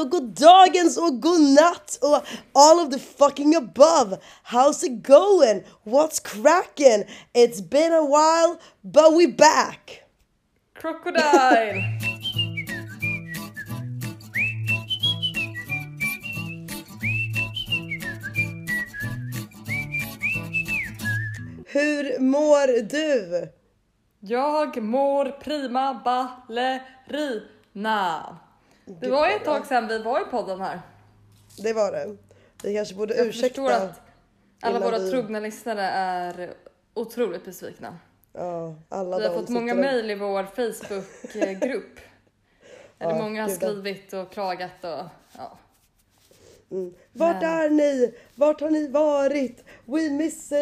och 0.00 0.10
goddagens 0.10 0.96
och 0.98 1.20
godnatt 1.20 1.98
och 2.02 2.22
all 2.52 2.80
of 2.86 2.90
the 2.92 2.98
fucking 2.98 3.54
above. 3.56 4.18
How's 4.44 4.84
it 4.84 5.06
going? 5.06 5.64
What's 5.84 6.20
cracking? 6.20 7.04
It's 7.34 7.60
been 7.70 7.92
a 7.92 8.02
while 8.02 8.58
but 8.82 9.16
we 9.16 9.26
back. 9.26 10.02
Crocodile! 10.74 11.82
Hur 21.66 22.20
mår 22.20 22.82
du? 22.82 23.48
Jag 24.20 24.82
mår 24.82 25.30
prima 25.40 26.02
ballerina. 26.04 27.10
Det 29.00 29.10
var 29.10 29.28
ju 29.28 29.34
ett 29.34 29.44
tag 29.44 29.66
sedan 29.66 29.88
vi 29.88 29.98
var 30.02 30.20
i 30.20 30.24
podden 30.24 30.60
här. 30.60 30.80
Det 31.62 31.72
var 31.72 31.92
det. 31.92 32.16
Vi 32.62 32.74
kanske 32.74 32.94
borde 32.94 33.14
Jag 33.16 33.26
ursäkta. 33.26 33.48
förstår 33.48 33.72
att 33.72 34.00
alla 34.60 34.80
våra 34.80 34.98
vi- 34.98 35.10
trogna 35.10 35.40
lyssnare 35.40 35.82
är 35.82 36.54
otroligt 36.94 37.44
besvikna. 37.44 37.98
Ja, 38.32 38.74
alla 38.88 39.18
Vi 39.18 39.26
har 39.26 39.34
fått 39.34 39.48
många 39.48 39.74
mejl 39.74 40.10
i 40.10 40.14
vår 40.14 40.42
Facebookgrupp. 40.44 42.00
Eller 42.98 43.12
Ja, 43.12 43.18
många 43.22 43.42
har 43.42 43.48
skrivit 43.48 44.12
och 44.12 44.32
klagat 44.32 44.84
och 44.84 45.04
ja. 45.36 45.58
Vart 47.12 47.42
Men- 47.42 47.50
är 47.60 47.70
ni? 47.70 48.14
Vart 48.34 48.60
har 48.60 48.70
ni 48.70 48.88
varit? 48.88 49.64
We 49.84 50.10
miss 50.10 50.48
to 50.48 50.54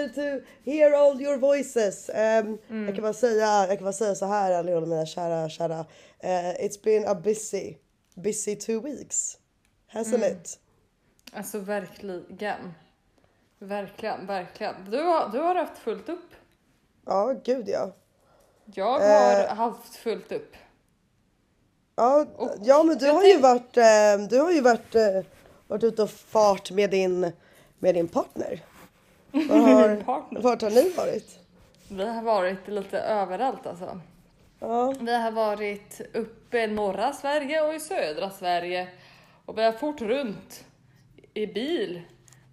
hear 0.64 0.92
all 0.92 1.20
your 1.22 1.36
voices. 1.36 2.10
Ehm, 2.14 2.58
Mm. 2.68 2.86
Jag 2.86 2.94
kan 2.94 3.02
bara 3.02 3.12
säga, 3.12 3.66
jag 3.68 3.78
kan 3.78 3.84
bara 3.84 3.92
säga 3.92 4.14
så 4.14 4.26
här 4.26 4.52
allihopa 4.52 4.86
mina 4.86 5.06
kära, 5.06 5.48
kära. 5.48 5.84
Eh, 6.18 6.30
it's 6.64 6.84
been 6.84 7.08
a 7.08 7.14
busy, 7.24 7.74
busy 8.22 8.56
two 8.56 8.80
weeks. 8.80 9.38
Hasn't 9.92 10.14
Mm. 10.24 10.32
it? 10.32 10.58
Alltså 11.32 11.58
verkligen. 11.58 12.74
Verkligen, 13.58 14.26
verkligen. 14.26 14.74
Du 14.90 15.02
har, 15.02 15.28
du 15.28 15.38
har 15.38 15.54
haft 15.54 15.78
fullt 15.78 16.08
upp. 16.08 16.30
Ja, 17.06 17.34
gud 17.44 17.68
ja. 17.68 17.92
Jag 18.64 18.98
har 19.00 19.40
Eh. 19.44 19.54
haft 19.54 19.96
fullt 19.96 20.32
upp. 20.32 20.52
Ja, 21.96 22.26
Och 22.36 22.50
ja 22.62 22.82
men 22.82 22.98
du 22.98 23.06
jag 23.06 23.14
har 23.14 23.24
ju 23.24 23.38
varit, 23.38 23.76
eh, 23.76 24.28
du 24.30 24.40
har 24.40 24.52
ju 24.52 24.60
varit, 24.60 24.94
eh, 24.94 25.20
varit 25.66 25.84
ute 25.84 26.02
och 26.02 26.10
fart 26.10 26.70
med 26.70 26.90
din, 26.90 27.32
med 27.78 27.94
din 27.94 28.08
partner. 28.08 28.64
Var 29.32 29.56
har, 29.58 29.96
Partner. 30.04 30.40
Vart 30.40 30.62
har 30.62 30.70
ni 30.70 30.90
varit? 30.90 31.38
Vi 31.90 32.04
har 32.04 32.22
varit 32.22 32.68
lite 32.68 32.98
överallt 32.98 33.66
alltså. 33.66 34.00
Ja, 34.60 34.94
Vi 35.00 35.14
har 35.14 35.30
varit 35.30 36.00
uppe 36.14 36.58
i 36.58 36.66
norra 36.66 37.12
Sverige 37.12 37.60
och 37.62 37.74
i 37.74 37.80
södra 37.80 38.30
Sverige. 38.30 38.88
Och 39.44 39.58
vi 39.58 39.62
har 39.62 39.72
fort 39.72 40.00
runt 40.00 40.64
i 41.34 41.46
bil. 41.46 42.02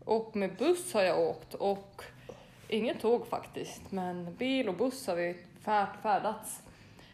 Och 0.05 0.35
med 0.35 0.57
buss 0.57 0.93
har 0.93 1.03
jag 1.03 1.19
åkt. 1.19 1.53
Och 1.53 2.03
inget 2.67 3.01
tåg 3.01 3.27
faktiskt. 3.27 3.81
Men 3.91 4.35
bil 4.35 4.69
och 4.69 4.75
buss 4.75 5.07
har 5.07 5.15
vi 5.15 5.37
färd, 5.61 5.87
färdats. 6.03 6.61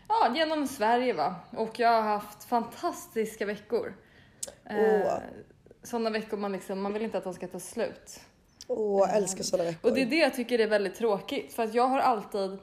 Ja, 0.08 0.36
genom 0.36 0.68
Sverige 0.68 1.14
va. 1.14 1.36
Och 1.58 1.80
jag 1.80 1.90
har 1.90 2.02
haft 2.02 2.44
fantastiska 2.44 3.46
veckor. 3.46 3.94
Åh. 4.70 5.14
Sådana 5.84 6.10
veckor 6.10 6.38
man 6.38 6.52
liksom, 6.52 6.82
man 6.82 6.94
vill 6.94 7.02
inte 7.02 7.18
att 7.18 7.24
de 7.24 7.34
ska 7.34 7.48
ta 7.48 7.60
slut. 7.60 8.20
åh 8.68 9.08
jag 9.08 9.18
älskar 9.18 9.44
sådana 9.44 9.70
veckor. 9.70 9.90
Och 9.90 9.96
det 9.96 10.02
är 10.02 10.06
det 10.06 10.16
jag 10.16 10.34
tycker 10.34 10.60
är 10.60 10.68
väldigt 10.68 10.96
tråkigt. 10.96 11.54
För 11.54 11.64
att 11.64 11.74
jag 11.74 11.88
har 11.88 12.00
alltid 12.00 12.60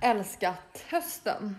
älskat 0.00 0.82
hösten. 0.90 1.56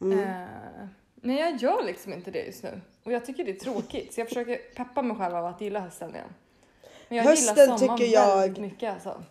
Mm. 0.00 0.18
Eh, 0.18 0.86
men 1.14 1.36
jag 1.36 1.56
gör 1.56 1.84
liksom 1.84 2.12
inte 2.12 2.30
det 2.30 2.42
just 2.44 2.62
nu. 2.62 2.80
Och 3.04 3.12
jag 3.12 3.24
tycker 3.26 3.44
det 3.44 3.50
är 3.50 3.60
tråkigt. 3.60 4.14
Så 4.14 4.20
jag 4.20 4.28
försöker 4.28 4.56
peppa 4.56 5.02
mig 5.02 5.16
själv 5.16 5.36
av 5.36 5.46
att 5.46 5.60
gilla 5.60 5.80
hösten 5.80 6.10
igen. 6.14 6.28
Men 7.08 7.18
jag 7.18 7.24
Hösten 7.24 7.54
gillar 7.54 7.76
sommaren 7.78 7.98
tycker 7.98 8.12
jag- 8.12 8.36
väldigt 8.36 8.62
mycket 8.62 8.92
alltså. 8.92 9.22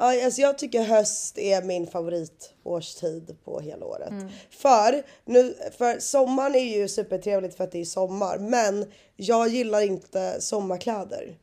Ja, 0.00 0.24
alltså 0.24 0.40
jag 0.40 0.58
tycker 0.58 0.84
höst 0.84 1.38
är 1.38 1.62
min 1.62 1.86
favoritårstid 1.86 3.36
på 3.44 3.60
hela 3.60 3.86
året. 3.86 4.10
Mm. 4.10 4.28
För, 4.50 5.02
nu, 5.24 5.54
för 5.78 5.98
sommaren 5.98 6.54
är 6.54 6.78
ju 6.78 6.88
supertrevligt 6.88 7.56
för 7.56 7.64
att 7.64 7.72
det 7.72 7.80
är 7.80 7.84
sommar, 7.84 8.38
men 8.38 8.92
jag 9.16 9.48
gillar 9.48 9.80
inte 9.80 10.40
sommarkläder. 10.40 11.36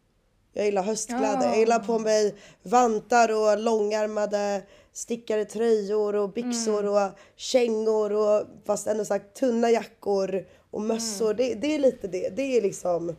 Jag 0.53 0.66
gillar 0.66 0.84
höstkläder. 0.84 1.47
Jag 1.47 1.58
gillar 1.58 1.80
på 1.80 2.00
mig 2.00 2.36
vantar 2.64 3.30
och 3.31 3.59
långärmade 3.59 4.62
stickade 4.96 5.46
tröjor 5.46 6.16
och 6.16 6.30
byxor 6.30 6.80
Mm. 6.80 6.94
och 6.94 7.12
kängor 7.36 8.14
och 8.14 8.48
fast 8.66 8.88
ändå 8.88 9.06
sagt 9.06 9.34
tunna 9.36 9.70
jackor 9.70 10.46
och 10.72 10.82
mössor. 10.82 11.26
Mm. 11.32 11.38
Det, 11.38 11.54
det 11.56 11.76
är 11.76 11.80
lite 11.80 12.08
det. 12.08 12.30
Det 12.36 12.58
är 12.58 12.62
liksom, 12.62 13.16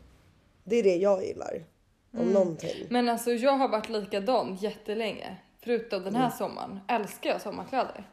det 0.65 0.77
är 0.77 0.83
det 0.83 0.97
jag 0.97 1.25
gillar. 1.25 1.65
Om 2.13 2.21
Mm. 2.21 2.33
någonting. 2.33 2.87
Men 2.91 3.09
alltså 3.09 3.31
jag 3.33 3.53
har 3.53 3.69
varit 3.69 3.89
likadan 3.89 4.57
jättelänge. 4.61 5.37
Förutom 5.61 6.03
den 6.03 6.09
Mm. 6.15 6.23
här 6.23 6.31
sommaren. 6.31 6.81
Älskar 6.89 7.31
jag 7.31 7.41
sommarkläder. 7.43 8.09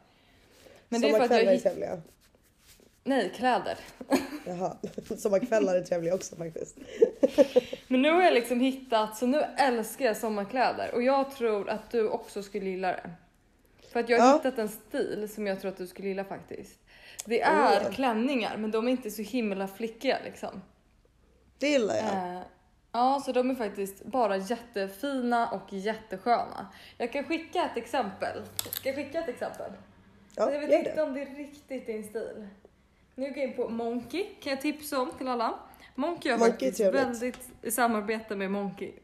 Men 0.88 1.00
det 1.00 1.08
är 1.08 1.12
för 1.12 1.20
att 1.20 1.30
jag 1.30 1.54
är 1.54 1.58
trevliga. 1.58 2.02
Nej, 3.04 3.32
kläder. 3.36 3.78
Jaha, 4.46 4.76
sommarkvällar 5.18 5.74
är 5.74 5.82
trevliga 5.82 6.14
också 6.14 6.36
faktiskt. 6.36 6.76
Men 7.88 8.02
nu 8.02 8.10
har 8.10 8.22
jag 8.22 8.34
liksom 8.34 8.60
hittat, 8.60 9.16
så 9.16 9.26
nu 9.26 9.40
älskar 9.56 10.04
jag 10.04 10.16
sommarkläder 10.16 10.94
och 10.94 11.02
jag 11.02 11.30
tror 11.36 11.68
att 11.68 11.90
du 11.90 12.08
också 12.08 12.42
skulle 12.42 12.70
gilla 12.70 12.88
det. 12.88 13.10
För 13.94 14.00
att 14.00 14.08
jag 14.08 14.18
har 14.20 14.28
Ja. 14.28 14.34
hittat 14.36 14.58
en 14.58 14.68
stil 14.68 15.28
som 15.34 15.46
jag 15.46 15.60
tror 15.60 15.70
att 15.70 15.76
du 15.76 15.86
skulle 15.86 16.08
gilla 16.08 16.24
faktiskt. 16.24 16.78
Det 17.24 17.40
är 17.42 17.82
Åh. 17.86 17.90
klänningar 17.92 18.56
men 18.56 18.70
de 18.70 18.86
är 18.86 18.90
inte 18.90 19.10
så 19.10 19.22
himla 19.22 19.68
flickiga 19.68 20.18
liksom. 20.24 20.62
Det 21.58 21.68
gillar 21.68 21.94
jag. 21.94 22.04
Eh, 22.36 22.40
ja, 22.92 23.22
så 23.26 23.32
de 23.32 23.50
är 23.50 23.54
faktiskt 23.54 24.04
bara 24.04 24.36
jättefina 24.36 25.48
och 25.50 25.72
jättesköna. 25.72 26.66
Jag 26.98 27.12
kan 27.12 27.24
skicka 27.24 27.64
ett 27.64 27.76
exempel. 27.76 28.42
Ska 28.70 28.88
jag 28.88 28.96
skicka 28.96 29.18
ett 29.20 29.28
exempel? 29.28 29.72
Ja, 30.36 30.52
jag 30.52 30.60
vet 30.60 30.72
inte 30.72 30.94
det. 30.94 31.02
om 31.02 31.14
det 31.14 31.22
är 31.22 31.34
riktigt 31.36 31.86
din 31.86 32.04
stil. 32.04 32.48
Nu 33.14 33.28
går 33.28 33.38
jag 33.38 33.48
in 33.48 33.56
på 33.56 33.68
Monkey, 33.68 34.26
kan 34.42 34.50
jag 34.50 34.60
tipsa 34.60 35.00
om 35.00 35.12
till 35.18 35.28
alla. 35.28 35.54
Monkey 35.94 36.32
har 36.32 36.38
Monkey 36.38 36.52
faktiskt 36.70 36.94
väldigt 36.94 37.48
i 37.62 37.70
samarbete 37.70 38.36
med 38.36 38.50
Monkey. 38.50 38.92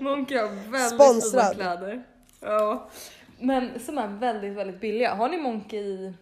Monkey 0.00 0.38
har 0.38 0.48
väldigt 0.70 1.00
Sponsrad. 1.00 1.52
fina 1.52 1.54
kläder. 1.54 2.04
Ja. 2.40 2.88
Men 3.40 3.80
som 3.80 3.98
är 3.98 4.08
väldigt, 4.08 4.52
väldigt 4.52 4.80
billiga. 4.80 5.14
Har 5.14 5.28
ni 5.28 5.38
Monkey 5.38 5.78
i 5.80 6.12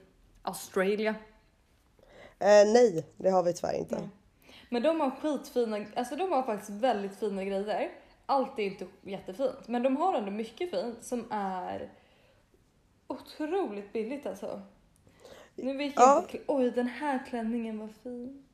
Australien? 0.42 1.14
Eh, 2.38 2.46
nej, 2.72 3.06
det 3.16 3.30
har 3.30 3.42
vi 3.42 3.52
tyvärr 3.52 3.74
inte. 3.74 3.94
Nej. 3.94 4.08
Men 4.70 4.82
de 4.82 5.00
har 5.00 5.10
skitfina, 5.10 5.84
alltså 5.96 6.16
de 6.16 6.32
har 6.32 6.42
faktiskt 6.42 6.70
väldigt 6.70 7.16
fina 7.18 7.44
grejer. 7.44 7.90
Allt 8.26 8.58
är 8.58 8.62
inte 8.62 8.86
jättefint, 9.02 9.68
men 9.68 9.82
de 9.82 9.96
har 9.96 10.14
ändå 10.14 10.30
mycket 10.30 10.70
fint 10.70 11.04
som 11.04 11.24
är 11.30 11.90
otroligt 13.06 13.92
billigt 13.92 14.26
alltså. 14.26 14.62
Nu 15.54 15.82
gick 15.82 15.94
jag 15.96 16.24
Ja. 16.32 16.38
oj 16.46 16.70
den 16.70 16.86
här 16.86 17.26
klänningen 17.28 17.78
var 17.78 17.88
fin. 18.02 18.44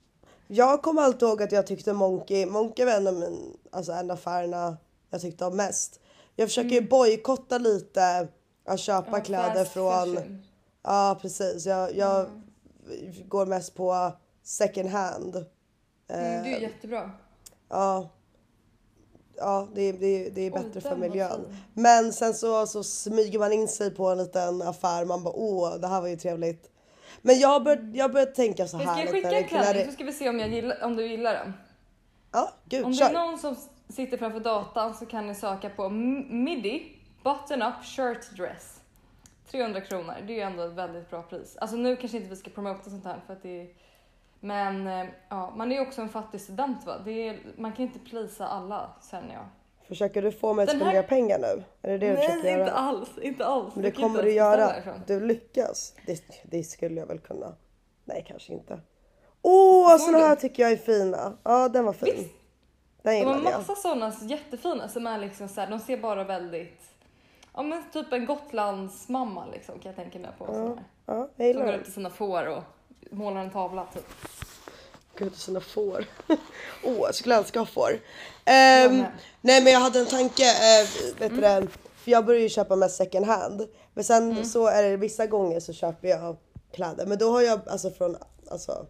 Jag 0.46 0.82
kommer 0.82 1.02
alltid 1.02 1.28
ihåg 1.28 1.42
att 1.42 1.52
jag 1.52 1.66
tyckte 1.66 1.92
Monkey, 1.92 2.46
Monkey 2.46 2.84
var 2.84 2.92
en 2.92 3.06
av, 3.06 3.14
min, 3.14 3.56
alltså 3.70 3.92
en 3.92 4.10
affärerna 4.10 4.76
jag 5.10 5.20
tyckte 5.20 5.44
om 5.44 5.56
mest. 5.56 6.00
Jag 6.36 6.48
försöker 6.48 6.68
ju 6.70 6.88
bojkotta 6.88 7.58
lite 7.58 8.28
att 8.64 8.80
köpa 8.80 9.06
Mm. 9.08 9.18
Ja, 9.20 9.24
kläder 9.24 9.64
från, 9.64 9.92
fashion. 10.16 10.42
ja 10.82 11.18
precis, 11.22 11.66
jag, 11.66 11.96
jag 11.96 12.20
Mm. 12.26 13.28
går 13.28 13.46
mest 13.46 13.74
på 13.74 14.12
second 14.42 14.88
hand. 14.88 15.36
Mm, 15.36 16.42
det 16.42 16.50
är 16.52 16.56
Eh, 16.56 16.62
jättebra. 16.62 17.10
Ja. 17.68 18.08
Ja, 19.36 19.68
det, 19.74 19.82
är- 19.82 19.92
det, 19.92 20.06
är- 20.26 20.30
det 20.30 20.40
är 20.40 20.50
bättre 20.50 20.80
för 20.80 20.90
den 20.90 21.00
var 21.00 21.08
miljön. 21.08 21.56
Men 21.74 22.12
sen 22.12 22.34
så, 22.34 22.66
så 22.66 22.82
smyger 22.84 23.38
man 23.38 23.52
in 23.52 23.68
sig 23.68 23.90
på 23.94 24.06
en 24.08 24.18
liten 24.18 24.62
affär. 24.62 25.04
Man 25.04 25.22
bara 25.24 25.34
åh, 25.34 25.76
det 25.76 25.86
här 25.86 26.00
var 26.00 26.08
ju 26.08 26.16
trevligt. 26.16 26.68
Men 27.22 27.38
jag 27.40 27.48
har 27.48 27.60
börjat, 27.60 27.80
jag 27.96 28.04
har 28.04 28.08
börjat 28.12 28.34
tänka 28.34 28.66
så 28.68 28.76
här. 28.76 28.84
ska 28.84 28.98
jag 28.98 29.06
att 29.06 29.12
skicka 29.12 29.28
en 29.28 29.34
det- 29.42 29.48
klänning 29.48 29.72
det- 29.74 29.86
så 29.86 29.92
ska 29.92 30.04
vi 30.04 30.12
se 30.12 30.28
om, 30.28 30.38
jag 30.38 30.48
gillar, 30.48 30.84
om 30.84 30.96
du 30.96 31.06
gillar 31.06 31.34
den. 31.34 31.52
Ja, 32.32 32.50
gud, 32.64 32.84
Om 32.84 32.90
det 32.92 32.96
kör. 32.98 33.06
är 33.08 33.12
någon 33.12 33.38
som 33.38 33.56
sitter 33.92 34.16
framför 34.18 34.40
datan 34.40 34.94
så 34.94 35.06
kan 35.06 35.26
ni 35.26 35.34
söka 35.34 35.70
på 35.70 35.88
midi 35.88 36.96
button 37.22 37.62
up 37.62 37.84
shirt 37.84 38.36
dress. 38.36 38.80
300 39.50 39.80
kronor, 39.80 40.14
det 40.26 40.32
är 40.32 40.36
ju 40.36 40.40
ändå 40.40 40.62
ett 40.62 40.72
väldigt 40.72 41.10
bra 41.10 41.22
pris. 41.22 41.56
Alltså 41.56 41.76
nu 41.76 41.96
kanske 41.96 42.16
inte 42.16 42.30
vi 42.30 42.36
ska 42.36 42.50
promota 42.50 42.90
sånt 42.90 43.04
här 43.04 43.20
för 43.26 43.32
att 43.32 43.42
det 43.42 43.60
är... 43.60 43.68
Men 44.40 44.86
eh, 44.86 45.06
ja, 45.28 45.52
man 45.56 45.72
är 45.72 45.76
ju 45.76 45.82
också 45.82 46.02
en 46.02 46.08
fattig 46.08 46.40
student 46.40 46.86
va? 46.86 46.94
Det 47.04 47.28
är, 47.28 47.38
man 47.56 47.72
kan 47.72 47.82
inte 47.84 47.98
plisa 47.98 48.46
alla 48.46 48.90
känner 49.10 49.34
jag. 49.34 49.44
Försöker 49.88 50.22
du 50.22 50.32
få 50.32 50.54
mig 50.54 50.62
att 50.62 50.72
här- 50.72 50.78
spendera 50.80 51.02
pengar 51.02 51.38
nu? 51.38 51.62
Är 51.82 51.90
det 51.92 51.98
det 51.98 52.10
du 52.10 52.16
försöker 52.16 52.42
Nej 52.42 52.52
göra? 52.52 52.62
inte 52.62 52.72
alls, 52.72 53.18
inte 53.22 53.46
alls. 53.46 53.74
Men 53.74 53.84
det 53.84 53.90
kommer 53.90 54.22
du 54.22 54.32
göra. 54.32 54.72
Du 55.06 55.20
lyckas. 55.20 55.94
Det, 56.06 56.22
det 56.44 56.62
skulle 56.62 57.00
jag 57.00 57.06
väl 57.06 57.18
kunna. 57.18 57.54
Nej, 58.04 58.24
kanske 58.28 58.52
inte. 58.52 58.80
Åh, 59.42 59.98
såna 59.98 60.18
du? 60.18 60.24
här 60.24 60.36
tycker 60.36 60.62
jag 60.62 60.72
är 60.72 60.76
fina. 60.76 61.38
Ja, 61.42 61.68
den 61.68 61.84
var 61.84 61.92
fin. 61.92 62.14
Visst. 62.16 62.30
Den 63.02 63.24
De 63.24 63.46
har 63.46 63.52
massa 63.58 63.74
sådana 63.74 64.12
jättefina 64.22 64.88
som 64.88 65.06
är 65.06 65.18
liksom 65.18 65.48
så 65.48 65.60
här, 65.60 65.70
de 65.70 65.80
ser 65.80 65.96
bara 65.96 66.24
väldigt... 66.24 66.80
Ja 67.54 67.62
men 67.62 67.84
typ 67.92 68.12
en 68.12 68.26
Gotlandsmamma 68.26 69.46
liksom 69.46 69.78
kan 69.78 69.90
jag 69.90 69.96
tänka 69.96 70.18
mig 70.18 70.30
på. 70.38 70.46
här. 70.46 70.84
Ja, 71.06 71.14
jag 71.16 71.28
Som 71.36 71.46
gillar 71.46 71.64
går 71.64 71.72
den. 71.72 71.80
ut 71.80 71.84
till 71.84 71.94
sina 71.94 72.10
får 72.10 72.46
och 72.46 72.62
målar 73.10 73.40
en 73.40 73.50
tavla 73.50 73.86
typ. 73.94 74.06
Gud, 75.16 75.36
såna 75.36 75.60
får. 75.60 76.04
Åh, 76.84 76.92
oh, 76.92 76.98
jag 76.98 77.14
skulle 77.14 77.36
önska 77.38 77.58
ha 77.58 77.66
får. 77.66 77.90
Um, 77.92 77.98
med. 78.44 79.12
nej, 79.40 79.62
men 79.62 79.72
jag 79.72 79.80
hade 79.80 79.98
en 79.98 80.06
tanke. 80.06 80.42
Uh, 80.42 81.18
vet 81.18 81.34
du 81.34 81.40
det? 81.40 81.68
För 81.96 82.10
jag 82.10 82.26
börjar 82.26 82.40
ju 82.40 82.48
köpa 82.48 82.76
mest 82.76 82.96
second 82.96 83.26
hand. 83.26 83.68
Men 83.94 84.04
sen 84.04 84.46
så 84.46 84.66
är 84.66 84.82
det 84.82 84.96
vissa 84.96 85.26
gånger 85.26 85.60
så 85.60 85.72
köper 85.72 86.08
jag 86.08 86.36
kläder. 86.72 87.06
Men 87.06 87.18
då 87.18 87.30
har 87.30 87.40
jag 87.40 87.68
alltså 87.68 87.90
från 87.90 88.16
alltså, 88.50 88.86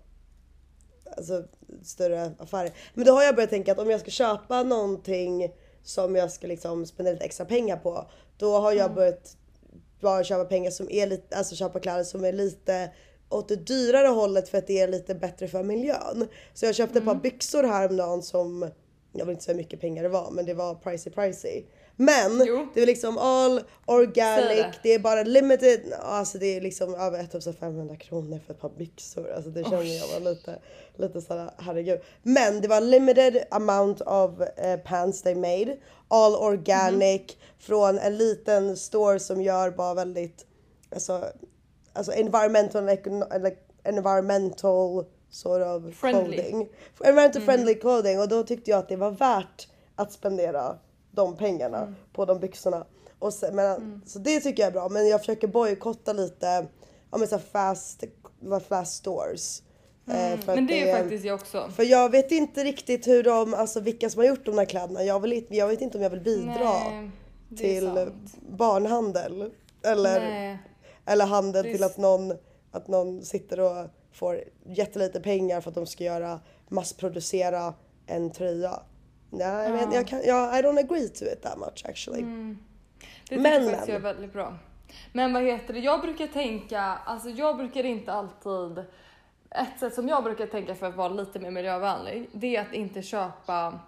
alltså 1.17 1.45
större 1.83 2.33
affärer. 2.39 2.73
Men 2.95 3.05
då 3.07 3.13
har 3.13 3.23
jag 3.23 3.35
börjat 3.35 3.51
tänka 3.51 3.73
att 3.73 3.79
om 3.79 3.91
jag 3.91 4.01
ska 4.01 4.11
köpa 4.11 4.63
någonting 4.63 5.53
som 5.83 6.17
jag 6.17 6.33
ska 6.33 6.47
liksom 6.47 6.87
spendera 6.87 7.13
lite 7.13 7.25
extra 7.25 7.47
pengar 7.47 7.77
på. 7.77 8.11
Då 8.37 8.59
har 8.59 8.73
jag 8.73 8.95
börjat 8.95 9.37
bara 10.01 10.25
köpa 10.25 10.45
pengar 10.45 10.71
som 10.71 10.91
är 10.91 11.07
lite, 11.07 11.37
alltså 11.37 11.55
köpa 11.55 11.81
kläder 11.81 12.05
som 12.05 12.25
är 12.25 12.33
lite 12.33 12.91
åt 13.29 13.49
det 13.49 13.57
dyrare 13.57 14.09
hållet 14.09 14.49
för 14.49 14.59
att 14.59 14.67
det 14.67 14.81
är 14.81 14.89
lite 14.89 15.15
bättre 15.15 15.49
för 15.49 15.63
miljön. 15.63 16.29
Så 16.55 16.67
jag 16.67 16.75
köpte 16.75 16.99
ett 16.99 17.05
par 17.05 17.15
byxor 17.15 17.63
häromdagen 17.63 18.23
som, 18.23 18.71
jag 19.13 19.27
vill 19.27 19.33
inte 19.33 19.45
säga 19.45 19.55
hur 19.55 19.63
mycket 19.63 19.81
pengar 19.81 20.03
det 20.03 20.09
var, 20.09 20.31
men 20.31 20.47
det 20.47 20.55
var 20.55 20.75
pricey 20.75 21.13
pricey. 21.13 21.65
Men 22.03 22.45
Jo. 22.47 22.67
det 22.75 22.83
är 22.83 22.87
liksom 22.87 23.19
all 23.19 23.61
organic, 23.87 24.57
det. 24.57 24.73
det 24.83 24.95
är 24.95 24.99
bara 24.99 25.23
limited, 25.23 25.81
alltså 26.03 26.39
det 26.39 26.57
är 26.57 26.61
liksom 26.61 26.95
över 26.95 27.21
1500 27.21 27.97
kronor 27.97 28.41
för 28.47 28.55
ett 28.55 28.61
par 28.61 28.69
byxor. 28.69 29.33
Alltså 29.33 29.51
det 29.51 29.65
känner 29.65 29.99
jag 29.99 30.21
var 30.21 30.31
lite, 30.31 30.59
lite 30.97 31.21
såhär 31.21 31.51
herregud. 31.59 32.01
Men 32.23 32.61
det 32.61 32.69
var 32.69 32.81
limited 32.81 33.45
amount 33.51 34.05
of 34.05 34.41
eh, 34.57 34.77
pants 34.81 35.23
they 35.23 35.35
made. 35.35 35.77
All 36.09 36.35
organic 36.35 37.23
från 37.59 37.99
en 37.99 38.17
liten 38.17 38.77
store 38.77 39.19
som 39.19 39.43
gör 39.43 39.71
bara 39.71 39.95
väldigt, 39.95 40.47
alltså, 40.95 41.25
alltså 41.93 42.13
environmental, 42.13 42.87
like, 42.87 43.11
environmental 43.85 45.05
sort 45.31 45.63
of 45.63 45.95
Friendly. 45.95 46.37
clothing. 46.37 46.69
Environmental 47.01 47.43
friendly 47.43 47.75
clothing 47.75 48.21
och 48.21 48.29
då 48.29 48.43
tyckte 48.43 48.71
jag 48.71 48.79
att 48.79 48.89
det 48.89 48.97
var 48.97 49.11
värt 49.11 49.69
att 49.97 50.13
spendera 50.13 50.79
de 51.13 51.37
pengarna 51.37 51.95
på 52.13 52.25
de 52.25 52.39
byxorna. 52.39 52.87
Och 53.19 53.35
sen, 53.35 53.57
men, 53.57 54.03
Så 54.07 54.19
det 54.19 54.41
tycker 54.41 54.63
jag 54.63 54.69
är 54.69 54.73
bra 54.73 54.89
men 54.89 55.09
jag 55.09 55.21
försöker 55.21 55.49
bojkotta 55.49 56.13
lite 56.13 56.67
ja, 57.11 57.19
men 57.19 57.29
så 57.29 57.39
fast, 57.39 58.05
fast 58.69 58.97
stores. 58.97 59.63
Eh, 60.07 60.39
för 60.39 60.53
att 60.53 60.57
Men 60.57 60.67
det 60.67 60.91
är 60.91 60.99
faktiskt 60.99 61.25
jag 61.25 61.35
också. 61.35 61.71
För 61.77 61.83
jag 61.83 62.11
vet 62.11 62.33
inte 62.33 62.65
riktigt 62.65 63.07
hur 63.07 63.23
de, 63.23 63.55
alltså 63.55 63.81
vilka 63.81 64.11
som 64.11 64.21
har 64.21 64.29
gjort 64.29 64.47
de 64.47 64.59
här 64.59 64.65
kläderna. 64.65 65.03
Jag, 65.05 65.21
vill, 65.21 65.47
jag 65.49 65.69
vet 65.69 65.81
inte 65.81 65.99
om 65.99 66.03
jag 66.03 66.11
vill 66.11 66.21
bidra 66.21 66.73
Nej, 66.73 67.11
det 67.49 67.57
till 67.57 68.11
barnhandel. 68.51 69.51
Eller, 69.83 70.21
Nej. 70.21 70.59
eller 71.07 71.27
handel 71.27 71.65
Det 71.65 71.73
till 71.73 71.85
att 71.85 71.97
någon, 71.97 72.33
att 72.71 72.89
någon 72.89 73.23
sitter 73.23 73.61
och 73.61 73.87
får 74.13 74.45
jättelite 74.67 75.21
pengar 75.21 75.61
för 75.61 75.71
att 75.71 75.75
de 75.75 75.87
ska 75.87 76.05
göra 76.05 76.41
massproducera 76.69 77.75
en 78.07 78.31
tröja. 78.31 78.81
Nej, 79.33 79.71
jag, 79.71 79.73
vet, 79.73 79.95
jag, 79.95 80.07
kan, 80.07 80.21
jag 80.25 80.59
I 80.59 80.63
don't 80.63 80.79
agree 80.79 81.09
to 81.09 81.25
it 81.25 81.43
that 81.43 81.59
much 81.59 81.85
actually. 81.85 82.23
Mm. 82.23 82.59
Det 83.01 83.29
tycker 83.29 83.43
Men, 83.43 83.53
jag 83.53 83.65
faktiskt 83.65 83.89
men. 83.89 83.97
är 83.97 84.01
väldigt 84.01 84.33
bra. 84.33 84.59
Men 85.13 85.33
vad 85.33 85.43
heter 85.43 85.75
det, 85.75 85.81
jag 85.81 86.01
brukar 86.01 86.27
tänka, 86.27 86.81
alltså 86.81 87.29
jag 87.29 87.57
brukar 87.57 87.85
inte 87.85 88.13
alltid, 88.13 88.85
ett 89.51 89.81
sätt 89.81 89.95
som 89.95 90.09
jag 90.09 90.25
brukar 90.25 90.47
tänka 90.47 90.75
för 90.75 90.87
att 90.87 90.97
vara 90.97 91.09
lite 91.09 91.39
mer 91.39 91.51
miljövänlig, 91.51 92.29
det 92.33 92.57
är 92.57 92.61
att 92.61 92.73
inte 92.73 93.03
köpa, 93.03 93.81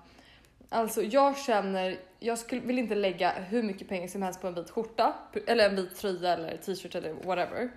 alltså 0.69 1.03
jag 1.03 1.39
känner, 1.39 1.99
jag 2.19 2.39
skulle, 2.39 2.61
vill 2.61 2.79
inte 2.79 2.95
lägga 2.95 3.31
hur 3.31 3.63
mycket 3.63 3.89
pengar 3.89 4.09
som 4.09 4.23
helst 4.23 4.41
på 4.41 4.47
en 4.47 4.55
vit 4.55 4.71
skjorta, 4.71 5.15
eller 5.47 5.69
en 5.69 5.77
vit 5.77 5.97
tröja 5.97 6.33
eller 6.33 6.57
t-shirt 6.57 6.95
eller 6.95 7.13
whatever. 7.13 7.71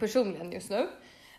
Personligen 0.00 0.52
just 0.52 0.70
nu. 0.70 0.88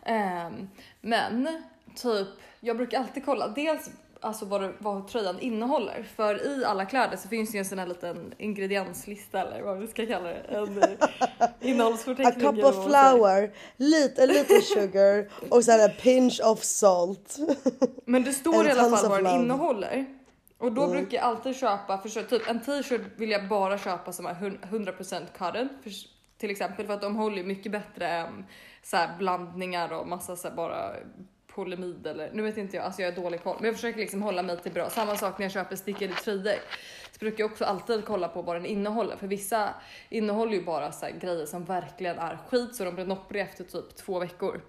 Ehm, 0.05 0.69
men 1.01 1.63
typ, 1.95 2.27
jag 2.59 2.77
brukar 2.77 2.99
alltid 2.99 3.25
kolla 3.25 3.47
dels 3.47 3.89
alltså 4.23 4.45
vad, 4.45 4.61
det, 4.61 4.73
vad 4.79 5.07
tröjan 5.07 5.39
innehåller. 5.39 6.05
För 6.15 6.59
i 6.59 6.65
alla 6.65 6.85
kläder 6.85 7.17
så 7.17 7.27
finns 7.27 7.51
det 7.51 7.55
ju 7.55 7.59
en 7.59 7.65
sån 7.65 7.79
här 7.79 7.87
liten 7.87 8.33
ingredienslista 8.37 9.41
eller 9.41 9.61
vad 9.61 9.79
vi 9.79 9.87
ska 9.87 10.05
kalla 10.05 10.27
det. 10.29 10.35
En 10.35 10.83
eh, 10.83 10.89
A 11.39 11.47
innehållsförteckning. 11.61 12.45
cup 12.45 12.53
eller 12.53 12.67
of 12.67 12.85
flour, 12.85 13.51
lite, 13.77 14.23
a 14.23 14.25
little 14.25 14.61
sugar 14.61 15.29
och 15.49 15.63
sen 15.63 15.89
a 15.89 15.93
pinch 16.01 16.41
of 16.43 16.63
salt. 16.63 17.37
Men 18.05 18.23
det 18.23 18.33
står 18.33 18.67
i 18.67 18.71
alla 18.71 18.97
fall 18.97 19.09
vad 19.09 19.23
den 19.23 19.41
innehåller. 19.41 20.05
Och 20.57 20.71
då 20.71 20.87
brukar 20.87 21.17
jag 21.17 21.25
alltid 21.25 21.55
köpa, 21.55 21.97
för 21.97 22.23
typ 22.23 22.49
en 22.49 22.61
t-shirt 22.61 23.01
vill 23.15 23.31
jag 23.31 23.47
bara 23.47 23.77
köpa 23.77 24.11
som 24.11 24.25
är 24.25 24.33
hun- 24.33 24.59
100% 24.61 25.21
cotton. 25.37 25.69
För, 25.83 25.91
till 26.37 26.49
exempel 26.49 26.87
för 26.87 26.93
att 26.93 27.01
de 27.01 27.15
håller 27.15 27.43
mycket 27.43 27.71
bättre 27.71 28.07
än 28.07 28.45
så 28.83 28.97
här 28.97 29.17
blandningar 29.17 29.93
och 29.93 30.07
massa 30.07 30.35
så 30.35 30.49
bara 30.51 30.91
polyamid 31.55 32.07
eller 32.07 32.31
nu 32.33 32.41
vet 32.43 32.57
inte 32.57 32.77
jag, 32.77 32.85
alltså 32.85 33.01
jag 33.01 33.11
är 33.11 33.15
dålig 33.15 33.43
koll. 33.43 33.55
Men 33.59 33.65
jag 33.65 33.75
försöker 33.75 33.99
liksom 33.99 34.21
hålla 34.21 34.43
mig 34.43 34.57
till 34.57 34.71
bra. 34.71 34.89
Samma 34.89 35.15
sak 35.15 35.37
när 35.37 35.45
jag 35.45 35.51
köper 35.51 35.75
stickade 35.75 36.13
tröjor. 36.13 36.59
Så 37.11 37.19
brukar 37.19 37.43
jag 37.43 37.51
också 37.51 37.65
alltid 37.65 38.05
kolla 38.05 38.27
på 38.27 38.41
vad 38.41 38.55
den 38.55 38.65
innehåller. 38.65 39.17
För 39.17 39.27
vissa 39.27 39.73
innehåller 40.09 40.53
ju 40.53 40.63
bara 40.63 40.91
så 40.91 41.07
grejer 41.19 41.45
som 41.45 41.65
verkligen 41.65 42.19
är 42.19 42.37
skit 42.49 42.75
så 42.75 42.85
de 42.85 42.95
blir 42.95 43.05
noppriga 43.05 43.43
efter 43.43 43.63
typ 43.63 43.95
två 43.95 44.19
veckor. 44.19 44.61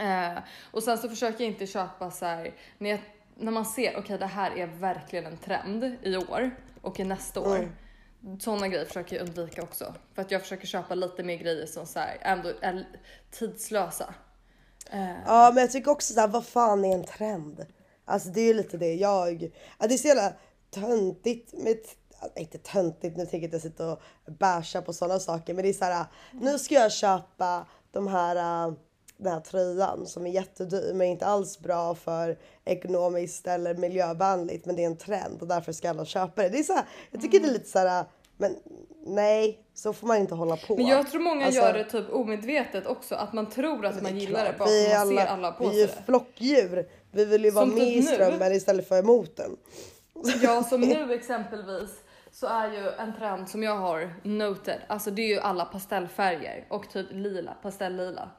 Eh, 0.00 0.38
och 0.70 0.82
sen 0.82 0.98
så 0.98 1.08
försöker 1.08 1.44
jag 1.44 1.52
inte 1.52 1.66
köpa 1.66 2.10
så 2.10 2.24
här, 2.24 2.54
när, 2.78 2.90
jag, 2.90 3.00
när 3.36 3.52
man 3.52 3.64
ser 3.64 3.96
okej 3.98 4.18
det 4.18 4.26
här 4.26 4.58
är 4.58 4.66
verkligen 4.66 5.26
en 5.26 5.36
trend 5.36 5.96
i 6.02 6.16
år 6.16 6.50
och 6.80 7.00
i 7.00 7.04
nästa 7.04 7.40
år. 7.40 7.68
Sådana 8.40 8.68
grejer 8.68 8.84
försöker 8.84 9.16
jag 9.16 9.28
undvika 9.28 9.62
också. 9.62 9.94
För 10.14 10.22
att 10.22 10.30
jag 10.30 10.40
försöker 10.40 10.66
köpa 10.66 10.94
lite 10.94 11.22
mer 11.22 11.36
grejer 11.36 11.66
som 11.66 11.86
så 11.86 11.98
här, 11.98 12.18
ändå 12.20 12.52
är 12.60 12.86
tidslösa. 13.30 14.14
Uh. 14.94 15.22
Ja 15.26 15.50
men 15.54 15.60
jag 15.60 15.70
tycker 15.70 15.90
också 15.90 16.14
såhär, 16.14 16.28
vad 16.28 16.46
fan 16.46 16.84
är 16.84 16.94
en 16.94 17.04
trend? 17.04 17.66
Alltså 18.04 18.28
det 18.28 18.40
är 18.40 18.46
ju 18.46 18.54
lite 18.54 18.76
det 18.76 18.94
jag, 18.94 19.50
ja, 19.78 19.86
det 19.86 19.94
är 19.94 19.98
så 19.98 20.08
jävla 20.08 20.32
töntigt 20.70 21.52
med, 21.52 21.76
inte 22.36 22.58
töntigt, 22.58 23.16
nu 23.16 23.26
tänker 23.26 23.38
jag 23.38 23.44
inte 23.44 23.60
sitta 23.60 23.92
och 23.92 24.00
basha 24.38 24.82
på 24.82 24.92
sådana 24.92 25.20
saker 25.20 25.54
men 25.54 25.62
det 25.62 25.68
är 25.68 25.72
såhär, 25.72 26.06
nu 26.32 26.58
ska 26.58 26.74
jag 26.74 26.92
köpa 26.92 27.66
de 27.90 28.06
här, 28.06 28.36
eh, 28.36 28.74
den 29.16 29.32
här 29.32 29.40
tröjan 29.40 30.06
som 30.06 30.26
är 30.26 30.30
jättedyr 30.30 30.94
men 30.94 31.06
inte 31.06 31.26
alls 31.26 31.58
bra 31.58 31.94
för 31.94 32.38
ekonomiskt 32.64 33.46
eller 33.46 33.74
miljövänligt 33.74 34.66
men 34.66 34.76
det 34.76 34.82
är 34.82 34.86
en 34.86 34.96
trend 34.96 35.42
och 35.42 35.48
därför 35.48 35.72
ska 35.72 35.90
alla 35.90 36.04
köpa 36.04 36.42
det. 36.42 36.48
Det 36.48 36.58
är 36.58 36.62
så 36.62 36.72
här, 36.72 36.84
jag 37.10 37.20
tycker 37.20 37.40
det 37.40 37.48
är 37.48 37.52
lite 37.52 37.68
såhär, 37.68 38.04
men 38.42 38.56
nej, 39.06 39.58
så 39.74 39.92
får 39.92 40.06
man 40.06 40.16
inte 40.16 40.34
hålla 40.34 40.56
på. 40.56 40.76
men 40.76 40.86
jag 40.86 41.10
tror 41.10 41.20
många 41.22 41.46
Alltså- 41.46 41.60
gör 41.60 41.72
det 41.72 41.84
typ 41.84 42.12
omedvetet 42.12 42.86
också, 42.86 43.14
att 43.14 43.32
man 43.32 43.50
tror 43.50 43.86
att 43.86 44.02
man 44.02 44.18
gillar 44.18 44.44
det 44.44 44.54
bara 44.58 44.68
för 44.68 44.92
att 44.94 45.06
man 45.06 45.16
ser 45.16 45.26
alla, 45.26 45.52
på 45.52 45.68
vi 45.68 45.76
är 45.76 45.80
ju 45.82 45.88
sig 45.88 46.02
flockdjur. 46.06 46.88
Vi 47.12 47.24
vill 47.24 47.44
ju 47.44 47.50
vara 47.50 47.64
Som 47.66 47.74
med 47.74 47.80
typ 47.86 47.96
i 47.96 48.00
nu. 48.00 48.02
strömmen 48.02 48.52
istället 48.52 48.88
för 48.88 48.98
emot 48.98 49.36
den. 49.36 49.56
Ja, 50.42 50.62
som 50.62 50.80
nu 50.80 51.12
exempelvis 51.14 51.90
så 52.32 52.46
är 52.46 52.72
ju 52.72 52.88
en 52.98 53.16
trend 53.18 53.48
som 53.48 53.62
jag 53.62 53.76
har 53.76 54.14
noted, 54.22 54.80
alltså 54.88 55.10
det 55.10 55.22
är 55.22 55.26
ju 55.28 55.38
alla 55.40 55.64
pastellfärger 55.64 56.66
och 56.70 56.90
typ 56.92 57.06
lila, 57.10 57.52
pastellila. 57.62 58.30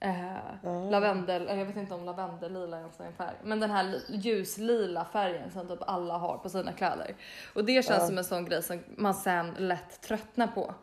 Eh, 0.00 0.90
Lavendel, 0.90 1.58
jag 1.58 1.64
vet 1.66 1.76
inte 1.76 1.94
om 1.94 2.04
lavendellila 2.04 2.78
ens 2.78 3.00
är 3.00 3.04
en 3.04 3.12
färg, 3.12 3.34
men 3.42 3.60
den 3.60 3.70
här 3.70 3.84
li- 3.84 4.04
ljuslila 4.08 5.04
färgen 5.04 5.50
som 5.50 5.68
typ 5.68 5.78
alla 5.86 6.18
har 6.18 6.38
på 6.38 6.48
sina 6.48 6.72
kläder. 6.72 7.14
Och 7.54 7.64
det 7.64 7.84
känns 7.84 8.06
som 8.06 8.18
en 8.18 8.24
sån 8.24 8.44
grej 8.44 8.62
som 8.62 8.80
man 8.96 9.14
sen 9.14 9.54
lätt 9.58 10.00
tröttnar 10.00 10.46
på. 10.46 10.74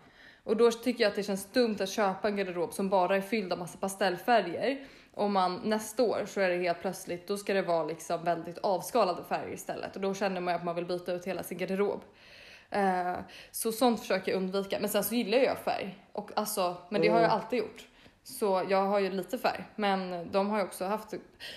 Och 0.43 0.57
då 0.57 0.71
tycker 0.71 1.03
jag 1.03 1.09
att 1.09 1.15
det 1.15 1.23
känns 1.23 1.51
dumt 1.51 1.77
att 1.79 1.89
köpa 1.89 2.27
en 2.27 2.35
garderob 2.35 2.73
som 2.73 2.89
bara 2.89 3.15
är 3.17 3.21
fylld 3.21 3.53
av 3.53 3.59
massa 3.59 3.77
pastellfärger. 3.77 4.85
Om 5.13 5.33
man 5.33 5.61
nästa 5.63 6.03
år 6.03 6.23
så 6.27 6.41
är 6.41 6.49
det 6.49 6.57
helt 6.57 6.81
plötsligt, 6.81 7.27
då 7.27 7.37
ska 7.37 7.53
det 7.53 7.61
vara 7.61 7.83
liksom 7.83 8.23
väldigt 8.23 8.57
avskalade 8.57 9.23
färger 9.23 9.53
istället 9.53 9.95
och 9.95 10.01
då 10.01 10.13
känner 10.13 10.41
man 10.41 10.53
ju 10.53 10.57
att 10.57 10.63
man 10.65 10.75
vill 10.75 10.85
byta 10.85 11.13
ut 11.13 11.25
hela 11.27 11.43
sin 11.43 11.57
garderob. 11.57 12.01
Eh, 12.69 13.13
så 13.51 13.71
sånt 13.71 13.99
försöker 13.99 14.31
jag 14.31 14.37
undvika. 14.37 14.77
Men 14.79 14.89
sen 14.89 15.03
så 15.03 15.15
gillar 15.15 15.37
jag 15.37 15.57
färg 15.57 16.05
och 16.11 16.31
alltså, 16.35 16.75
men 16.89 17.01
det 17.01 17.07
har 17.07 17.21
jag 17.21 17.31
alltid 17.31 17.59
gjort. 17.59 17.87
Så 18.27 18.63
jag 18.69 18.85
har 18.85 18.99
ju 18.99 19.09
lite 19.09 19.37
färg, 19.37 19.63
men 19.75 20.31
de 20.31 20.49
har 20.49 20.57
jag 20.57 20.67
också 20.67 20.85
haft 20.85 21.13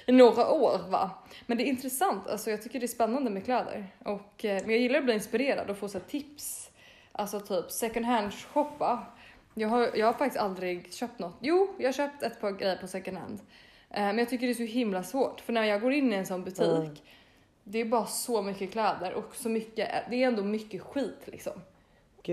i 0.07 0.13
några 0.13 0.51
år 0.51 0.79
va. 0.89 1.11
Men 1.47 1.59
det 1.59 1.65
är 1.65 1.67
intressant, 1.67 2.29
alltså 2.29 2.51
jag 2.51 2.63
tycker 2.63 2.81
det 2.81 2.87
är 2.87 2.89
spännande 2.89 3.31
med 3.31 3.45
kläder 3.45 3.87
och 4.05 4.45
eh, 4.45 4.63
men 4.63 4.71
jag 4.71 4.79
gillar 4.79 4.99
att 4.99 5.05
bli 5.05 5.15
inspirerad 5.15 5.71
och 5.71 5.77
få 5.79 5.89
så 5.89 6.01
tips. 6.01 6.71
Alltså 7.13 7.41
typ 7.41 7.71
second 7.71 8.07
hand 8.07 8.33
shoppa. 8.35 9.07
Jag 9.55 9.69
har, 9.69 9.91
jag 9.95 10.07
har 10.07 10.13
faktiskt 10.13 10.41
aldrig 10.41 10.93
köpt 10.93 11.19
något. 11.19 11.37
Jo, 11.41 11.75
jag 11.79 11.89
har 11.89 11.93
köpt 11.93 12.23
ett 12.23 12.41
par 12.41 12.51
grejer 12.51 12.77
på 12.77 12.87
second 12.87 13.19
hand. 13.19 13.41
Eh, 13.91 14.03
men 14.03 14.19
jag 14.19 14.29
tycker 14.29 14.47
det 14.47 14.53
är 14.53 14.55
så 14.55 14.63
himla 14.63 15.03
svårt 15.03 15.41
för 15.41 15.53
när 15.53 15.65
jag 15.65 15.81
går 15.81 15.93
in 15.93 16.13
i 16.13 16.17
en 16.17 16.27
sån 16.27 16.45
butik 16.45 17.03
det 17.71 17.79
är 17.79 17.85
bara 17.85 18.07
så 18.07 18.43
mycket 18.43 18.73
kläder 18.73 19.15
och 19.15 19.37
så 19.37 19.49
mycket, 19.49 19.89
det 20.11 20.23
är 20.23 20.29
ändå 20.29 20.43
mycket 20.43 20.83
skit 20.83 21.21
liksom. 21.25 21.53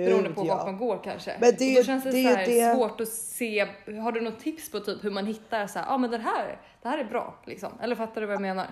Beroende 0.04 0.30
på 0.30 0.42
Gud 0.42 0.50
vart 0.50 0.60
ja. 0.60 0.72
man 0.72 0.78
går 0.78 1.04
kanske. 1.04 1.38
Men 1.40 1.56
det 1.58 1.72
och 1.72 1.76
då 1.76 1.84
känns 1.84 2.04
det, 2.04 2.12
det 2.12 2.24
så 2.24 2.30
här 2.30 2.46
det- 2.46 2.76
svårt 2.76 3.02
att 3.02 3.08
se. 3.08 3.68
Har 3.86 4.12
du 4.12 4.22
något 4.22 4.40
tips 4.40 4.72
på 4.72 4.80
typ 4.80 5.04
hur 5.04 5.12
man 5.12 5.26
hittar 5.26 5.68
så 5.68 5.80
här, 5.80 5.86
ja 5.86 5.94
ah, 5.94 5.98
men 5.98 6.12
det 6.12 6.18
här, 6.18 6.62
det 6.82 6.90
här 6.90 6.98
är 6.98 7.06
bra 7.06 7.42
liksom. 7.46 7.72
Eller 7.82 7.96
fattar 7.96 8.22
du 8.22 8.28
vad 8.28 8.34
jag 8.34 8.42
menar? 8.42 8.68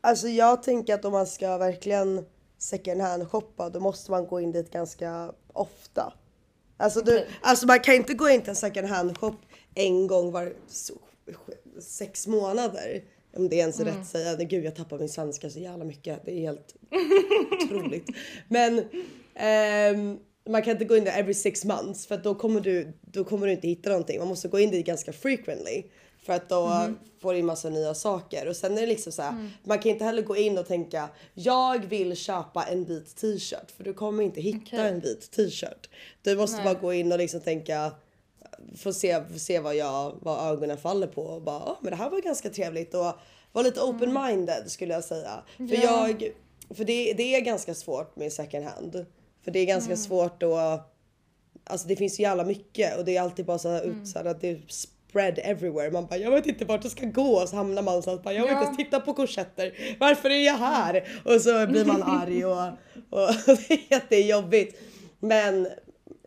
Alltså 0.00 0.28
jag 0.28 0.62
tänker 0.62 0.94
att 0.94 1.04
om 1.04 1.12
man 1.12 1.26
ska 1.26 1.58
verkligen 1.58 2.26
second 2.58 3.00
hand 3.00 3.30
shoppa 3.30 3.70
då 3.70 3.80
måste 3.80 4.10
man 4.10 4.26
gå 4.26 4.40
in 4.40 4.52
dit 4.52 4.72
ganska 4.72 5.32
ofta. 5.52 6.12
Alltså, 6.76 7.00
du, 7.00 7.26
alltså 7.40 7.66
man 7.66 7.80
kan 7.80 7.94
inte 7.94 8.14
gå 8.14 8.28
in 8.28 8.40
till 8.40 8.50
en 8.50 8.56
second 8.56 8.88
hand 8.88 9.18
shop 9.18 9.36
en 9.74 10.06
gång 10.06 10.32
var 10.32 10.52
sex 11.80 12.26
månader. 12.26 13.04
Om 13.36 13.48
det 13.48 13.56
ens 13.56 13.80
är 13.80 13.84
rätt 13.84 14.00
att 14.00 14.06
säga. 14.06 14.36
Gud 14.36 14.64
jag 14.64 14.76
tappar 14.76 14.98
min 14.98 15.08
svenska 15.08 15.50
så 15.50 15.58
jävla 15.58 15.84
mycket. 15.84 16.24
Det 16.24 16.32
är 16.32 16.40
helt 16.40 16.74
otroligt. 17.62 18.06
Men 18.48 18.84
ehm, 19.34 20.18
man 20.50 20.62
kan 20.62 20.70
inte 20.72 20.84
gå 20.84 20.96
in 20.96 21.04
där 21.04 21.18
every 21.18 21.34
six 21.34 21.64
months 21.64 22.06
för 22.06 22.16
då 22.16 22.34
kommer 22.34 22.60
du, 22.60 22.92
då 23.00 23.24
kommer 23.24 23.46
du 23.46 23.52
inte 23.52 23.68
hitta 23.68 23.90
någonting. 23.90 24.18
Man 24.18 24.28
måste 24.28 24.48
gå 24.48 24.58
in 24.60 24.70
dit 24.70 24.86
ganska 24.86 25.12
frequently. 25.12 25.82
För 26.26 26.32
att 26.32 26.48
då 26.48 26.88
får 27.20 27.32
du 27.32 27.38
in 27.38 27.46
massa 27.46 27.68
nya 27.70 27.94
saker. 27.94 28.48
Och 28.48 28.56
sen 28.56 28.76
är 28.76 28.80
det 28.80 28.86
liksom 28.86 29.12
så 29.12 29.22
här, 29.22 29.50
man 29.64 29.78
kan 29.78 29.92
inte 29.92 30.04
heller 30.04 30.22
gå 30.22 30.36
in 30.36 30.58
och 30.58 30.66
tänka 30.66 31.08
jag 31.34 31.84
vill 31.86 32.16
köpa 32.16 32.64
en 32.64 32.84
vit 32.84 33.16
t-shirt. 33.16 33.70
För 33.76 33.84
du 33.84 33.92
kommer 33.94 34.22
inte 34.22 34.40
hitta 34.40 34.58
Okej. 34.76 34.78
en 34.88 35.00
vit 35.00 35.30
t-shirt. 35.30 35.88
Du 36.22 36.36
måste 36.36 36.56
Nej. 36.56 36.64
bara 36.64 36.74
gå 36.80 36.92
in 36.92 37.12
och 37.12 37.18
liksom 37.18 37.40
tänka 37.40 37.92
få 38.76 38.92
se, 38.92 39.24
få 39.32 39.38
se 39.38 39.58
vad, 39.60 39.76
jag, 39.76 40.14
vad 40.22 40.52
ögonen 40.52 40.76
faller 40.78 41.06
på 41.06 41.22
och 41.22 41.42
bara 41.42 41.56
"Ah, 41.56 41.78
men 41.80 41.90
det 41.90 41.96
här 41.96 42.10
var 42.10 42.20
ganska 42.20 42.50
trevligt 42.50 42.94
och 42.94 43.12
vara 43.52 43.62
lite 43.64 43.80
open-minded 43.80 44.66
skulle 44.68 44.94
jag 44.94 45.04
säga. 45.04 45.42
För 45.56 45.62
Mm. 45.64 45.80
Ja. 45.82 46.08
jag, 46.08 46.32
för 46.76 46.84
det, 46.84 47.12
det 47.12 47.34
är 47.34 47.40
ganska 47.40 47.74
svårt 47.74 48.16
med 48.16 48.32
second 48.32 48.64
hand. 48.64 49.06
För 49.44 49.50
det 49.50 49.58
är 49.58 49.66
ganska 49.66 49.92
Mm. 49.92 49.96
svårt 49.96 50.42
att, 50.42 50.94
alltså 51.64 51.88
det 51.88 51.96
finns 51.96 52.16
så 52.16 52.22
jävla 52.22 52.44
mycket 52.44 52.98
och 52.98 53.04
det 53.04 53.16
är 53.16 53.20
alltid 53.22 53.44
bara 53.46 53.58
så 53.58 53.68
här 53.68 53.82
Mm. 53.84 54.06
så 54.06 54.18
här 54.18 54.26
att 54.26 54.40
det 54.40 54.48
är 54.50 54.60
spread 54.68 55.38
everywhere. 55.42 55.90
Man 55.90 56.06
bara 56.06 56.16
jag 56.16 56.30
vet 56.30 56.46
inte 56.46 56.64
vart 56.64 56.82
jag 56.84 56.92
ska 56.92 57.06
gå 57.06 57.40
och 57.42 57.48
så 57.48 57.56
hamnar 57.56 57.82
man 57.82 58.02
så 58.02 58.10
att 58.10 58.22
bara, 58.22 58.34
jag 58.34 58.42
vill 58.42 58.50
Ja. 58.52 58.58
inte 58.58 58.64
ens 58.64 58.76
titta 58.76 59.00
på 59.00 59.14
korsetter. 59.14 59.96
Varför 60.00 60.30
är 60.30 60.46
jag 60.46 60.54
här? 60.58 61.08
Och 61.24 61.40
så 61.40 61.66
blir 61.66 61.84
man 61.84 62.02
arg 62.22 62.44
och, 62.44 62.62
och 63.10 63.34
det 63.68 63.70
är 63.70 63.92
jättejobbigt. 63.92 64.78
Men 65.20 65.68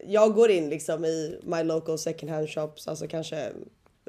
jag 0.07 0.33
går 0.33 0.51
in 0.51 0.69
liksom 0.69 1.05
i 1.05 1.39
my 1.43 1.63
local 1.63 1.97
second 1.97 2.31
hand 2.31 2.50
shops, 2.50 2.88
alltså 2.88 3.07
kanske 3.07 3.51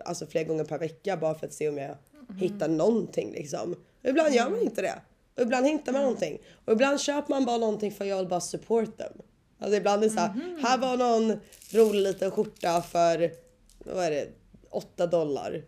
alltså 0.04 0.26
flera 0.26 0.44
gånger 0.44 0.64
per 0.64 0.78
vecka 0.78 1.16
bara 1.16 1.34
för 1.34 1.46
att 1.46 1.52
se 1.52 1.68
om 1.68 1.78
jag 1.78 1.94
hittar 2.38 2.68
någonting 2.68 3.32
liksom. 3.32 3.74
Ibland 4.02 4.34
gör 4.34 4.50
man 4.50 4.60
inte 4.62 4.82
det. 4.82 4.94
Och 5.38 5.44
ibland 5.44 5.66
hittar 5.66 5.92
man 5.92 6.02
någonting. 6.02 6.38
Och 6.64 6.72
ibland 6.72 7.00
köper 7.00 7.30
man 7.30 7.44
bara 7.44 7.58
någonting 7.58 7.92
för 7.92 8.04
jag 8.04 8.16
vill 8.16 8.26
bara 8.26 8.40
support 8.40 8.98
dem. 8.98 9.12
Alltså 9.58 9.76
ibland 9.76 10.04
är 10.04 10.08
det 10.08 10.14
såhär, 10.14 10.58
här 10.62 10.78
var 10.78 10.96
någon 10.96 11.40
rolig 11.72 12.02
liten 12.02 12.30
skjorta 12.30 12.82
för, 12.82 13.32
vad 13.78 14.04
är 14.04 14.10
det, 14.10 14.28
8 14.70 15.06
dollar. 15.06 15.62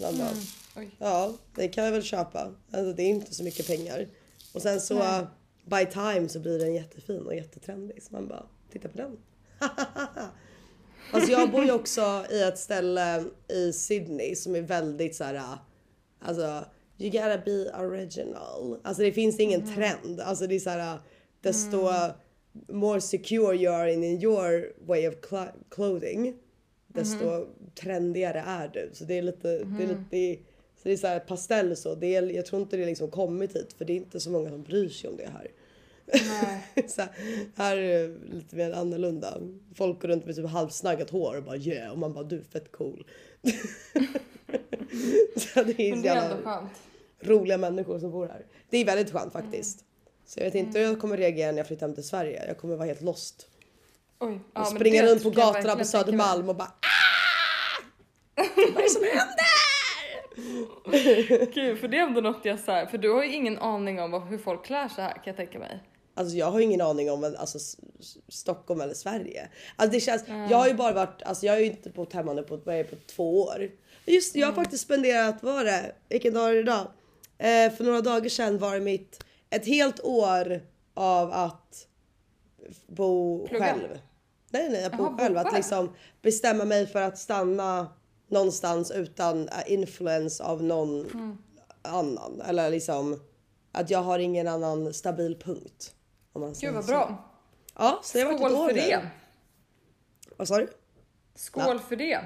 Man 0.00 0.18
bara, 0.18 0.30
Oj. 0.76 0.90
Ja, 0.98 1.32
det 1.54 1.68
kan 1.68 1.84
jag 1.84 1.92
väl 1.92 2.02
köpa. 2.02 2.54
Alltså 2.70 2.92
det 2.92 3.02
är 3.02 3.08
inte 3.08 3.34
så 3.34 3.44
mycket 3.44 3.66
pengar. 3.66 4.08
Och 4.52 4.62
sen 4.62 4.80
så 4.80 4.98
Nej. 4.98 5.24
by 5.64 5.92
time 5.92 6.28
så 6.28 6.40
blir 6.40 6.58
den 6.58 6.74
jättefin 6.74 7.26
och 7.26 7.34
jättetrendig. 7.34 8.02
Så 8.02 8.12
man 8.12 8.28
bara, 8.28 8.46
titta 8.72 8.88
på 8.88 8.96
den. 8.96 9.18
alltså 11.12 11.30
jag 11.32 11.50
bor 11.50 11.64
ju 11.64 11.72
också 11.72 12.24
i 12.30 12.42
ett 12.42 12.58
ställe 12.58 13.24
i 13.48 13.72
Sydney 13.72 14.36
som 14.36 14.56
är 14.56 14.62
väldigt 14.62 15.16
så 15.16 15.24
här. 15.24 15.58
Alltså 16.20 16.64
you 17.00 17.10
gotta 17.10 17.38
be 17.44 17.70
original. 17.78 18.80
Alltså 18.82 19.02
det 19.02 19.12
finns 19.12 19.40
ingen 19.40 19.74
trend. 19.74 20.20
Alltså 20.20 20.46
det 20.46 20.54
är 20.54 20.60
så 20.60 20.70
här 20.70 20.98
desto 21.40 21.88
more 22.68 23.00
secure 23.00 23.56
you 23.56 23.74
are 23.74 23.92
in 23.92 24.04
your 24.04 24.72
way 24.86 25.08
of 25.08 25.14
cl- 25.14 25.52
clothing 25.70 26.34
desto 26.86 27.46
trendigare 27.74 28.44
är 28.46 28.68
du. 28.68 28.90
Så 28.92 29.04
det 29.04 29.18
är 29.18 29.22
lite, 29.22 29.48
det 29.64 29.84
är 29.84 29.86
lite 29.86 30.42
så 30.82 30.88
det 30.88 30.92
är 30.92 30.96
så 30.96 31.06
här 31.06 31.20
pastell 31.20 31.76
så. 31.76 31.94
Det 31.94 32.14
är, 32.14 32.22
jag 32.22 32.46
tror 32.46 32.62
inte 32.62 32.76
det 32.76 32.86
liksom 32.86 33.10
kommit 33.10 33.56
hit 33.56 33.72
för 33.78 33.84
det 33.84 33.92
är 33.92 33.96
inte 33.96 34.20
så 34.20 34.30
många 34.30 34.50
som 34.50 34.62
bryr 34.62 34.88
sig 34.88 35.10
om 35.10 35.16
det 35.16 35.30
här. 35.32 35.48
Nej. 36.06 36.88
så 36.88 37.02
här, 37.54 37.76
är 37.76 38.08
det 38.08 38.34
lite 38.34 38.56
mer 38.56 38.72
annorlunda. 38.72 39.40
Folk 39.74 40.02
går 40.02 40.08
runt 40.08 40.26
med 40.26 40.36
typ 40.36 40.46
halvsnaggat 40.46 41.10
hår 41.10 41.36
och 41.36 41.42
bara 41.42 41.56
yeah 41.56 41.92
och 41.92 41.98
man 41.98 42.12
bara 42.12 42.24
du 42.24 42.38
är 42.38 42.42
fett 42.42 42.72
cool. 42.72 43.06
så 45.36 45.62
det 45.62 45.82
är 45.82 45.90
Men 45.90 46.02
det 46.02 46.08
är 46.08 46.14
jävla 46.14 46.30
ändå 46.30 46.42
skönt. 46.42 46.70
Roliga 47.22 47.58
människor 47.58 47.98
som 47.98 48.10
bor 48.10 48.28
här. 48.28 48.46
Det 48.70 48.78
är 48.78 48.84
väldigt 48.84 49.12
skönt 49.12 49.32
faktiskt. 49.32 49.84
Så 50.26 50.40
jag 50.40 50.44
vet 50.44 50.54
inte 50.54 50.78
hur 50.78 50.86
jag 50.86 51.00
kommer 51.00 51.16
reagera 51.16 51.50
när 51.50 51.58
jag 51.58 51.66
flyttar 51.66 51.86
hem 51.86 51.94
till 51.94 52.08
Sverige. 52.08 52.44
Jag 52.46 52.58
kommer 52.58 52.76
vara 52.76 52.86
helt 52.86 53.02
lost. 53.02 53.46
Oj. 54.18 54.40
Ja, 54.54 54.60
och 54.60 54.66
springa 54.66 55.02
runt 55.06 55.22
på 55.22 55.30
gatorna 55.30 55.76
på. 55.76 55.84
Södermalm 55.84 56.48
och 56.48 56.56
bara 56.56 56.68
ah! 56.68 56.90
Vad 58.56 58.76
är 58.76 58.82
det 58.82 58.90
som 58.90 59.04
händer? 59.04 59.50
Gud, 61.54 61.78
för 61.78 61.88
det 61.88 61.98
är 61.98 62.02
ändå 62.02 62.20
något 62.20 62.44
jag 62.44 62.58
säger, 62.58 62.86
för 62.86 62.98
du 62.98 63.10
har 63.10 63.24
ju 63.24 63.32
ingen 63.34 63.58
aning 63.58 64.00
om 64.00 64.22
hur 64.22 64.38
folk 64.38 64.64
klär 64.64 64.88
sig 64.88 65.04
här 65.04 65.12
kan 65.12 65.22
jag 65.24 65.36
tänka 65.36 65.58
mig. 65.58 65.80
Alltså 66.14 66.36
jag 66.36 66.50
har 66.50 66.58
ju 66.58 66.64
ingen 66.64 66.80
aning 66.80 67.10
om 67.10 67.34
alltså, 67.38 67.58
Stockholm 68.28 68.80
eller 68.80 68.94
Sverige. 68.94 69.48
Alltså 69.76 69.94
det 69.94 70.00
känns, 70.00 70.24
jag 70.28 70.56
har 70.56 70.68
ju 70.68 70.74
bara 70.74 70.92
varit, 70.92 71.22
alltså 71.22 71.46
jag 71.46 71.52
har 71.52 71.60
ju 71.60 71.66
inte 71.66 71.90
bott 71.90 72.12
hemma 72.12 72.32
nu 72.32 72.42
på, 72.42 72.58
på 72.58 72.96
två 73.06 73.42
år. 73.42 73.70
Just 74.06 74.36
jag 74.36 74.46
har 74.46 74.54
faktiskt 74.54 74.84
spenderat, 74.84 75.42
vad 75.42 75.54
var 75.54 75.64
det, 75.64 75.92
vilken 76.08 76.34
dag 76.34 76.48
är 76.50 76.54
det 76.54 76.60
idag? 76.60 76.86
Eh, 77.40 77.72
för 77.72 77.84
några 77.84 78.00
dagar 78.00 78.28
sedan 78.28 78.58
var 78.58 78.74
det 78.74 78.80
mitt, 78.80 79.24
ett 79.50 79.66
helt 79.66 80.00
år 80.00 80.62
av 80.94 81.32
att 81.32 81.86
bo 82.86 83.46
Plugga? 83.48 83.64
själv. 83.64 83.98
Nej 84.50 84.68
nej, 84.70 84.84
att 84.84 84.92
bo 84.96 85.02
Jaha, 85.02 85.10
bo 85.10 85.16
själv. 85.18 85.38
Att 85.38 85.44
själv. 85.46 85.56
liksom 85.56 85.94
bestämma 86.22 86.64
mig 86.64 86.86
för 86.86 87.00
att 87.02 87.18
stanna 87.18 87.88
någonstans 88.28 88.90
utan 88.90 89.48
eh, 89.48 89.72
influens 89.72 90.40
av 90.40 90.62
någon 90.62 91.06
Mm. 91.10 91.38
annan. 91.82 92.40
Eller 92.40 92.70
liksom 92.70 93.20
att 93.72 93.90
jag 93.90 94.02
har 94.02 94.18
ingen 94.18 94.48
annan 94.48 94.94
stabil 94.94 95.38
punkt. 95.44 95.94
Om 96.32 96.40
man 96.40 96.52
Gud 96.60 96.74
vad 96.74 96.84
så. 96.84 96.90
bra. 96.90 97.30
Ja, 97.78 98.00
så 98.02 98.18
det 98.18 98.24
har 98.24 98.32
varit 98.38 98.52
ett 98.52 98.58
år 98.58 98.68
för 98.68 98.74
nu. 98.74 98.80
det. 98.80 99.10
Vad 100.36 100.48
sa 100.48 100.58
du? 100.58 100.68
Skål 101.34 101.78
för 101.80 101.96
det. 101.96 102.20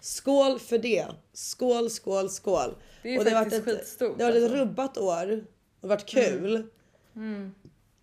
Skål 0.00 0.58
för 0.58 0.78
det. 0.78 1.06
Skål, 1.32 1.90
skål, 1.90 2.30
skål. 2.30 2.74
Det 3.06 3.10
är 3.10 3.12
ju 3.14 3.18
Och 3.20 3.24
har 3.24 3.30
faktiskt 3.44 3.66
varit 3.66 3.74
ett, 3.76 3.78
skitstort, 3.80 4.18
Det 4.18 4.24
har 4.24 4.30
varit 4.30 4.42
ett 4.42 4.50
alltså. 4.50 4.64
rubbat 4.64 4.98
år. 4.98 5.26
Det 5.26 5.42
har 5.80 5.88
varit 5.88 6.06
kul. 6.06 6.66
Mm. 7.16 7.54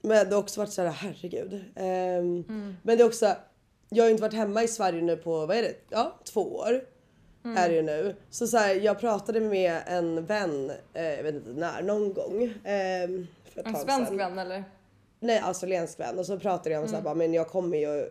Men 0.01 0.29
det 0.29 0.35
har 0.35 0.41
också 0.41 0.59
varit 0.61 0.71
så 0.71 0.81
här, 0.81 0.89
herregud. 0.89 1.53
Ehm, 1.75 2.43
Mm. 2.49 2.75
Men 2.83 2.97
det 2.97 3.03
är 3.03 3.07
också, 3.07 3.35
jag 3.89 4.03
har 4.03 4.07
ju 4.07 4.11
inte 4.11 4.21
varit 4.21 4.33
hemma 4.33 4.63
i 4.63 4.67
Sverige 4.67 5.01
nu 5.01 5.17
på, 5.17 5.45
vad 5.45 5.57
är 5.57 5.61
det? 5.61 5.75
Ja, 5.89 6.19
två 6.23 6.41
år. 6.55 6.85
Mm. 7.45 7.57
Är 7.57 7.69
det 7.69 7.75
ju 7.75 7.81
nu. 7.81 8.15
Så, 8.29 8.47
så 8.47 8.57
här, 8.57 8.75
jag 8.75 8.99
pratade 8.99 9.39
med 9.39 9.81
en 9.87 10.25
vän, 10.25 10.71
eh, 10.93 11.03
jag 11.03 11.23
vet 11.23 11.35
inte 11.35 11.49
när, 11.53 11.81
någon 11.81 12.13
gång. 12.13 12.43
ett 12.43 13.09
En 13.65 13.75
svensk 13.75 14.07
sedan. 14.07 14.17
vän 14.17 14.39
eller? 14.39 14.63
Nej, 15.19 15.39
australiensk 15.39 15.99
vän. 15.99 16.19
Och 16.19 16.25
så 16.25 16.39
pratade 16.39 16.69
jag 16.75 16.81
om 16.83 16.89
så 16.89 16.95
här, 16.95 17.01
bara, 17.03 17.15
men 17.15 17.33
jag 17.33 17.47
kommer 17.47 17.77
ju 17.77 18.09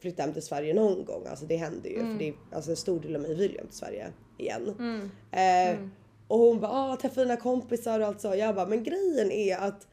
flytta 0.00 0.22
hem 0.22 0.32
till 0.32 0.42
Sverige 0.42 0.74
någon 0.74 1.04
gång. 1.04 1.26
Alltså 1.26 1.44
det 1.46 1.56
händer 1.56 1.90
ju. 1.90 1.98
För 1.98 2.18
det 2.18 2.28
är, 2.28 2.34
alltså 2.52 2.70
en 2.70 2.76
stor 2.76 3.00
del 3.00 3.16
av 3.16 3.22
mig 3.22 3.34
vill 3.34 3.50
ju 3.52 3.58
hem 3.58 3.66
till 3.66 3.76
Sverige 3.78 4.06
igen. 4.38 4.74
Eh, 5.30 5.76
Och 6.28 6.38
hon 6.38 6.60
bara, 6.60 6.72
ah, 6.72 6.96
träffa 6.96 7.20
dina 7.20 7.36
kompisar 7.36 8.00
och 8.00 8.06
allt 8.06 8.20
så. 8.20 8.34
Jag 8.34 8.54
bara, 8.54 8.66
men 8.66 8.84
grejen 8.84 9.30
är 9.30 9.56
att 9.56 9.86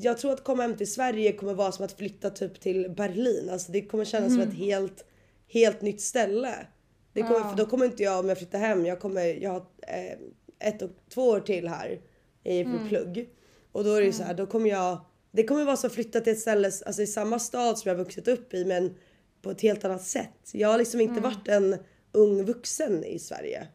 jag 0.00 0.18
tror 0.18 0.32
att 0.32 0.44
komma 0.44 0.62
hem 0.62 0.76
till 0.76 0.92
Sverige 0.92 1.32
kommer 1.32 1.54
vara 1.54 1.72
som 1.72 1.84
att 1.84 1.92
flytta 1.92 2.30
typ 2.30 2.60
till 2.60 2.94
Berlin. 2.96 3.50
Alltså 3.50 3.72
det 3.72 3.82
kommer 3.82 4.04
kännas 4.04 4.32
som 4.32 4.40
ett 4.40 4.54
helt, 4.54 5.04
helt 5.48 5.82
nytt 5.82 6.00
ställe. 6.00 6.54
Det 7.12 7.22
kommer, 7.22 7.38
Ja. 7.38 7.50
För 7.50 7.56
då 7.56 7.66
kommer 7.66 7.84
inte 7.84 8.02
jag, 8.02 8.20
om 8.20 8.28
jag 8.28 8.38
flyttar 8.38 8.58
hem, 8.58 8.86
jag 8.86 9.00
kommer, 9.00 9.42
jag 9.42 9.50
har 9.50 9.66
eh, 9.80 10.18
ett 10.68 10.82
och 10.82 10.90
två 11.14 11.22
år 11.22 11.40
till 11.40 11.68
här 11.68 12.00
i 12.44 12.64
för 12.64 12.88
plugg. 12.88 13.28
Och 13.72 13.84
då 13.84 13.94
är 13.94 14.00
det 14.00 14.06
ju 14.06 14.12
så 14.12 14.22
här, 14.22 14.34
då 14.34 14.46
kommer 14.46 14.70
jag, 14.70 15.00
det 15.30 15.44
kommer 15.44 15.64
vara 15.64 15.76
som 15.76 15.86
att 15.86 15.94
flytta 15.94 16.20
till 16.20 16.32
ett 16.32 16.38
ställe, 16.38 16.70
alltså 16.86 17.02
i 17.02 17.06
samma 17.06 17.38
stad 17.38 17.78
som 17.78 17.88
jag 17.88 17.96
vuxit 17.96 18.28
upp 18.28 18.54
i 18.54 18.64
men 18.64 18.94
på 19.42 19.50
ett 19.50 19.60
helt 19.60 19.84
annat 19.84 20.02
sätt. 20.02 20.50
Jag 20.52 20.68
har 20.68 20.78
liksom 20.78 21.00
inte 21.00 21.20
varit 21.20 21.48
en 21.48 21.76
ung 22.12 22.44
vuxen 22.44 23.04
i 23.04 23.18
Sverige. 23.18 23.68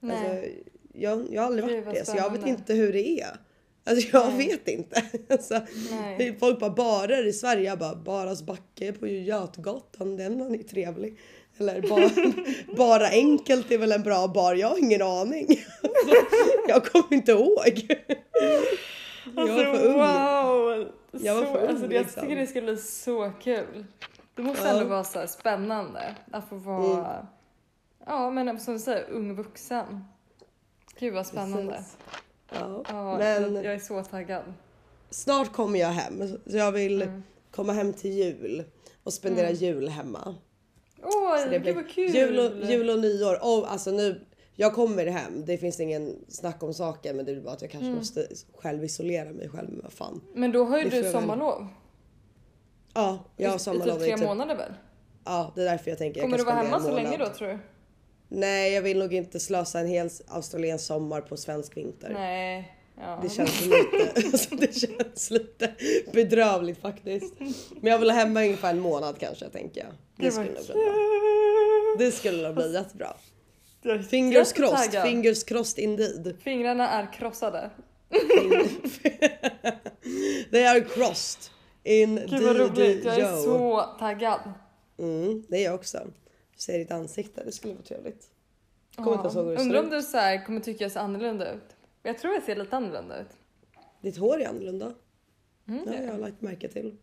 Nej. 0.00 0.16
Alltså, 0.16 0.50
jag, 0.92 1.26
jag 1.30 1.42
har 1.42 1.46
aldrig 1.46 1.64
varit 1.64 1.94
det 1.98 2.04
så 2.04 2.16
jag 2.16 2.32
vet 2.32 2.46
inte 2.46 2.74
hur 2.74 2.92
det 2.92 3.20
är. 3.20 3.36
Alltså 3.84 4.08
jag 4.12 4.28
Nej. 4.34 4.48
vet 4.48 4.68
inte. 4.68 5.02
Alltså, 5.30 5.60
Nej. 5.90 6.36
folk 6.40 6.60
bara 6.60 6.70
barer 6.70 7.26
i 7.26 7.32
Sverige. 7.32 7.64
Jag 7.64 7.78
bara 7.78 7.94
Baras 7.94 8.42
backe 8.42 8.92
på 8.92 9.06
Götgatan, 9.06 10.16
den 10.16 10.40
är 10.54 10.62
trevlig. 10.62 11.18
Eller 11.58 11.82
bara, 11.82 12.10
bara 12.76 13.08
enkelt 13.08 13.70
är 13.70 13.78
väl 13.78 13.92
en 13.92 14.02
bra 14.02 14.28
bar. 14.28 14.54
Jag 14.54 14.68
har 14.68 14.78
ingen 14.78 15.02
aning. 15.02 15.46
Alltså, 15.82 16.14
jag 16.68 16.84
kommer 16.84 17.12
inte 17.14 17.32
ihåg. 17.32 17.96
Jag 19.36 19.46
var 19.46 19.46
för 19.46 19.86
ung. 19.86 20.00
Alltså, 20.00 20.48
wow! 20.72 20.88
Jag 21.12 21.34
var 21.34 21.44
så, 21.44 21.52
för 21.52 21.62
ung, 21.62 21.68
alltså, 21.68 21.84
Jag 21.84 21.92
liksom. 21.92 22.22
tycker 22.22 22.36
det 22.36 22.46
ska 22.46 22.60
bli 22.60 22.76
så 22.76 23.32
kul. 23.42 23.84
Det 24.34 24.42
måste 24.42 24.68
Ja. 24.68 24.74
ändå 24.74 24.84
vara 24.84 25.04
så 25.04 25.26
spännande 25.26 26.14
att 26.30 26.48
få 26.48 26.56
vara, 26.56 27.26
ja 28.06 28.30
men 28.30 28.60
som 28.60 28.74
du 28.74 28.80
säger, 28.80 29.10
ung 29.10 29.34
vuxen. 29.34 30.04
Gud 31.00 31.14
vad 31.14 31.26
spännande. 31.26 31.72
Precis. 31.72 31.96
Ja. 32.52 32.84
Ja, 32.88 33.18
Men 33.18 33.54
jag 33.54 33.64
är 33.74 33.78
så 33.78 34.02
taggad. 34.04 34.42
snart 35.10 35.52
kommer 35.52 35.78
jag 35.78 35.88
hem. 35.88 36.28
Så 36.28 36.56
jag 36.56 36.72
vill 36.72 37.02
Mm. 37.02 37.22
komma 37.50 37.72
hem 37.72 37.92
till 37.92 38.10
jul 38.12 38.64
och 39.04 39.12
spendera 39.12 39.50
jul 39.50 39.88
hemma. 39.88 40.34
Åh, 41.02 41.38
Så 41.44 41.48
det 41.50 41.60
blir 41.60 41.74
vad 41.74 41.90
kul! 41.90 42.14
Jul 42.14 42.38
och, 42.38 42.70
jul 42.70 42.90
och 42.90 42.98
nyår. 42.98 43.34
Och 43.42 43.72
alltså 43.72 43.90
nu, 43.90 44.26
jag 44.54 44.74
kommer 44.74 45.06
hem. 45.06 45.44
Det 45.44 45.58
finns 45.58 45.80
ingen 45.80 46.16
snack 46.28 46.62
om 46.62 46.74
saken 46.74 47.16
men 47.16 47.24
det 47.24 47.32
är 47.32 47.40
bara 47.40 47.52
att 47.54 47.62
jag 47.62 47.70
kanske 47.70 47.86
Mm. 47.86 47.98
måste 47.98 48.26
själv 48.58 48.84
isolera 48.84 49.30
mig 49.32 49.48
själv. 49.48 49.68
Men 49.70 49.80
vad 49.82 49.92
fan. 49.92 50.20
Men 50.34 50.52
då 50.52 50.64
har 50.64 50.78
ju 50.78 50.84
Det 50.88 51.02
du 51.02 51.12
sommarlov. 51.12 51.66
Ja, 52.94 53.18
jag 53.36 53.48
har 53.48 53.54
I- 53.54 53.56
I 53.56 53.58
sommarlov 53.58 53.94
typ 53.96 54.04
tre 54.04 54.16
typ, 54.16 54.26
månader 54.26 54.56
väl? 54.56 54.72
Ja, 55.24 55.52
det 55.54 55.60
är 55.60 55.64
därför 55.64 55.90
jag 55.90 55.98
tänker 55.98 56.20
Kommer 56.20 56.36
du 56.36 56.40
jag 56.40 56.46
kan 56.48 56.56
vara 56.56 56.66
hemma 56.66 56.80
så 56.80 56.94
länge 56.96 57.16
då 57.16 57.28
tror 57.28 57.48
du? 57.48 57.58
Nej, 58.32 58.72
jag 58.72 58.82
vill 58.82 58.98
nog 58.98 59.14
inte 59.14 59.40
slösa 59.40 59.80
en 59.80 59.86
hel 59.86 60.10
australiensk 60.28 60.84
sommar 60.84 61.20
på 61.20 61.36
svensk 61.36 61.76
vinter. 61.76 62.10
Nej. 62.12 62.76
Ja. 63.00 63.18
Det 63.22 63.28
känns 63.28 63.60
lite, 63.60 64.12
alltså 64.32 64.54
det 64.54 64.74
känns 64.74 65.30
lite 65.30 65.72
bedrövligt 66.12 66.80
faktiskt. 66.80 67.34
Men 67.80 67.92
jag 67.92 67.98
vill 67.98 68.10
ha 68.10 68.16
hemma 68.16 68.40
ungefär 68.40 68.70
en 68.70 68.80
månad 68.80 69.18
kanske 69.18 69.48
tänker 69.48 69.80
jag. 69.80 69.90
Det 70.16 70.30
skulle 70.30 70.46
nog 70.46 70.64
bli 70.64 70.74
bra. 70.74 70.94
Det 71.98 72.12
skulle 72.12 72.42
nog 72.42 72.54
bli 72.56 72.72
jättebra. 72.72 73.16
Fingers 74.10 74.52
crossed, 74.52 75.02
fingers 75.02 75.44
crossed 75.44 75.84
indeed. 75.84 76.36
Fingrarna 76.44 76.88
är 76.88 77.12
krossade. 77.12 77.70
They 80.50 80.66
are 80.66 80.80
crossed. 80.80 81.40
Indeed. 81.84 82.30
Gud 82.30 82.42
vad 82.42 82.56
roligt, 82.56 83.04
jag 83.04 83.18
är 83.18 83.42
så 83.42 83.84
taggad. 83.98 84.40
Mm, 84.98 85.42
det 85.48 85.56
är 85.56 85.64
jag 85.64 85.74
också. 85.74 85.98
Se 86.60 86.78
ditt 86.78 86.90
ansikte, 86.90 87.44
det 87.44 87.52
skulle 87.52 87.74
vara 87.74 87.82
trevligt. 87.84 88.30
Kommer 88.96 89.12
inte 89.26 89.38
ihåg 89.38 89.44
hur 89.46 89.50
det 89.52 89.56
ser 89.58 89.64
Undrar 89.64 89.78
om 89.80 89.84
ut. 89.86 89.90
du 89.92 90.02
så 90.02 90.16
här 90.16 90.44
kommer 90.46 90.60
tycka 90.60 90.84
jag 90.84 90.92
ser 90.92 91.00
annorlunda 91.00 91.52
ut. 91.54 91.76
Jag 92.02 92.18
tror 92.18 92.34
jag 92.34 92.42
ser 92.42 92.56
lite 92.56 92.76
annorlunda 92.76 93.20
ut. 93.20 93.28
Ditt 94.02 94.16
hår 94.16 94.40
är 94.40 94.48
annorlunda. 94.48 94.94
Mm, 95.68 95.84
det 95.86 95.94
är 95.96 96.02
jag 96.04 96.12
har 96.12 96.18
lagt 96.18 96.40
märke 96.40 96.68
till. 96.68 96.96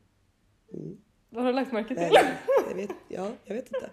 Vad 1.30 1.44
har 1.44 1.52
du 1.52 1.56
lagt 1.56 1.72
märke 1.72 1.94
Nej, 1.94 2.10
till? 2.10 2.20
jag 2.70 2.76
vet, 2.76 2.90
ja, 3.08 3.32
jag 3.46 3.56
vet 3.56 3.66
inte. 3.66 3.90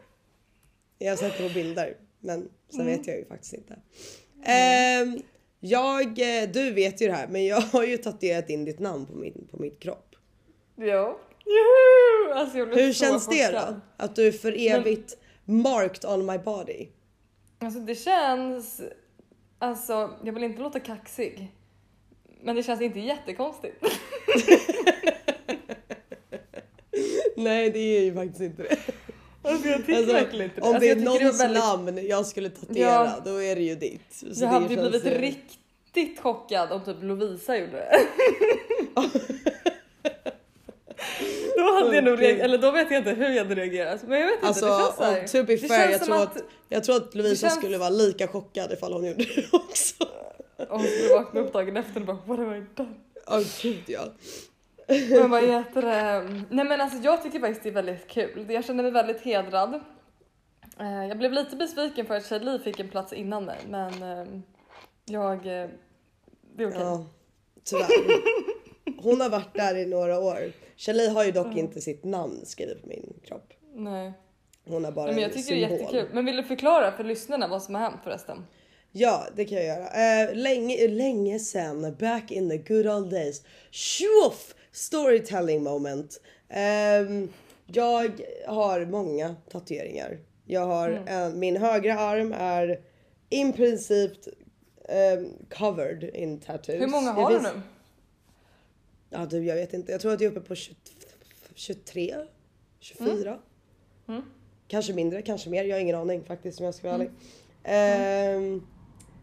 Jag 0.98 1.12
har 1.12 1.16
sett 1.16 1.38
det 1.38 1.48
på 1.48 1.54
bilder, 1.54 1.96
men 2.20 2.48
sen 2.68 2.80
Mm. 2.80 2.96
vet 2.98 3.06
jag 3.06 3.16
ju 3.16 3.24
faktiskt 3.24 3.52
inte. 3.52 3.76
Ehm, 4.44 5.18
jag, 5.60 6.06
eh, 6.06 6.50
du 6.52 6.70
vet 6.72 7.00
ju 7.02 7.06
det 7.06 7.12
här, 7.12 7.28
men 7.28 7.46
jag 7.46 7.60
har 7.60 7.84
ju 7.84 7.96
tatuerat 7.96 8.50
in 8.50 8.64
ditt 8.64 8.78
namn 8.78 9.06
på 9.06 9.14
min, 9.14 9.48
på 9.50 9.56
min 9.56 9.76
kropp. 9.76 10.16
Ja. 10.76 11.18
Juhu! 11.46 12.32
Alltså 12.34 12.58
jag 12.58 12.68
blev 12.68 12.80
Hur 12.80 12.92
så 12.92 13.04
känns 13.04 13.28
det 13.28 13.50
då? 13.50 13.80
Att 13.96 14.16
du 14.16 14.26
är 14.26 14.32
för 14.32 14.52
evigt 14.70 15.16
marked 15.44 16.04
on 16.10 16.26
my 16.26 16.38
body? 16.38 16.88
Alltså 17.58 17.80
det 17.80 17.94
känns... 17.94 18.80
Alltså 19.58 20.10
jag 20.24 20.32
vill 20.32 20.44
inte 20.44 20.62
låta 20.62 20.80
kaxig. 20.80 21.52
Men 22.42 22.56
det 22.56 22.62
känns 22.62 22.80
inte 22.80 23.00
jättekonstigt. 23.00 23.84
Nej, 27.36 27.70
det 27.70 27.78
är 27.78 28.00
ju 28.00 28.14
faktiskt 28.14 28.40
inte 28.40 28.62
det. 28.62 28.76
Alltså 29.42 29.68
jag 29.68 29.78
tycker 29.86 29.96
Alltså, 29.98 30.12
verkligen 30.12 30.44
inte 30.44 30.60
det. 30.60 30.62
om 30.62 30.68
Alltså, 30.74 30.80
det 30.80 30.90
är 30.90 30.96
någons 30.96 31.40
väldigt- 31.40 31.62
namn 31.64 32.06
jag 32.08 32.26
skulle 32.26 32.50
tatuera, 32.50 32.80
Ja. 32.90 33.12
då 33.24 33.42
är 33.42 33.56
det 33.56 33.62
ju 33.62 33.74
ditt. 33.74 34.12
Så 34.32 34.44
Jag 34.44 34.48
hade 34.48 34.66
ju 34.68 34.74
känns 34.76 34.90
blivit 34.90 35.06
ju- 35.12 35.18
riktigt 35.18 36.20
chockad 36.20 36.72
om 36.72 36.84
typ 36.84 36.96
Lovisa 37.02 37.56
gjorde 37.56 37.72
det. 37.72 37.98
då 41.56 41.74
hade 41.74 41.94
jag 41.94 42.04
nog 42.04 42.20
reagerat, 42.22 42.44
eller 42.44 42.58
då 42.58 42.70
vet 42.70 42.90
jag 42.90 42.98
inte 43.00 43.10
hur 43.10 43.28
jag 43.30 43.44
hade 43.44 43.54
reagerat. 43.54 44.02
Men 44.02 44.20
jag 44.20 44.26
vet 44.26 44.34
inte, 44.34 44.46
Alltså, 44.46 44.64
det 44.66 44.70
känns 44.78 44.96
så 44.96 45.04
här, 45.04 45.22
och 45.24 45.30
to 45.30 45.42
be 45.44 45.58
fair, 45.58 45.90
jag 45.90 46.04
tror 46.04 46.22
att, 46.22 46.42
jag 46.68 46.84
tror 46.84 46.96
att 46.96 47.14
Lovisa 47.14 47.46
känns- 47.48 47.58
skulle 47.58 47.78
vara 47.78 47.90
lika 47.90 48.26
chockad 48.28 48.72
ifall 48.72 48.92
hon 48.92 49.04
gjorde 49.06 49.24
det 49.24 49.46
också. 49.52 50.04
Och 50.56 50.78
hon 50.80 50.86
skulle 50.86 51.14
vakna 51.14 51.40
upp 51.40 51.52
dagen 51.52 51.76
efter 51.76 52.00
och 52.00 52.06
bara 52.06 52.18
what 52.26 52.38
have 52.38 52.58
I 52.58 52.64
done? 52.74 52.94
Åh 53.26 53.40
gud 53.62 53.82
ja. 53.86 54.00
Men 55.10 55.30
vad 55.30 55.42
heter 55.44 55.82
det? 55.82 56.22
Nej 56.50 56.64
men 56.64 56.80
alltså 56.80 56.98
jag 56.98 57.22
tycker 57.22 57.40
faktiskt 57.40 57.62
det 57.62 57.68
är 57.68 57.72
väldigt 57.72 58.08
kul. 58.08 58.46
Jag 58.48 58.64
känner 58.64 58.82
mig 58.82 58.92
väldigt 58.92 59.20
hedrad. 59.20 59.74
Eh, 60.80 61.06
Jag 61.08 61.18
blev 61.18 61.32
lite 61.32 61.56
besviken 61.56 62.06
för 62.06 62.14
att 62.14 62.26
Charlie 62.26 62.58
fick 62.58 62.80
en 62.80 62.88
plats 62.88 63.12
innan 63.12 63.44
mig 63.44 63.58
men 63.68 64.02
eh, 64.02 64.26
jag... 65.04 65.36
eh, 65.36 65.68
Det 66.56 66.62
är 66.62 66.68
okej. 66.68 66.80
Ja, 66.80 67.06
tyvärr. 67.64 67.86
Hon 69.02 69.20
har 69.20 69.28
varit 69.30 69.54
där 69.54 69.76
i 69.76 69.86
några 69.86 70.18
år. 70.18 70.52
Shelley 70.76 71.08
har 71.08 71.24
ju 71.24 71.32
dock 71.32 71.56
inte 71.56 71.80
sitt 71.80 72.04
namn 72.04 72.40
skrivet 72.46 72.82
på 72.82 72.88
min 72.88 73.12
kropp. 73.24 73.52
Nej. 73.74 74.12
Hon 74.66 74.84
har 74.84 74.92
bara 74.92 75.06
Nej, 75.06 75.14
men 75.14 75.24
en 75.24 75.30
jag 75.30 75.32
tycker 75.38 75.54
det 75.56 75.64
är 75.64 75.68
symbol. 75.68 75.80
jättekul. 75.94 76.14
Men 76.14 76.24
vill 76.24 76.36
du 76.36 76.42
förklara 76.44 76.92
för 76.92 77.04
lyssnarna 77.04 77.48
vad 77.48 77.62
som 77.62 77.74
har 77.74 77.82
hänt 77.82 78.00
förresten? 78.04 78.44
Ja, 78.92 79.24
det 79.36 79.44
kan 79.44 79.58
jag 79.58 79.66
göra. 79.66 79.86
Eh, 80.22 80.34
länge, 80.34 80.88
länge 80.88 81.38
sen, 81.38 81.96
back 82.00 82.30
in 82.30 82.50
the 82.50 82.56
good 82.58 82.86
old 82.86 83.10
days. 83.10 83.42
Tjoff! 83.70 84.54
Storytelling 84.72 85.62
moment. 85.62 86.20
Ehm, 86.48 87.28
jag 87.66 88.10
har 88.46 88.84
många 88.86 89.34
tatueringar. 89.50 90.18
Jag 90.46 90.66
har 90.66 90.88
Mm. 90.88 91.04
en, 91.08 91.38
min 91.38 91.56
högra 91.56 91.98
arm 91.98 92.32
är 92.38 92.80
i 93.30 93.52
princip 93.52 94.12
ehm, 94.88 95.28
covered 95.58 96.02
in 96.14 96.40
tattoos. 96.40 96.80
Hur 96.80 96.86
många 96.86 97.12
Det 97.14 97.20
har 97.22 97.30
du 97.30 97.38
finns- 97.40 97.52
nu? 97.54 97.60
Ja 99.14 99.26
du, 99.26 99.44
jag 99.44 99.54
vet 99.54 99.74
inte. 99.74 99.92
Jag 99.92 100.00
tror 100.00 100.12
att 100.12 100.20
jag 100.20 100.32
är 100.32 100.36
uppe 100.36 100.48
på 100.48 100.54
20, 100.54 100.74
23, 101.54 102.14
24. 102.80 103.38
Mm. 104.08 104.22
Kanske 104.68 104.92
mindre, 104.92 105.22
kanske 105.22 105.50
mer. 105.50 105.64
Jag 105.64 105.76
har 105.76 105.80
ingen 105.80 105.96
aning 105.96 106.24
faktiskt 106.24 106.58
om 106.60 106.64
jag 106.64 106.74
ska 106.74 106.88
vara 106.88 106.94
Mm. 106.94 107.08
ärlig. 107.64 108.44
Ehm, 108.44 108.66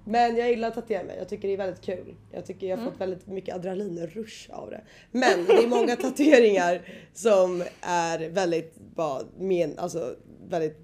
men 0.06 0.36
jag 0.38 0.50
gillar 0.50 0.68
att 0.68 0.74
tatuera 0.74 1.04
mig. 1.04 1.18
Jag 1.18 1.30
tycker 1.30 1.48
det 1.48 1.54
är 1.54 1.58
väldigt 1.58 1.82
kul. 1.82 2.16
Jag 2.32 2.46
tycker 2.46 2.68
jag 2.68 2.78
har 2.78 2.82
Mm. 2.82 2.92
fått 2.94 3.02
väldigt 3.02 3.28
mycket 3.28 3.56
adrenalinrush 3.56 4.50
av 4.52 4.70
det. 4.70 4.82
Men 5.12 5.46
det 5.46 5.54
är 5.54 5.68
många 5.68 5.96
tatueringar 6.08 6.82
som 7.14 7.64
är 7.82 8.30
väldigt 8.30 8.76
bara 8.96 9.22
men, 9.38 9.80
alltså 9.80 10.16
väldigt 10.50 10.78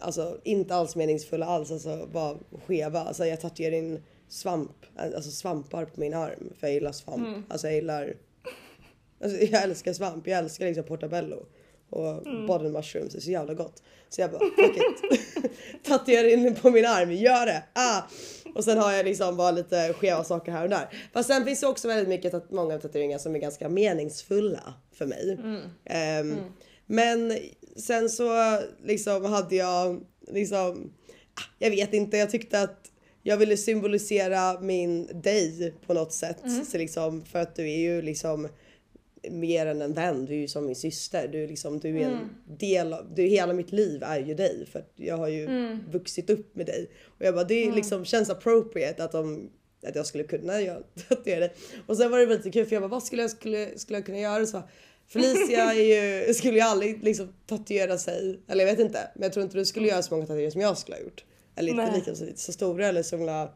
Alltså 0.00 0.40
inte 0.44 0.74
alls 0.74 0.96
meningsfulla 0.96 1.46
alls, 1.46 1.70
alltså 1.70 2.08
bara 2.12 2.38
skeva. 2.66 3.00
Alltså 3.00 3.26
jag 3.26 3.40
tatuerar 3.40 3.76
in 3.76 4.02
svamp, 4.28 4.70
alltså 4.96 5.30
svampar 5.30 5.84
på 5.84 6.00
min 6.00 6.14
arm 6.14 6.52
för 6.60 6.66
jag 6.66 6.74
gillar 6.74 6.92
svamp. 6.92 7.26
Mm. 7.26 7.42
Alltså 7.48 7.66
jag 7.66 7.74
gillar 7.74 8.14
Alltså 9.24 9.38
jag 9.38 9.62
älskar 9.62 9.92
svamp, 9.92 10.26
jag 10.26 10.38
älskar 10.38 10.66
liksom 10.66 10.84
portabello 10.84 11.46
och 11.90 12.26
Mm. 12.26 12.46
bottom 12.46 12.72
mushrooms, 12.72 13.12
det 13.12 13.18
är 13.18 13.20
så 13.20 13.30
jävla 13.30 13.54
gott. 13.54 13.82
Så 14.08 14.20
jag 14.20 14.30
bara 14.30 14.40
fuck 14.40 14.76
it. 14.76 15.52
Tatuera 15.84 16.28
in 16.30 16.42
det 16.42 16.52
på 16.62 16.70
min 16.70 16.84
arm, 16.86 17.12
gör 17.12 17.46
det! 17.46 17.62
Ah! 17.72 18.02
Och 18.54 18.64
sen 18.64 18.78
har 18.78 18.92
jag 18.92 19.04
liksom 19.06 19.36
bara 19.36 19.50
lite 19.50 19.92
skeva 19.92 20.24
saker 20.24 20.52
här 20.52 20.62
och 20.62 20.68
där. 20.70 20.88
Fast 21.12 21.28
sen 21.28 21.44
finns 21.44 21.60
det 21.60 21.66
också 21.66 21.88
väldigt 21.88 22.08
mycket, 22.08 22.32
tat- 22.32 22.50
många 22.50 22.78
tatueringar 22.78 23.18
som 23.18 23.34
är 23.34 23.38
ganska 23.38 23.68
meningsfulla 23.68 24.74
för 24.92 25.06
mig. 25.06 25.38
Ehm, 25.84 26.34
Men 26.86 27.38
sen 27.76 28.10
så 28.10 28.58
liksom 28.84 29.24
hade 29.24 29.56
jag 29.56 30.04
liksom, 30.28 30.92
ah, 31.34 31.42
jag 31.58 31.70
vet 31.70 31.94
inte, 31.94 32.16
jag 32.16 32.30
tyckte 32.30 32.60
att 32.60 32.83
jag 33.26 33.36
ville 33.36 33.56
symbolisera 33.56 34.60
min 34.60 35.20
dig 35.22 35.74
på 35.86 35.94
något 35.94 36.12
sätt. 36.12 36.38
Så 36.70 36.78
liksom, 36.78 37.24
för 37.24 37.38
att 37.38 37.56
du 37.56 37.70
är 37.70 37.78
ju 37.78 38.02
liksom 38.02 38.48
mer 39.30 39.66
än 39.66 39.82
en 39.82 39.92
vän, 39.92 40.24
du 40.24 40.32
är 40.32 40.38
ju 40.38 40.48
som 40.48 40.66
min 40.66 40.76
syster. 40.76 41.28
Du 41.28 41.44
är, 41.44 41.48
liksom, 41.48 41.78
du 41.78 41.98
är 41.98 42.04
en 42.04 42.28
del 42.58 42.92
av, 42.92 43.14
du, 43.14 43.22
hela 43.22 43.52
mitt 43.52 43.72
liv 43.72 44.02
är 44.02 44.20
ju 44.20 44.34
dig 44.34 44.66
för 44.72 44.78
att 44.78 44.92
jag 44.96 45.16
har 45.16 45.28
ju 45.28 45.48
vuxit 45.90 46.30
upp 46.30 46.56
med 46.56 46.66
dig. 46.66 46.90
Och 47.18 47.24
jag 47.24 47.34
bara, 47.34 47.44
det 47.44 47.72
liksom 47.72 48.04
känns 48.04 48.30
appropriate 48.30 49.04
att, 49.04 49.12
de, 49.12 49.50
att 49.86 49.96
jag 49.96 50.06
skulle 50.06 50.24
kunna 50.24 50.60
göra 50.60 50.82
tatuera 51.08 51.40
dig. 51.40 51.52
Och 51.86 51.96
sen 51.96 52.10
var 52.10 52.18
det 52.18 52.26
lite 52.26 52.50
kul 52.50 52.66
för 52.66 52.74
jag 52.74 52.82
bara, 52.82 52.88
vad 52.88 53.02
skulle 53.02 53.22
jag, 53.22 53.30
skulle, 53.30 53.78
skulle 53.78 53.98
jag 53.98 54.06
kunna 54.06 54.18
göra? 54.18 54.46
Så, 54.46 54.62
Felicia 55.06 55.74
ju, 56.26 56.34
skulle 56.34 56.54
ju 56.54 56.60
aldrig 56.60 57.04
liksom 57.04 57.32
tatuera 57.46 57.98
sig, 57.98 58.40
eller 58.48 58.64
jag 58.64 58.72
vet 58.72 58.80
inte, 58.80 59.10
men 59.14 59.22
jag 59.22 59.32
tror 59.32 59.44
inte 59.44 59.58
du 59.58 59.64
skulle 59.64 59.88
göra 59.88 60.02
så 60.02 60.14
många 60.14 60.26
tatueringar 60.26 60.50
som 60.50 60.60
jag 60.60 60.78
skulle 60.78 60.96
ha 60.96 61.02
gjort. 61.02 61.24
Eller 61.56 61.70
inte 61.70 61.84
Nej. 61.84 61.94
lika 61.94 62.14
så, 62.14 62.26
så 62.36 62.52
stora 62.52 62.86
eller 62.86 63.02
så 63.02 63.18
många 63.18 63.48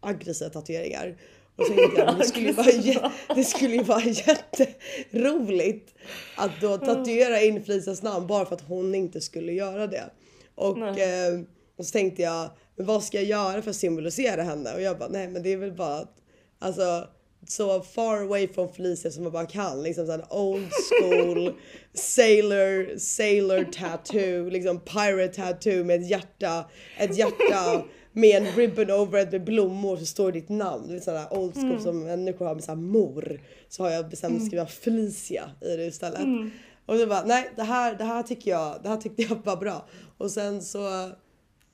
aggressiva 0.00 0.50
tatueringar. 0.50 1.16
Och 1.56 1.66
så 1.66 1.72
jag, 1.96 2.18
det 2.18 2.24
skulle 2.24 2.46
ju 2.46 2.52
vara, 2.52 3.12
det 3.34 3.44
skulle 3.44 3.74
ju 3.74 3.82
vara 3.82 4.02
jätteroligt 4.04 5.94
att 6.36 6.60
då 6.60 6.78
tatuera 6.78 7.40
in 7.40 7.64
Felicias 7.64 8.02
namn 8.02 8.26
bara 8.26 8.46
för 8.46 8.54
att 8.54 8.68
hon 8.68 8.94
inte 8.94 9.20
skulle 9.20 9.52
göra 9.52 9.86
det. 9.86 10.10
Och, 10.54 10.98
eh, 10.98 11.40
och 11.76 11.86
så 11.86 11.92
tänkte 11.92 12.22
jag, 12.22 12.50
vad 12.76 13.04
ska 13.04 13.16
jag 13.16 13.26
göra 13.26 13.62
för 13.62 13.70
att 13.70 13.76
symbolisera 13.76 14.42
henne? 14.42 14.74
Och 14.74 14.82
jag 14.82 14.98
bara, 14.98 15.08
nej 15.08 15.28
men 15.28 15.42
det 15.42 15.52
är 15.52 15.56
väl 15.56 15.72
bara 15.72 15.94
att, 15.94 16.16
alltså 16.58 17.08
så 17.46 17.80
far 17.80 18.22
away 18.22 18.48
från 18.48 18.72
Felicia 18.72 19.10
som 19.10 19.22
man 19.22 19.32
bara 19.32 19.46
kan. 19.46 19.82
Liksom 19.82 20.06
sån 20.06 20.22
old 20.30 20.68
school 20.72 21.54
sailor, 21.94 22.98
sailor 22.98 23.64
tattoo, 23.64 24.50
liksom 24.50 24.80
pirate 24.80 25.34
tattoo 25.34 25.84
med 25.84 26.00
ett 26.00 26.10
hjärta, 26.10 26.64
ett 26.98 27.16
hjärta 27.16 27.84
med 28.12 28.42
en 28.42 28.56
ribbon 28.56 28.90
over 28.90 29.22
it 29.22 29.32
med 29.32 29.44
blommor 29.44 29.96
så 29.96 30.06
står 30.06 30.32
ditt 30.32 30.48
namn. 30.48 30.88
Du 30.88 30.94
vet 30.94 31.04
sådana 31.04 31.30
old 31.30 31.54
school 31.54 31.80
som 31.80 32.04
människor 32.04 32.46
har 32.46 32.54
med 32.54 32.64
såhär 32.64 32.76
mor. 32.76 33.40
Så 33.68 33.82
har 33.82 33.90
jag 33.90 34.08
bestämt 34.08 34.40
att 34.40 34.46
skriva 34.46 34.66
Felicia 34.66 35.50
i 35.60 35.76
det 35.76 35.86
istället. 35.86 36.52
Och 36.86 36.98
så 36.98 37.06
bara, 37.06 37.24
nej 37.24 37.50
det 37.56 37.62
här, 37.62 37.94
det 37.94 38.04
här 38.04 38.22
tycker 38.22 38.50
jag, 38.50 38.80
det 38.82 38.88
här 38.88 38.96
tyckte 38.96 39.22
jag 39.22 39.36
var 39.44 39.56
bra. 39.56 39.88
Och 40.18 40.30
sen 40.30 40.62
så 40.62 41.10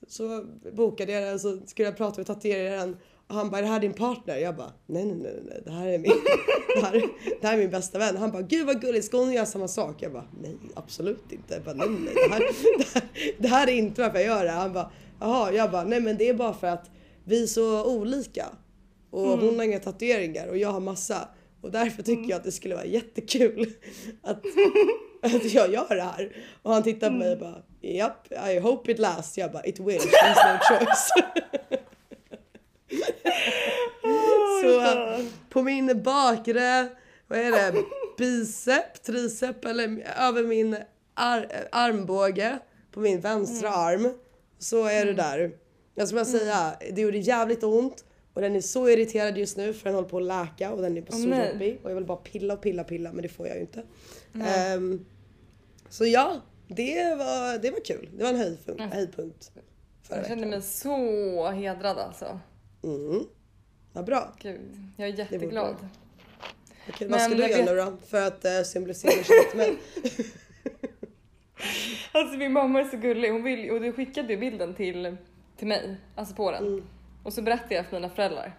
så 0.08 0.44
bokade 0.72 1.12
jag 1.12 1.34
och 1.34 1.40
så 1.40 1.58
skulle 1.66 1.88
jag 1.88 1.96
prata 1.96 2.16
med 2.16 2.26
tatueraren 2.26 2.96
han 3.28 3.50
bara, 3.50 3.58
är 3.58 3.62
det 3.62 3.68
här 3.68 3.80
din 3.80 3.92
partner? 3.92 4.36
Jag 4.36 4.56
bara, 4.56 4.72
nej 4.86 5.04
nej 5.04 5.16
nej, 5.16 5.42
nej. 5.44 5.62
det 5.64 5.70
här 5.70 5.86
är 5.86 5.98
min, 5.98 6.12
det 6.74 6.80
här, 6.80 7.02
det 7.40 7.46
här 7.46 7.54
är 7.54 7.58
min 7.58 7.70
bästa 7.70 7.98
vän. 7.98 8.16
Han 8.16 8.30
bara, 8.32 8.42
gud 8.42 8.66
vad 8.66 8.80
gulligt, 8.80 9.06
ska 9.06 9.18
hon 9.18 9.32
göra 9.32 9.46
samma 9.46 9.68
sak? 9.68 10.02
Jag 10.02 10.12
bara, 10.12 10.24
nej 10.42 10.56
absolut 10.74 11.32
inte. 11.32 11.54
Jag 11.54 11.62
bara, 11.62 11.74
nej 11.74 11.88
nej, 11.88 12.14
det 12.14 12.34
här, 12.34 12.40
det, 12.78 12.94
här, 12.94 13.02
det 13.38 13.48
här 13.48 13.68
är 13.68 13.72
inte 13.72 14.02
varför 14.02 14.18
jag 14.18 14.26
gör 14.26 14.44
det. 14.44 14.50
Han 14.50 14.72
bara, 14.72 14.90
jaha, 15.20 15.52
jag 15.52 15.70
bara, 15.70 15.84
nej 15.84 16.00
men 16.00 16.16
det 16.16 16.28
är 16.28 16.34
bara 16.34 16.54
för 16.54 16.66
att 16.66 16.90
vi 17.24 17.42
är 17.42 17.46
så 17.46 17.84
olika. 17.84 18.46
Och 19.10 19.38
hon 19.38 19.56
har 19.56 19.64
inga 19.64 19.78
tatueringar 19.78 20.48
och 20.48 20.58
jag 20.58 20.68
har 20.68 20.80
massa. 20.80 21.28
Och 21.60 21.70
därför 21.70 22.02
tycker 22.02 22.30
jag 22.30 22.36
att 22.36 22.44
det 22.44 22.52
skulle 22.52 22.74
vara 22.74 22.86
jättekul 22.86 23.72
att, 24.22 24.42
att 25.22 25.52
jag 25.52 25.72
gör 25.72 25.96
det 25.96 26.02
här. 26.02 26.36
Och 26.62 26.72
han 26.72 26.82
tittar 26.82 27.08
på 27.08 27.16
mig 27.16 27.32
och 27.32 27.38
bara, 27.38 27.62
Japp, 27.80 28.32
I 28.50 28.58
hope 28.58 28.92
it 28.92 28.98
lasts. 28.98 29.38
Jag 29.38 29.52
bara 29.52 29.64
it 29.66 29.80
will, 29.80 29.98
there's 29.98 30.52
no 30.52 30.58
choice. 30.78 31.10
så 34.62 34.82
på 35.50 35.62
min 35.62 36.02
bakre, 36.02 36.88
vad 37.26 37.38
är 37.38 37.50
det, 37.52 37.84
bicep, 38.18 39.02
tricep 39.02 39.64
eller 39.64 40.06
över 40.28 40.42
min 40.42 40.76
ar 41.14 41.46
armbåge 41.72 42.58
på 42.92 43.00
min 43.00 43.20
vänstra 43.20 43.68
Mm. 43.68 43.80
arm 43.80 44.14
så 44.58 44.84
är 44.84 45.06
det 45.06 45.12
där. 45.12 45.50
Jag 45.94 46.08
ska 46.08 46.14
bara 46.14 46.24
säga, 46.24 46.76
det 46.92 47.00
gjorde 47.00 47.18
jävligt 47.18 47.62
ont 47.64 48.04
och 48.34 48.40
den 48.42 48.56
är 48.56 48.60
så 48.60 48.88
irriterad 48.88 49.38
just 49.38 49.56
nu 49.56 49.72
för 49.74 49.84
den 49.84 49.94
håller 49.94 50.08
på 50.08 50.16
att 50.16 50.22
läka 50.22 50.72
och 50.72 50.82
den 50.82 50.96
är 50.96 51.02
på 51.02 51.12
Åh, 51.12 51.20
så 51.22 51.28
nej. 51.28 51.50
jobbig 51.52 51.80
och 51.82 51.90
jag 51.90 51.94
vill 51.94 52.04
bara 52.04 52.16
pilla 52.16 52.54
och 52.54 52.60
pilla 52.62 52.84
pilla 52.84 53.12
men 53.12 53.22
det 53.22 53.28
får 53.28 53.46
jag 53.46 53.56
ju 53.56 53.60
inte. 53.60 53.82
Ehm, 54.46 55.04
så 55.88 56.06
ja, 56.06 56.40
det 56.68 57.14
var, 57.18 57.58
det 57.58 57.70
var 57.70 57.84
kul. 57.84 58.08
Det 58.16 58.22
var 58.22 58.30
en 58.30 58.36
höjdpunkt, 58.92 59.50
Jag 60.08 60.26
känner 60.26 60.36
veckan. 60.36 60.50
mig 60.50 60.62
så 60.62 61.50
hedrad 61.50 61.98
alltså. 61.98 62.40
Mm. 62.86 63.24
Vad 63.92 64.04
bra. 64.04 64.32
Gud, 64.38 64.76
jag 64.96 65.08
är 65.08 65.12
jätteglad. 65.18 65.76
Okej, 66.88 67.08
vad 67.08 67.20
ska 67.20 67.34
du 67.34 67.48
göra 67.48 67.64
nu 67.64 67.76
då 67.76 67.96
för 68.06 68.26
att 68.26 68.44
uh, 68.44 68.62
symbolisera 68.64 69.24
kärlek 69.24 69.50
till 69.50 69.58
mig? 69.58 69.76
Alltså 72.12 72.36
min 72.38 72.52
mamma 72.52 72.80
är 72.80 72.84
så 72.84 72.96
gullig, 72.96 73.30
hon 73.30 73.42
vill, 73.42 73.70
och 73.70 73.80
du 73.80 73.92
skickade 73.92 74.32
ju 74.32 74.38
bilden 74.38 74.74
till, 74.74 75.16
till 75.56 75.66
mig, 75.66 75.96
alltså 76.14 76.34
på 76.34 76.50
den. 76.50 76.66
Mm. 76.66 76.84
Och 77.22 77.32
så 77.32 77.42
berättade 77.42 77.74
jag 77.74 77.86
för 77.86 77.96
mina 77.96 78.10
föräldrar. 78.10 78.58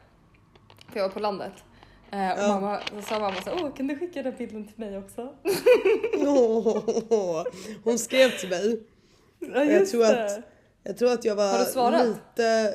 För 0.91 0.99
jag 0.99 1.07
var 1.07 1.13
på 1.13 1.19
landet. 1.19 1.51
Eh, 2.11 2.31
och 2.31 2.37
Ja. 2.39 2.47
mamma, 2.47 2.79
så 2.95 3.01
sa 3.01 3.19
mamma 3.19 3.41
så 3.41 3.51
åh 3.53 3.75
kan 3.75 3.87
du 3.87 3.99
skicka 3.99 4.23
den 4.23 4.35
bilden 4.37 4.67
till 4.67 4.79
mig 4.79 4.97
också? 4.97 5.21
Hon 7.83 7.99
skrev 7.99 8.29
till 8.29 8.49
mig. 8.49 8.83
Ja 9.39 9.63
jag 9.63 9.87
tror 9.89 10.05
att- 10.05 10.39
Jag 10.83 10.97
tror 10.97 11.11
att 11.13 11.25
jag 11.25 11.35
var 11.35 12.05
lite, 12.05 12.73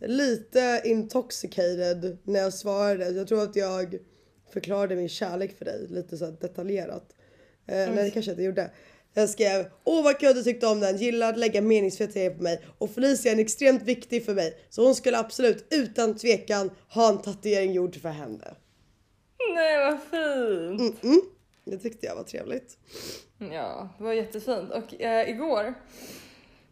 lite 0.00 0.82
intoxicated 0.84 2.18
när 2.24 2.40
jag 2.40 2.54
svarade. 2.54 3.10
Jag 3.10 3.28
tror 3.28 3.42
att 3.42 3.56
jag 3.56 3.98
förklarade 4.52 4.96
min 4.96 5.08
kärlek 5.08 5.58
för 5.58 5.64
dig 5.64 5.86
lite 5.88 6.16
så 6.16 6.26
detaljerat. 6.26 7.14
Eh, 7.66 7.76
nej 7.76 8.04
det 8.04 8.10
kanske 8.10 8.30
jag 8.30 8.34
inte 8.34 8.42
gjorde. 8.42 8.70
Jag 9.14 9.30
skrev 9.30 9.70
åh 9.84 10.04
vad 10.04 10.18
kul 10.18 10.34
du 10.34 10.42
tyckte 10.42 10.66
om 10.66 10.80
den, 10.80 10.96
gillar 10.96 11.28
att 11.28 11.38
lägga 11.38 11.62
meningsfulla 11.62 12.12
grejer 12.12 12.30
på 12.30 12.42
mig 12.42 12.64
och 12.78 12.90
Felicia 12.90 13.32
är 13.32 13.38
extremt 13.38 13.82
viktig 13.82 14.24
för 14.24 14.34
mig 14.34 14.58
så 14.70 14.84
hon 14.84 14.94
skulle 14.94 15.18
absolut 15.18 15.66
utan 15.70 16.16
tvekan 16.16 16.70
ha 16.88 17.08
en 17.08 17.22
tatuering 17.22 17.72
gjord 17.72 17.96
för 17.96 18.08
henne. 18.08 18.54
Nej 19.54 19.78
vad 19.78 20.00
fint! 20.00 21.02
Mm. 21.04 21.20
Det 21.64 21.78
tyckte 21.78 22.06
jag 22.06 22.16
var 22.16 22.22
trevligt. 22.22 22.78
Ja, 23.38 23.88
det 23.98 24.04
var 24.04 24.12
jättefint. 24.12 24.70
Och 24.70 25.00
eh, 25.00 25.30
igår 25.30 25.74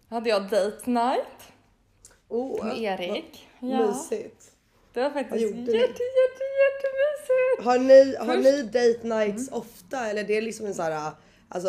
hade 0.09 0.31
jag 0.31 0.43
date 0.43 0.91
night 0.91 1.54
Åh, 2.29 2.65
med 2.67 2.79
Erik. 2.79 3.49
Ja, 3.61 3.87
Mysigt. 3.87 4.51
det 4.93 5.01
var 5.03 5.11
faktiskt 5.11 5.43
jätte, 5.43 5.55
ni? 5.57 5.63
jätte, 5.79 6.03
jättemysigt. 6.63 7.65
Har 7.65 7.79
ni, 7.79 8.17
har 8.17 8.25
Först- 8.27 8.49
Mm. 8.49 8.57
ni 8.57 8.63
date 8.63 9.07
nights 9.07 9.49
ofta 9.53 10.07
eller 10.11 10.25
det 10.25 10.37
är 10.37 10.43
liksom 10.43 10.67
en 10.67 10.75
sån 10.75 10.85
här, 10.85 11.11
alltså 11.49 11.69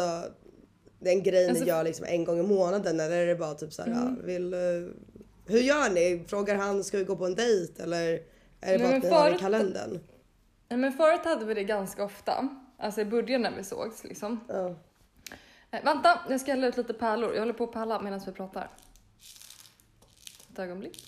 det 0.99 1.09
är 1.09 1.13
en 1.13 1.23
grej 1.23 1.49
Alltså- 1.49 1.63
ni 1.63 1.69
gör 1.69 1.83
liksom 1.83 2.05
en 2.09 2.25
gång 2.25 2.39
i 2.39 2.43
månaden 2.43 2.99
eller 2.99 3.17
är 3.21 3.27
det 3.27 3.35
bara 3.35 3.53
typ 3.53 3.73
såhär, 3.73 3.91
Mm. 3.91 4.25
vill, 4.25 4.53
eh, 4.53 4.59
hur 5.47 5.59
gör 5.59 5.89
ni? 5.93 6.23
Frågar 6.27 6.55
han 6.55 6.83
ska 6.83 6.97
vi 6.97 7.03
gå 7.03 7.15
på 7.15 7.25
en 7.25 7.35
dejt 7.35 7.83
eller 7.83 8.03
är 8.61 8.77
det 8.77 8.77
Nej, 8.77 8.79
bara 8.87 8.95
att 8.97 9.03
ni 9.03 9.09
har 9.09 9.29
det 9.29 9.35
i 9.35 9.39
kalendern? 9.39 9.99
Nej, 10.69 10.79
men 10.79 10.93
förut 10.93 11.19
hade 11.23 11.45
vi 11.45 11.53
det 11.53 11.63
ganska 11.63 12.03
ofta. 12.03 12.47
Alltså 12.77 13.01
i 13.01 13.05
början 13.05 13.41
när 13.41 13.51
vi 13.57 13.63
sågs 13.63 14.03
liksom. 14.03 14.39
Ja. 14.47 14.75
Eh, 15.71 15.83
vänta, 15.83 16.19
jag 16.29 16.41
ska 16.41 16.51
hälla 16.51 16.67
ut 16.67 16.77
lite 16.77 16.93
pärlor. 16.93 17.33
Jag 17.33 17.39
håller 17.39 17.53
på 17.53 17.63
att 17.63 17.71
pärla 17.71 18.01
medan 18.01 18.21
vi 18.25 18.31
pratar. 18.31 18.69
Ett 20.55 20.59
ögonblick. 20.59 21.03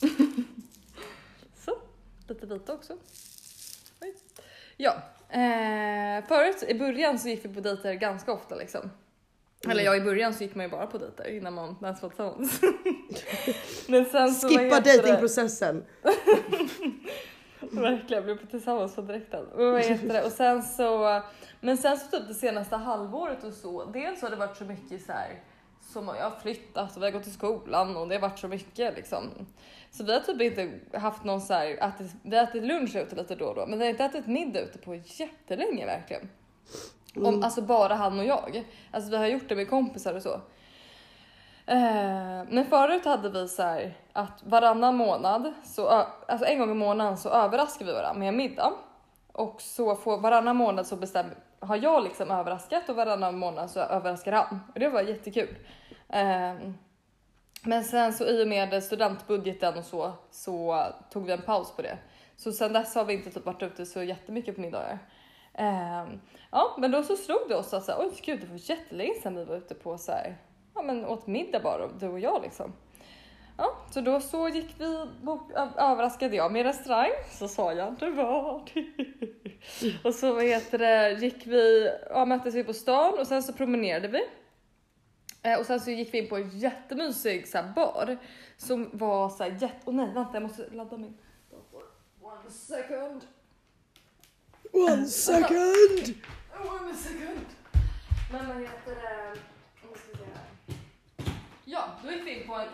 Så, 1.56 1.78
lite 2.28 2.46
vita 2.46 2.72
också. 2.72 2.96
Oj. 4.00 4.14
Ja, 4.76 5.02
eh, 5.28 6.24
förut 6.28 6.62
i 6.68 6.74
början 6.74 7.18
så 7.18 7.28
gick 7.28 7.44
vi 7.44 7.54
på 7.54 7.60
dejter 7.60 7.94
ganska 7.94 8.32
ofta 8.32 8.54
liksom. 8.54 8.90
Eller 9.68 9.82
ja, 9.82 9.96
i 9.96 10.00
början 10.00 10.34
så 10.34 10.44
gick 10.44 10.54
man 10.54 10.64
ju 10.64 10.70
bara 10.70 10.86
på 10.86 10.98
dejter 10.98 11.28
innan 11.28 11.54
man 11.54 11.76
ens 11.82 12.02
var 12.02 12.08
tillsammans. 12.08 12.60
Men 13.88 14.04
sen 14.04 14.34
så, 14.34 14.48
Skippa 14.48 14.80
datingprocessen. 14.80 15.84
Verkligen, 17.60 18.24
blev 18.24 18.46
tillsammans 18.50 18.94
på 18.94 19.02
direkten. 19.02 19.46
Det? 20.08 20.22
och 20.22 20.32
sen 20.32 20.62
så, 20.62 21.22
men 21.60 21.76
sen 21.76 21.98
så 21.98 22.18
typ 22.18 22.28
det 22.28 22.34
senaste 22.34 22.76
halvåret 22.76 23.44
och 23.44 23.52
så, 23.52 23.84
dels 23.84 24.22
har 24.22 24.30
det 24.30 24.36
varit 24.36 24.56
så 24.56 24.64
mycket 24.64 25.04
så 25.06 25.12
här 25.12 25.42
som 25.92 26.08
jag 26.08 26.30
har 26.30 26.36
flyttat 26.42 26.96
och 26.96 27.02
vi 27.02 27.06
har 27.06 27.12
gått 27.12 27.26
i 27.26 27.30
skolan 27.30 27.96
och 27.96 28.08
det 28.08 28.14
har 28.14 28.22
varit 28.22 28.38
så 28.38 28.48
mycket 28.48 28.94
liksom. 28.96 29.30
Så 29.90 30.04
vi 30.04 30.12
har 30.12 30.20
typ 30.20 30.40
inte 30.40 30.98
haft 30.98 31.24
någon 31.24 31.40
så 31.40 31.54
här, 31.54 31.66
ätit, 31.66 32.14
vi 32.22 32.36
har 32.36 32.44
ätit 32.44 32.64
lunch 32.64 32.96
ute 32.96 33.16
lite 33.16 33.34
då 33.34 33.46
och 33.46 33.54
då, 33.54 33.66
men 33.66 33.78
vi 33.78 33.84
har 33.84 33.90
inte 33.90 34.04
ätit 34.04 34.26
middag 34.26 34.60
ute 34.60 34.78
på 34.78 34.94
jättelänge 34.94 35.86
verkligen. 35.86 36.28
Om, 37.16 37.42
alltså 37.42 37.62
bara 37.62 37.94
han 37.94 38.18
och 38.18 38.24
jag. 38.24 38.64
Alltså 38.90 39.10
vi 39.10 39.16
har 39.16 39.26
gjort 39.26 39.48
det 39.48 39.56
med 39.56 39.70
kompisar 39.70 40.14
och 40.14 40.22
så. 40.22 40.40
Eh, 41.66 42.44
men 42.48 42.64
förut 42.68 43.04
hade 43.04 43.30
vi 43.30 43.48
så 43.48 43.62
här 43.62 43.94
att 44.12 44.42
varannan 44.44 44.96
månad, 44.96 45.52
så, 45.64 45.88
alltså 46.28 46.46
en 46.46 46.58
gång 46.58 46.70
i 46.70 46.74
månaden 46.74 47.16
så 47.16 47.28
överraskar 47.28 47.86
vi 47.86 47.92
varandra 47.92 48.20
med 48.20 48.34
middag. 48.34 48.72
Och 49.32 49.62
så 49.62 49.96
får 49.96 50.18
varannan 50.18 50.56
månad 50.56 50.86
så 50.86 50.96
bestämmer, 50.96 51.34
har 51.60 51.76
jag 51.76 52.04
liksom 52.04 52.30
överraskat 52.30 52.88
och 52.88 52.96
varannan 52.96 53.38
månad 53.38 53.70
så 53.70 53.80
överraskar 53.80 54.32
han. 54.32 54.60
Och 54.74 54.80
det 54.80 54.88
var 54.88 55.02
jättekul. 55.02 55.56
Ehm, 56.08 56.74
men 57.62 57.84
sen 57.84 58.12
så 58.12 58.24
i 58.24 58.44
och 58.44 58.48
med 58.48 58.84
studentbudgeten 58.84 59.78
och 59.78 59.84
så, 59.84 60.12
så 60.30 60.86
tog 61.10 61.26
vi 61.26 61.32
en 61.32 61.42
paus 61.42 61.76
på 61.76 61.82
det. 61.82 61.98
Så 62.36 62.52
sen 62.52 62.72
dess 62.72 62.94
har 62.94 63.04
vi 63.04 63.14
inte 63.14 63.30
typ 63.30 63.46
varit 63.46 63.62
ute 63.62 63.86
så 63.86 64.02
jättemycket 64.02 64.54
på 64.54 64.60
middagar. 64.60 64.98
Ehm, 65.54 66.20
ja, 66.50 66.76
men 66.78 66.90
då 66.90 67.02
så 67.02 67.16
slog 67.16 67.48
det 67.48 67.56
oss 67.56 67.74
att 67.74 67.84
så 67.84 67.92
här, 67.92 68.00
oj 68.00 68.20
gud, 68.24 68.40
det 68.40 68.46
var 68.46 68.70
jättelänge 68.70 69.14
sedan 69.14 69.36
vi 69.36 69.44
var 69.44 69.56
ute 69.56 69.74
på 69.74 69.98
så 69.98 70.12
här, 70.12 70.36
ja 70.74 70.82
men 70.82 71.04
åt 71.04 71.26
middag 71.26 71.60
bara, 71.60 71.88
du 71.88 72.08
och 72.08 72.20
jag 72.20 72.42
liksom. 72.42 72.72
Ja, 73.58 73.76
så 73.90 74.00
då 74.00 74.20
så 74.20 74.48
gick 74.48 74.74
vi, 74.78 75.06
bok, 75.22 75.50
ö- 75.54 75.68
överraskade 75.76 76.36
jag 76.36 76.52
med 76.52 76.66
restaurang, 76.66 77.10
så 77.32 77.48
sa 77.48 77.72
jag 77.72 77.88
inte 77.88 78.10
vad. 78.10 78.70
och 80.04 80.14
så 80.14 80.32
vad 80.34 80.44
heter 80.44 80.78
det, 80.78 81.10
gick 81.12 81.46
vi, 81.46 81.90
ja 82.10 82.24
möttes 82.24 82.54
vi 82.54 82.64
på 82.64 82.72
stan 82.74 83.18
och 83.18 83.26
sen 83.26 83.42
så 83.42 83.52
promenerade 83.52 84.08
vi. 84.08 84.20
Eh, 85.42 85.58
och 85.58 85.66
sen 85.66 85.80
så 85.80 85.90
gick 85.90 86.14
vi 86.14 86.18
in 86.18 86.28
på 86.28 86.36
en 86.36 86.58
jättemysig 86.58 87.48
så 87.48 87.58
här, 87.58 87.72
bar 87.72 88.16
som 88.56 88.90
var 88.92 89.28
så 89.28 89.42
här 89.44 89.50
jätte... 89.50 89.76
Åh 89.84 89.94
nej, 89.94 90.12
vänta 90.14 90.30
jag 90.34 90.42
måste 90.42 90.68
ladda 90.72 90.96
min 90.96 91.18
dator. 91.50 91.82
One 92.22 92.50
second. 92.50 93.24
One 94.72 95.06
second! 95.06 96.14
One 96.82 96.94
second. 96.94 97.46
Men 98.32 98.48
vad 98.48 98.56
heter 98.56 98.94
det? 98.94 99.38
Ja, 101.64 101.84
då 102.04 102.10
gick 102.12 102.26
vi 102.26 102.40
in 102.40 102.46
på 102.46 102.54
en 102.54 102.68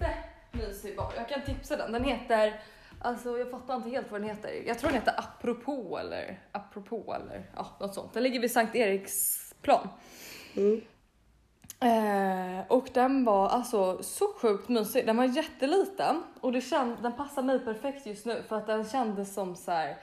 jättemysig 0.00 0.96
bar. 0.96 1.12
Jag 1.16 1.28
kan 1.28 1.42
tipsa 1.42 1.76
den. 1.76 1.92
Den 1.92 2.04
heter, 2.04 2.60
alltså 3.00 3.38
jag 3.38 3.50
fattar 3.50 3.76
inte 3.76 3.90
helt 3.90 4.10
vad 4.10 4.20
den 4.20 4.28
heter. 4.28 4.62
Jag 4.66 4.78
tror 4.78 4.90
den 4.90 5.00
heter 5.00 5.14
Apropå 5.18 5.98
eller 5.98 6.40
Apropå 6.52 7.16
eller 7.20 7.50
ja, 7.56 7.76
något 7.80 7.94
sånt. 7.94 8.14
Den 8.14 8.22
ligger 8.22 8.40
vid 8.40 8.50
Sankt 8.50 8.76
Eriksplan. 8.76 9.88
Mm. 10.56 10.80
Eh, 11.80 12.64
och 12.68 12.88
den 12.92 13.24
var 13.24 13.48
alltså 13.48 14.02
så 14.02 14.32
sjukt 14.32 14.68
mysig. 14.68 15.06
Den 15.06 15.16
var 15.16 15.24
jätteliten 15.24 16.22
och 16.40 16.52
det 16.52 16.60
känd, 16.60 16.96
den 17.02 17.12
passar 17.12 17.42
mig 17.42 17.58
perfekt 17.58 18.06
just 18.06 18.26
nu 18.26 18.42
för 18.48 18.56
att 18.56 18.66
den 18.66 18.84
kändes 18.84 19.34
som 19.34 19.56
så 19.56 19.70
här 19.70 19.96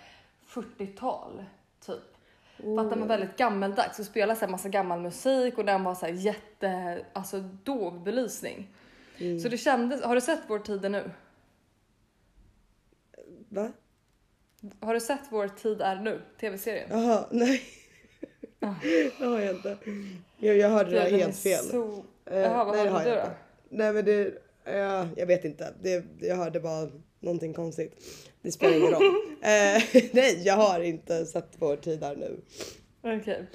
40-tal 0.48 1.44
typ. 1.86 2.14
För 2.58 2.80
att 2.80 2.90
den 2.90 3.00
var 3.00 3.08
väldigt 3.08 3.38
gammeldags 3.38 4.00
och 4.00 4.06
spelade 4.06 4.40
så 4.40 4.46
här 4.46 4.52
massa 4.52 4.70
gammal 4.70 5.00
musik 5.00 5.58
och 5.58 5.66
den 5.66 5.84
var 5.84 5.96
så 5.96 6.06
här 6.06 6.14
jätte, 6.14 7.06
alltså 7.14 7.40
dov 7.40 8.04
belysning. 8.04 8.74
Mm. 9.20 9.40
Så 9.40 9.50
det 9.50 9.58
kändes, 9.58 10.04
har 10.04 10.16
du 10.16 10.22
sett 10.22 10.40
Vår 10.48 10.60
tid 10.60 10.86
är 10.86 10.90
nu? 10.90 11.12
Va? 13.50 13.72
Har 14.80 14.94
du 14.94 15.00
sett 15.00 15.22
Vår 15.30 15.48
tid 15.48 15.82
är 15.82 15.96
nu? 15.96 16.22
TV-serien? 16.40 16.88
Jaha, 16.92 17.26
nej. 17.32 17.62
Ah. 18.60 18.74
det 19.20 19.26
har 19.26 19.40
jag 19.40 19.56
inte. 19.56 19.78
Jag, 20.38 20.58
jag 20.58 20.70
hörde 20.70 20.92
det 20.92 21.00
är 21.00 21.18
helt 21.18 21.38
fel. 21.38 21.64
Så... 21.64 22.06
Eh, 22.26 22.40
Jaha, 22.40 22.64
vad 22.64 22.76
nej, 22.76 22.86
det 22.86 22.92
hörde 22.92 23.10
du 23.10 23.16
då? 23.16 23.22
inte. 23.22 23.36
Nej 23.70 23.94
men 23.94 24.06
det, 24.06 24.34
ja, 24.64 25.08
jag 25.16 25.26
vet 25.26 25.46
inte. 25.46 25.74
Det, 25.82 26.06
jag 26.20 26.36
hörde 26.36 26.60
bara 26.60 26.90
någonting 27.20 27.54
konstigt. 27.54 27.94
Det 28.42 28.52
spelar 28.52 28.78
ingen 28.78 28.92
roll. 28.92 29.04
Eh, 29.44 29.84
nej, 30.14 30.42
jag 30.44 30.56
har 30.56 30.80
inte 30.80 31.26
sett 31.26 31.50
vår 31.60 31.76
tid 31.76 32.00
där 32.00 32.16
nu. 32.16 32.42
Okej. 33.02 33.48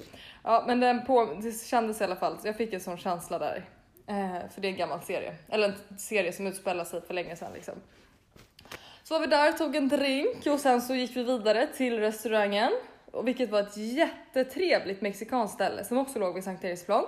Ja, 0.43 0.63
men 0.67 0.79
den 0.79 1.05
på, 1.05 1.39
det 1.41 1.65
kändes 1.65 2.01
i 2.01 2.03
alla 2.03 2.15
fall, 2.15 2.37
jag 2.43 2.57
fick 2.57 2.73
en 2.73 2.79
sån 2.79 2.97
känsla 2.97 3.39
där. 3.39 3.69
Eh, 4.09 4.49
för 4.53 4.61
det 4.61 4.67
är 4.67 4.71
en 4.71 4.77
gammal 4.77 5.01
serie. 5.01 5.35
Eller 5.49 5.67
en 5.67 5.97
serie 5.99 6.33
som 6.33 6.47
utspelar 6.47 6.85
sig 6.85 7.01
för 7.01 7.13
länge 7.13 7.35
sedan 7.35 7.53
liksom. 7.53 7.75
Så 9.03 9.13
var 9.13 9.21
vi 9.21 9.27
där, 9.27 9.51
tog 9.51 9.75
en 9.75 9.87
drink 9.87 10.45
och 10.45 10.59
sen 10.59 10.81
så 10.81 10.95
gick 10.95 11.15
vi 11.15 11.23
vidare 11.23 11.67
till 11.67 11.99
restaurangen. 11.99 12.71
Och 13.11 13.27
vilket 13.27 13.49
var 13.49 13.59
ett 13.59 13.77
jättetrevligt 13.77 15.01
mexikanskt 15.01 15.55
ställe 15.55 15.85
som 15.85 15.97
också 15.97 16.19
låg 16.19 16.35
vid 16.35 16.43
Sankt 16.43 16.63
Eriksplan. 16.63 17.05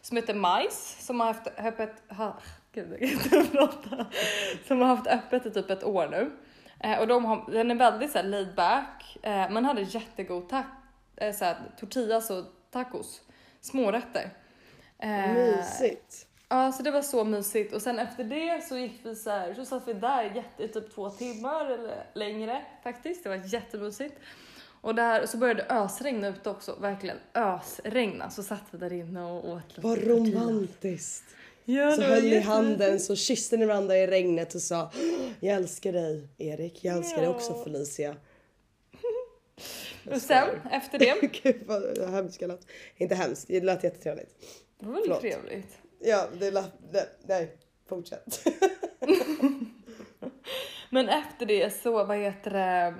Som 0.00 0.16
heter 0.16 0.34
Majs, 0.34 1.06
som 1.06 1.20
har 1.20 1.26
haft 1.26 1.46
öppet, 1.46 2.02
ha, 2.08 2.38
gud, 2.72 2.96
jag 3.00 3.00
kan 3.00 3.40
inte 3.40 3.50
prata. 3.56 4.06
Som 4.66 4.80
har 4.80 4.88
haft 4.88 5.06
öppet 5.06 5.46
i 5.46 5.50
typ 5.50 5.70
ett 5.70 5.84
år 5.84 6.08
nu. 6.08 6.30
Eh, 6.80 7.00
och 7.00 7.06
de 7.06 7.24
har, 7.24 7.50
den 7.50 7.70
är 7.70 7.74
väldigt 7.74 8.12
så 8.12 8.18
här, 8.18 8.24
laid 8.24 8.54
back. 8.54 9.18
Eh, 9.22 9.50
man 9.50 9.64
hade 9.64 9.82
jättegod 9.82 10.48
ta, 10.48 10.62
eh, 11.16 11.34
så 11.34 11.44
här, 11.44 11.56
tortillas 11.80 12.30
och 12.30 12.44
tacos. 12.70 13.20
Smårätter. 13.60 14.30
Eh, 14.98 15.32
Mysigt. 15.32 16.27
Ja, 16.48 16.72
så 16.72 16.82
det 16.82 16.90
var 16.90 17.02
så 17.02 17.24
mysigt. 17.24 17.72
Och 17.74 17.82
sen 17.82 17.98
efter 17.98 18.24
det 18.24 18.64
så 18.68 18.78
gick 18.78 18.92
vi 19.02 19.14
så 19.16 19.30
här, 19.30 19.54
så 19.54 19.64
satt 19.64 19.88
vi 19.88 19.92
där 19.92 20.22
jätte, 20.34 20.62
i 20.62 20.68
typ 20.68 20.94
två 20.94 21.10
timmar 21.10 21.70
eller 21.70 22.04
längre 22.14 22.64
faktiskt. 22.82 23.22
Det 23.22 23.28
var 23.28 23.36
jättemysigt. 23.46 24.14
Och 24.80 24.94
där 24.94 25.26
så 25.26 25.36
började 25.36 25.62
det 25.62 25.74
ösregna 25.74 26.28
ute 26.28 26.50
också, 26.50 26.76
verkligen 26.80 27.16
ösregna. 27.34 28.30
Så 28.30 28.42
satt 28.42 28.62
vi 28.70 28.78
där 28.78 28.92
inne 28.92 29.22
och 29.24 29.48
åt 29.48 29.62
lite 29.68 29.80
Vad 29.80 29.98
romantiskt. 30.06 31.24
Ja, 31.64 31.90
Så 31.90 32.00
det 32.00 32.06
höll 32.06 32.22
ni 32.22 32.38
handen, 32.40 33.00
så 33.00 33.16
kysste 33.16 33.56
ni 33.56 33.66
varandra 33.66 33.96
i 33.96 34.06
regnet 34.06 34.54
och 34.54 34.62
sa 34.62 34.90
Jag 35.40 35.56
älskar 35.56 35.92
dig 35.92 36.28
Erik, 36.38 36.84
jag 36.84 36.96
älskar 36.96 37.16
dig 37.16 37.24
Ja. 37.24 37.30
också 37.34 37.64
Felicia. 37.64 38.16
Och 40.10 40.22
sen 40.22 40.48
efter 40.70 40.98
det, 40.98 41.14
Gud 41.42 41.62
vad 41.66 42.10
hemskt 42.10 42.40
jag 42.40 42.48
lät. 42.48 42.66
Inte 42.96 43.14
hemskt, 43.14 43.48
det 43.48 43.60
lät 43.60 43.84
jättetrevligt. 43.84 44.34
det 44.78 44.86
var 44.86 44.94
väldigt 44.94 45.20
trevligt. 45.20 45.78
Ja, 46.00 46.26
det 46.40 46.50
la... 46.50 46.64
det- 46.92 47.16
Nej, 47.26 47.56
fortsätt. 47.88 48.46
Men 50.90 51.08
efter 51.08 51.46
det 51.46 51.70
så, 51.82 52.04
vad 52.04 52.16
heter 52.18 52.50
det, 52.50 52.94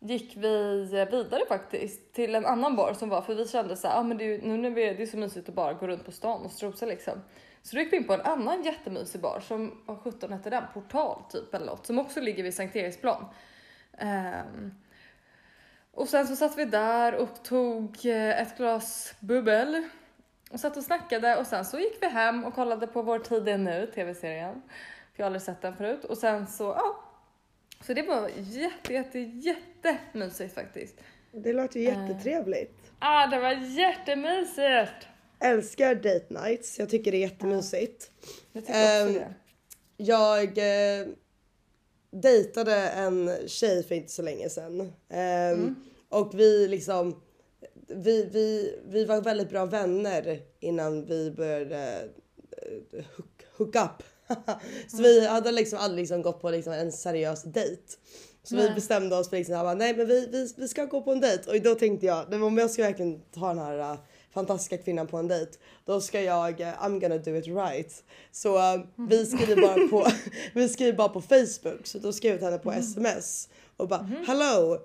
gick 0.00 0.36
vi 0.36 0.84
vidare 1.10 1.46
faktiskt 1.48 2.12
till 2.12 2.34
en 2.34 2.46
annan 2.46 2.76
bar 2.76 2.92
som 2.92 3.08
var, 3.08 3.22
för 3.22 3.34
vi 3.34 3.48
kände 3.48 3.76
så 3.76 3.88
här, 3.88 4.00
ah, 4.00 4.02
men 4.02 4.16
det 4.18 4.24
är 4.24 4.28
ju, 4.28 4.40
nu 4.42 4.56
när 4.56 4.70
vi, 4.70 4.94
det 4.94 5.02
är 5.02 5.06
så 5.06 5.16
mysigt 5.16 5.48
att 5.48 5.54
bara 5.54 5.72
gå 5.74 5.86
runt 5.86 6.04
på 6.04 6.12
stan 6.12 6.44
och 6.44 6.50
strosa 6.50 6.86
liksom. 6.86 7.22
Så 7.62 7.76
då 7.76 7.82
gick 7.82 7.92
vi 7.92 7.96
in 7.96 8.06
på 8.06 8.12
en 8.14 8.20
annan 8.20 8.62
jättemysig 8.62 9.20
bar 9.20 9.40
som, 9.40 9.82
vad 9.86 9.98
sjutton 10.00 10.32
hette 10.32 10.50
den? 10.50 10.64
Portal 10.74 11.22
typ 11.30 11.54
eller 11.54 11.66
något, 11.66 11.86
som 11.86 11.98
också 11.98 12.20
ligger 12.20 12.42
vid 12.42 12.54
Sankt 12.54 12.76
Eriksplan. 12.76 13.24
Um, 14.02 14.74
och 15.92 16.08
sen 16.08 16.26
så 16.26 16.36
satt 16.36 16.58
vi 16.58 16.64
där 16.64 17.14
och 17.14 17.42
tog 17.44 18.06
eh, 18.06 18.40
ett 18.42 18.56
glas 18.56 19.14
bubbel 19.20 19.82
och 20.50 20.60
satt 20.60 20.76
och 20.76 20.82
snackade 20.84 21.36
och 21.36 21.46
sen 21.46 21.64
så 21.64 21.78
gick 21.78 21.96
vi 22.02 22.06
hem 22.06 22.44
och 22.44 22.54
kollade 22.54 22.86
på 22.86 23.02
Vår 23.02 23.18
tid 23.18 23.48
är 23.48 23.58
nu, 23.58 23.90
tv-serien. 23.94 24.62
För 25.14 25.22
jag 25.22 25.24
har 25.24 25.26
aldrig 25.26 25.42
sett 25.42 25.62
den 25.62 25.76
förut. 25.76 26.04
Och 26.04 26.18
sen 26.18 26.46
så, 26.46 26.64
ja. 26.64 27.04
Så 27.86 27.94
det 27.94 28.02
var 28.02 28.30
jätte, 28.36 28.92
jätte, 28.92 29.18
jättemysigt 29.18 30.54
faktiskt. 30.54 30.94
Det 31.32 31.52
låter 31.52 31.80
ju 31.80 31.86
jättetrevligt. 31.86 32.92
Ah, 32.98 33.26
det 33.26 33.40
var 33.40 33.50
jättemysigt! 33.52 35.06
Älskar 35.40 35.94
date 35.94 36.26
nights, 36.28 36.78
jag 36.78 36.88
tycker 36.90 37.12
det 37.12 37.16
är 37.16 37.20
jättemysigt. 37.20 38.10
Jag 38.52 38.66
tycker 38.66 38.78
också 39.04 39.08
Ehm, 39.08 39.14
det. 39.14 39.34
Jag 39.96 40.58
eh, 40.58 41.06
dejtade 42.10 42.76
en 42.88 43.30
tjej 43.48 43.82
för 43.82 43.94
inte 43.94 44.12
så 44.12 44.22
länge 44.22 44.48
sedan. 44.48 44.92
Ehm, 45.10 45.74
Och 46.08 46.30
vi 46.34 46.68
liksom, 46.68 47.22
vi, 47.90 48.28
vi, 48.32 48.78
vi 48.84 49.04
var 49.04 49.20
väldigt 49.20 49.50
bra 49.50 49.64
vänner 49.64 50.40
innan 50.60 51.04
vi 51.06 51.30
började 51.30 52.08
eh, 52.92 53.04
hook, 53.16 53.46
hook 53.56 53.76
up. 53.76 54.02
så 54.88 55.02
vi 55.02 55.26
hade 55.26 55.52
liksom 55.52 55.78
aldrig 55.78 56.02
liksom 56.02 56.22
gått 56.22 56.40
på 56.40 56.50
liksom 56.50 56.72
en 56.72 56.92
seriös 56.92 57.42
dejt. 57.42 57.82
Så 58.42 58.56
vi 58.56 58.62
Nej. 58.62 58.74
bestämde 58.74 59.16
oss 59.16 59.30
för 59.30 59.36
liksom, 59.36 59.54
bara, 59.54 59.74
nej 59.74 59.96
men 59.96 60.06
vi, 60.06 60.26
vi, 60.26 60.52
vi 60.56 60.68
ska 60.68 60.84
gå 60.84 61.02
på 61.02 61.12
en 61.12 61.20
dejt. 61.20 61.50
Och 61.50 61.62
då 61.62 61.74
tänkte 61.74 62.06
jag, 62.06 62.42
om 62.42 62.58
jag 62.58 62.70
ska 62.70 62.82
verkligen 62.82 63.20
ta 63.20 63.48
den 63.48 63.58
här 63.58 63.78
uh, 63.78 63.98
fantastiska 64.34 64.78
kvinnan 64.78 65.06
på 65.06 65.16
en 65.16 65.28
dejt, 65.28 65.52
då 65.84 66.00
ska 66.00 66.20
jag, 66.20 66.60
uh, 66.60 66.66
I'm 66.66 67.00
gonna 67.00 67.18
do 67.18 67.36
it 67.36 67.46
right. 67.46 68.04
Så 68.32 68.56
uh, 68.56 68.84
vi 69.08 69.26
skriver 69.26 69.56
bara 69.56 69.88
på, 69.88 70.10
vi 70.54 70.68
skriver 70.68 70.92
bara 70.92 71.08
på 71.08 71.20
Facebook. 71.20 71.86
Så 71.86 71.98
då 71.98 72.12
skrev 72.12 72.30
jag 72.30 72.38
till 72.38 72.46
henne 72.46 72.58
på 72.58 72.72
sms 72.72 73.48
och 73.76 73.88
bara, 73.88 74.08
hello. 74.26 74.78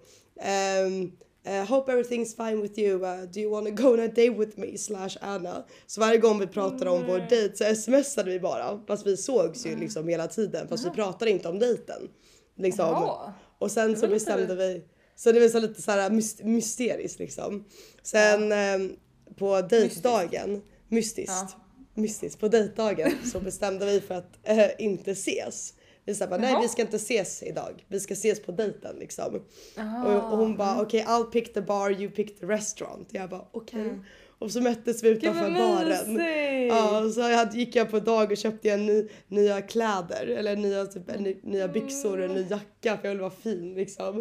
Um, 0.86 1.12
uh, 1.48 1.66
hope 1.70 1.92
everything's 1.92 2.36
fine 2.36 2.62
with 2.62 2.80
you. 2.80 3.06
Uh, 3.06 3.26
do 3.34 3.40
you 3.40 3.52
wanna 3.52 3.72
go 3.72 3.94
on 3.94 4.00
a 4.00 4.08
date 4.08 4.30
with 4.38 4.58
me? 4.60 4.78
Slash 4.78 5.18
Anna. 5.22 5.66
Så 5.88 6.02
varje 6.02 6.18
gång 6.18 6.40
vi 6.40 6.48
pratade 6.48 6.90
om 6.90 7.06
vår 7.08 7.20
dejt 7.30 7.56
så 7.58 7.76
smsade 7.76 8.32
vi 8.32 8.40
bara. 8.40 8.80
Fast 8.88 9.08
vi 9.08 9.18
sågs 9.18 9.66
ju 9.66 9.76
liksom 9.76 10.08
hela 10.08 10.28
tiden. 10.28 10.68
Fast 10.68 10.86
vi 10.86 10.90
pratade 10.90 11.32
inte 11.32 11.48
om 11.50 11.60
dejten. 11.60 12.10
Liksom. 12.58 12.86
Jaha. 12.86 13.34
Och 13.60 13.72
sen 13.72 13.98
så 13.98 14.08
bestämde 14.08 14.56
vi. 14.56 14.84
Så 15.16 15.32
det 15.32 15.40
var 15.40 15.48
så 15.48 15.60
lite 15.60 15.82
så 15.82 15.92
här 15.92 16.10
myst- 16.10 16.44
mysteriskt 16.44 17.20
liksom. 17.20 17.66
Sen 18.04 18.52
eh, 18.52 18.98
på 19.36 19.62
dejtdagen, 19.62 20.62
mystiskt, 20.90 21.30
Ja. 21.32 21.48
mystiskt, 21.94 22.40
på 22.40 22.48
dejtdagen 22.48 23.12
så 23.32 23.40
bestämde 23.40 23.86
vi 23.86 24.02
för 24.02 24.16
att 24.16 24.40
eh, 24.44 24.68
inte 24.80 25.12
ses. 25.12 25.74
Vi 26.06 26.16
sa 26.16 26.28
bara, 26.28 26.40
nej 26.40 26.56
vi 26.62 26.68
ska 26.68 26.82
inte 26.82 26.96
ses 26.96 27.44
idag, 27.44 27.86
vi 27.88 28.00
ska 28.00 28.14
ses 28.14 28.42
på 28.42 28.52
dejten 28.52 28.96
liksom. 29.00 29.42
Aha. 29.78 30.08
Och, 30.08 30.32
och 30.32 30.38
hon 30.38 30.58
bara 30.58 30.82
okej 30.82 31.06
I'll 31.08 31.24
pick 31.24 31.54
the 31.54 31.62
bar, 31.62 32.02
you 32.02 32.12
pick 32.12 32.40
the 32.40 32.46
restaurant. 32.46 33.10
Jag 33.12 33.30
bara 33.30 33.46
okej. 33.52 34.00
Och 34.40 34.52
så 34.52 34.62
möttes 34.62 35.04
vi 35.04 35.10
utanför 35.10 35.50
baren. 35.50 36.20
Ja, 36.68 37.00
och 37.00 37.12
så 37.12 37.22
hade, 37.22 37.58
gick 37.58 37.76
jag 37.76 37.92
på 37.92 38.00
dag 38.00 38.32
och 38.32 38.38
köpte 38.38 38.70
en 38.70 38.86
ny, 38.86 39.08
nya 39.28 39.62
kläder 39.62 40.28
eller 40.28 40.56
nya, 40.56 40.86
typ, 40.86 41.20
ny, 41.20 41.38
nya 41.44 41.68
byxor 41.68 42.18
och 42.18 42.26
en 42.26 42.34
ny 42.34 42.48
jacka 42.50 42.98
för 42.98 43.08
jag 43.08 43.10
ville 43.10 43.22
vara 43.22 43.34
fin 43.44 43.74
liksom. 43.74 44.20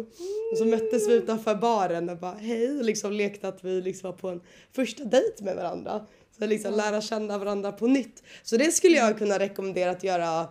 Och 0.51 0.57
så 0.57 0.65
möttes 0.65 1.07
vi 1.07 1.13
utanför 1.13 1.55
baren 1.55 2.09
och 2.09 2.17
bara 2.17 2.33
hej 2.35 2.77
och 2.77 2.83
liksom 2.83 3.11
lekte 3.11 3.47
att 3.47 3.63
vi 3.63 3.81
liksom 3.81 4.11
var 4.11 4.17
på 4.17 4.29
en 4.29 4.41
första 4.75 5.03
dejt 5.03 5.43
med 5.43 5.55
varandra. 5.55 6.05
Så 6.39 6.47
liksom 6.47 6.73
lära 6.73 7.01
känna 7.01 7.37
varandra 7.37 7.71
på 7.71 7.87
nytt. 7.87 8.23
Så 8.43 8.57
det 8.57 8.71
skulle 8.71 8.95
jag 8.95 9.17
kunna 9.17 9.39
rekommendera 9.39 9.91
att 9.91 10.03
göra 10.03 10.47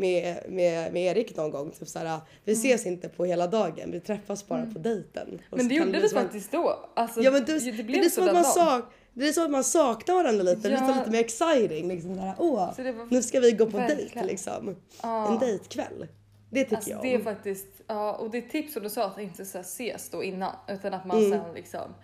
med, 0.00 0.36
med, 0.48 0.92
med 0.92 1.02
Erik 1.16 1.36
någon 1.36 1.50
gång. 1.50 1.70
Typ 1.70 1.88
såhär, 1.88 2.20
vi 2.44 2.52
ses 2.52 2.86
inte 2.86 3.08
på 3.08 3.24
hela 3.24 3.46
dagen, 3.46 3.90
vi 3.92 4.00
träffas 4.00 4.46
bara 4.48 4.66
på 4.66 4.78
dejten. 4.78 5.40
Men 5.50 5.68
det 5.68 5.74
gjorde 5.74 6.00
vi 6.00 6.08
som 6.08 6.18
en- 6.18 6.24
faktiskt 6.24 6.52
då. 6.52 6.88
Alltså, 6.94 7.20
Ja 7.22 7.30
men 7.30 7.44
du, 7.44 7.58
det 7.58 7.70
det, 7.72 7.82
blev 7.82 8.02
är 8.04 8.08
så 8.08 8.20
den 8.20 8.34
man 8.34 8.42
dagen. 8.42 8.52
sak, 8.54 8.84
det 9.12 9.28
är 9.28 9.32
så 9.32 9.44
att 9.44 9.50
man 9.50 9.64
saknar 9.64 10.14
varandra 10.14 10.42
lite, 10.42 10.68
Ja. 10.68 10.80
lite, 10.86 10.98
lite 10.98 11.10
mer 11.10 11.20
exciting. 11.20 11.88
Liksom 11.88 12.14
såhär, 12.14 12.34
åh, 12.38 12.72
det 12.76 12.92
var- 12.92 13.06
nu 13.10 13.22
ska 13.22 13.40
vi 13.40 13.52
gå 13.52 13.66
på 13.70 13.78
dejt 13.78 14.24
liksom. 14.24 14.76
Ja. 15.02 15.32
En 15.32 15.38
dejtkväll. 15.38 16.06
Det 16.50 16.64
tycker 16.64 16.76
Alltså 16.76 16.90
jag 16.90 17.02
det 17.02 17.14
är 17.14 17.18
om. 17.18 17.24
faktiskt, 17.24 17.66
ja 17.86 18.12
och 18.14 18.30
det 18.30 18.38
är 18.38 18.42
tips 18.48 18.72
som 18.72 18.82
du 18.82 18.90
sa 18.90 19.04
att 19.06 19.18
inte 19.18 19.44
så 19.44 19.58
ses 19.58 20.10
då 20.10 20.22
innan 20.24 20.54
utan 20.68 20.94
att 20.94 21.04
man 21.06 21.18
Mm. 21.18 21.30
sen 21.30 21.54
liksom, 21.54 21.94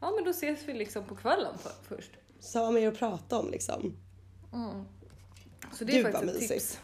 ja 0.00 0.10
men 0.10 0.24
då 0.24 0.30
ses 0.30 0.58
vi 0.66 0.72
liksom 0.74 1.04
på 1.04 1.14
kvällen 1.16 1.58
för, 1.58 1.96
först. 1.96 2.10
Så 2.40 2.58
har 2.58 2.64
man 2.64 2.74
mer 2.74 2.88
att 2.88 2.98
prata 2.98 3.38
om 3.38 3.50
liksom. 3.50 3.96
Så 5.72 5.84
det 5.84 5.92
Gud, 5.92 6.00
är 6.00 6.04
vad 6.04 6.12
faktiskt 6.12 6.34
ett 6.34 6.40
mysigt. 6.40 6.70
tips. 6.70 6.80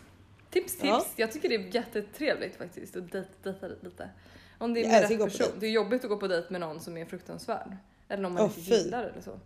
Tips, 0.50 0.72
tips. 0.72 0.84
Ja. 0.84 1.04
Jag 1.16 1.32
tycker 1.32 1.48
det 1.48 1.54
är 1.54 1.74
jättetrevligt 1.74 2.56
faktiskt 2.56 2.96
att 2.96 3.12
dejta, 3.12 3.28
dejta 3.42 3.66
lite. 3.68 4.10
Om 4.58 4.74
det 4.74 4.84
är 4.84 4.88
med 4.88 5.10
rätt 5.10 5.20
person. 5.38 5.46
Det 5.60 5.66
är 5.66 5.70
jobbigt 5.70 6.04
att 6.04 6.10
gå 6.10 6.16
på 6.16 6.28
dejt 6.28 6.46
med 6.50 6.60
någon 6.60 6.80
som 6.80 6.96
är 6.96 7.04
fruktansvärd. 7.04 7.76
Eller 8.08 8.22
någon 8.22 8.32
man 8.32 8.42
Åh, 8.42 8.48
inte 8.48 8.60
fy. 8.60 8.74
gillar 8.74 9.04
eller 9.04 9.20
så. 9.20 9.40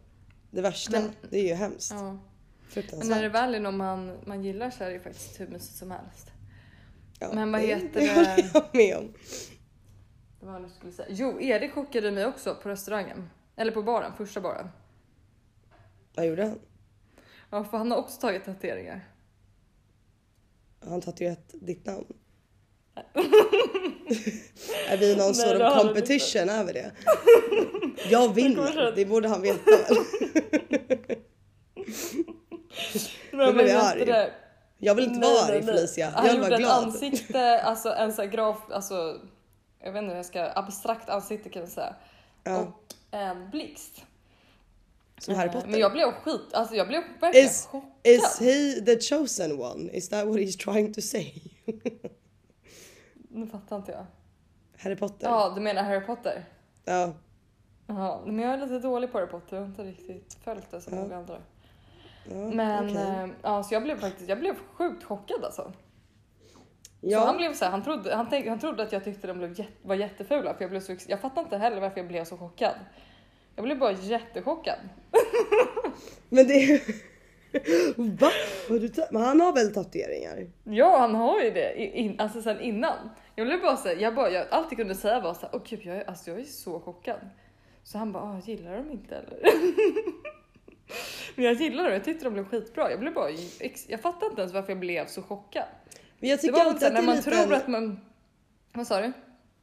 Det 0.50 0.60
värsta, 0.60 1.00
Men- 1.00 1.10
det 1.30 1.38
är 1.38 1.48
ju 1.48 1.54
hemskt. 1.54 1.92
Ja. 1.92 2.02
Men 2.02 2.20
Fruktansvärt. 2.68 3.10
när 3.10 3.22
det 3.22 3.28
väl 3.28 3.54
är 3.54 3.60
någon 3.60 3.76
man, 3.76 4.18
man 4.26 4.44
gillar 4.44 4.70
så 4.70 4.84
är 4.84 4.90
det 4.90 5.00
faktiskt 5.00 5.40
hur 5.40 5.46
mysigt 5.46 5.76
som 5.76 5.90
helst. 5.90 6.30
ja, 7.20 7.28
men 7.32 7.52
vad 7.52 7.60
det, 7.60 7.66
heter 7.66 8.00
det? 8.00 8.06
det? 8.36 8.52
håller 8.52 8.66
jag 8.72 8.74
med 8.74 8.96
om. 8.96 9.12
Det 10.40 10.46
var 10.46 10.60
jag 10.60 10.70
skulle 10.70 10.92
säga. 10.92 11.08
Jo, 11.10 11.40
Erik 11.40 11.72
chockade 11.72 12.10
mig 12.10 12.26
också 12.26 12.54
på 12.54 12.68
restaurangen. 12.68 13.30
Eller 13.56 13.72
på 13.72 13.82
baren, 13.82 14.12
första 14.16 14.40
baren. 14.40 14.68
Vad 16.16 16.26
gjorde 16.26 16.44
han? 16.44 16.58
Ja, 17.50 17.64
för 17.64 17.78
han 17.78 17.90
har 17.90 17.98
också 17.98 18.20
tagit 18.20 18.44
tatueringar. 18.44 19.08
Han 20.88 21.00
tatuerat 21.00 21.50
ditt 21.52 21.86
namn? 21.86 22.04
är 24.88 24.96
vi 24.96 25.16
någon 25.16 25.26
Nej, 25.26 25.34
sort 25.34 25.48
det 25.48 25.56
of 25.56 25.62
har 25.62 25.70
han 25.70 25.86
competition 25.86 26.48
över 26.48 26.72
det? 26.72 26.92
Jag 28.10 28.34
vinner, 28.34 28.92
det 28.96 29.06
borde 29.06 29.28
han 29.28 29.42
veta? 29.42 29.70
Men 33.32 33.54
blev 33.54 33.54
vad 33.54 33.68
jag 33.68 33.84
arg. 33.84 34.30
Jag 34.78 34.94
vill 34.94 35.04
inte 35.04 35.18
Nej, 35.18 35.34
vara 35.34 35.44
arg. 35.44 35.62
Felicia, 35.62 36.10
Han 36.14 36.26
jag 36.26 36.32
vill 36.32 36.38
gjorde 36.42 36.50
vara 36.50 36.54
ett 36.54 36.60
glad. 36.60 36.84
ansikte, 36.84 37.60
alltså 37.62 37.92
en 37.92 38.12
sån 38.12 38.24
här 38.24 38.32
graf, 38.32 38.56
alltså 38.70 39.20
jag 39.84 39.92
vet 39.92 39.98
inte 40.02 40.10
hur 40.10 40.16
jag 40.16 40.26
ska, 40.26 40.50
abstrakt 40.54 41.08
ansikte 41.08 41.48
kan 41.48 41.62
man 41.62 41.70
säga. 41.70 41.94
Ja, 42.44 42.58
Och 42.58 42.68
en 43.10 43.50
blixt. 43.50 44.04
Som 45.18 45.34
Harry 45.34 45.48
Eh, 45.48 45.52
Potter. 45.52 45.68
Men 45.68 45.80
jag 45.80 45.92
blev 45.92 46.12
skit, 46.12 46.40
alltså 46.52 46.74
jag 46.74 46.88
blev 46.88 47.02
verkligen 47.20 47.46
Is, 47.46 47.66
chockad. 47.66 47.90
is 48.04 48.38
he 48.40 48.80
the 48.86 49.00
chosen 49.00 49.60
one? 49.60 49.90
Is 49.92 50.08
that 50.08 50.26
what 50.26 50.36
he's 50.36 50.58
trying 50.64 50.92
to 50.94 51.00
say? 51.00 51.32
Nu 53.28 53.46
fattar 53.46 53.76
inte 53.76 53.92
jag. 53.92 54.06
Harry 54.78 54.96
Potter? 54.96 55.26
Ja, 55.28 55.52
du 55.54 55.60
menar 55.60 55.82
Harry 55.82 56.00
Potter? 56.06 56.44
Ja. 56.84 57.12
Ja, 57.86 58.22
men 58.26 58.38
jag 58.38 58.52
är 58.54 58.58
lite 58.58 58.78
dålig 58.78 59.12
på 59.12 59.18
Harry 59.18 59.30
Potter, 59.30 59.56
jag 59.56 59.62
har 59.62 59.68
inte 59.68 59.82
riktigt 59.82 60.36
följt 60.44 60.70
det 60.70 60.80
som 60.80 60.94
Ja. 60.94 61.00
många 61.02 61.16
andra. 61.16 61.38
ja 62.30 62.34
Men 62.34 62.84
okej. 62.90 62.96
eh, 63.02 63.28
ja, 63.42 63.62
så 63.62 63.74
jag 63.74 63.82
blev 63.82 64.00
faktiskt, 64.00 64.28
jag 64.28 64.38
blev 64.38 64.54
sjukt 64.72 65.04
chockad 65.04 65.44
alltså. 65.44 65.72
Ja. 67.00 67.20
Så 67.20 67.26
han 67.26 67.36
blev 67.36 67.54
så 67.54 67.64
här, 67.64 67.72
han 67.72 67.82
trodde, 67.82 68.14
han, 68.14 68.26
tänk, 68.30 68.46
han 68.46 68.58
trodde 68.58 68.82
att 68.82 68.92
jag 68.92 69.04
tyckte 69.04 69.26
de 69.26 69.38
blev 69.38 69.64
var 69.82 69.94
jättefula 69.94 70.54
för 70.54 70.60
jag 70.62 70.70
blev 70.70 70.80
så, 70.80 70.96
jag 71.08 71.20
fattar 71.20 71.42
inte 71.42 71.56
heller 71.56 71.80
varför 71.80 71.98
jag 71.98 72.08
blev 72.08 72.24
så 72.24 72.36
chockad. 72.36 72.74
Jag 73.56 73.64
blev 73.64 73.78
bara 73.78 73.92
jättechockad. 73.92 74.78
Men 76.28 76.48
det 76.48 76.82
Va? 77.96 78.30
Har 78.68 78.78
du 78.78 78.90
Men 79.10 79.22
han 79.22 79.40
har 79.40 79.52
väl 79.52 79.74
tatueringar? 79.74 80.50
Ja, 80.64 80.98
han 80.98 81.14
har 81.14 81.40
ju 81.40 81.50
det 81.50 81.76
in, 81.76 82.20
alltså 82.20 82.42
sen 82.42 82.60
innan. 82.60 83.10
Jag 83.34 83.46
blev 83.46 83.60
bara 83.60 83.76
så 83.76 83.88
här, 83.88 83.96
jag 83.96 84.14
bara, 84.14 84.30
jag, 84.30 84.46
allt 84.50 84.66
jag 84.70 84.78
kunde 84.78 84.94
säga 84.94 85.20
var 85.20 85.34
så 85.34 85.40
här, 85.40 85.50
åh 85.52 85.60
gud, 85.68 85.80
jag 85.82 85.96
är, 85.96 86.08
alltså 86.08 86.30
jag 86.30 86.40
är 86.40 86.44
så 86.44 86.80
chockad. 86.80 87.20
Så 87.82 87.98
han 87.98 88.12
bara, 88.12 88.22
ah, 88.22 88.40
gillar 88.44 88.76
de 88.76 88.90
inte 88.90 89.16
eller? 89.16 89.40
Men 91.34 91.44
jag 91.44 91.54
gillar 91.54 91.84
dem, 91.84 91.92
jag 91.92 92.04
tyckte 92.04 92.24
de 92.24 92.32
blev 92.32 92.44
skitbra. 92.44 92.90
Jag 92.90 93.00
blev 93.00 93.14
bara, 93.14 93.30
jag 93.88 94.00
fattar 94.00 94.26
inte 94.26 94.40
ens 94.40 94.54
varför 94.54 94.72
jag 94.72 94.80
blev 94.80 95.06
så 95.06 95.22
chockad. 95.22 95.64
Men 96.18 96.30
jag 96.30 96.38
Det 96.38 96.42
tycker 96.42 96.52
var 96.52 96.64
väl 96.64 96.68
alltid 96.68 96.86
att 96.86 96.94
när 96.94 97.00
det 97.00 97.04
är 97.04 97.06
man 97.06 97.16
lite 97.16 97.30
tror 97.30 97.54
att 97.54 97.68
man... 97.68 98.00
Vad 98.72 98.86
sa 98.86 99.00
du? 99.00 99.12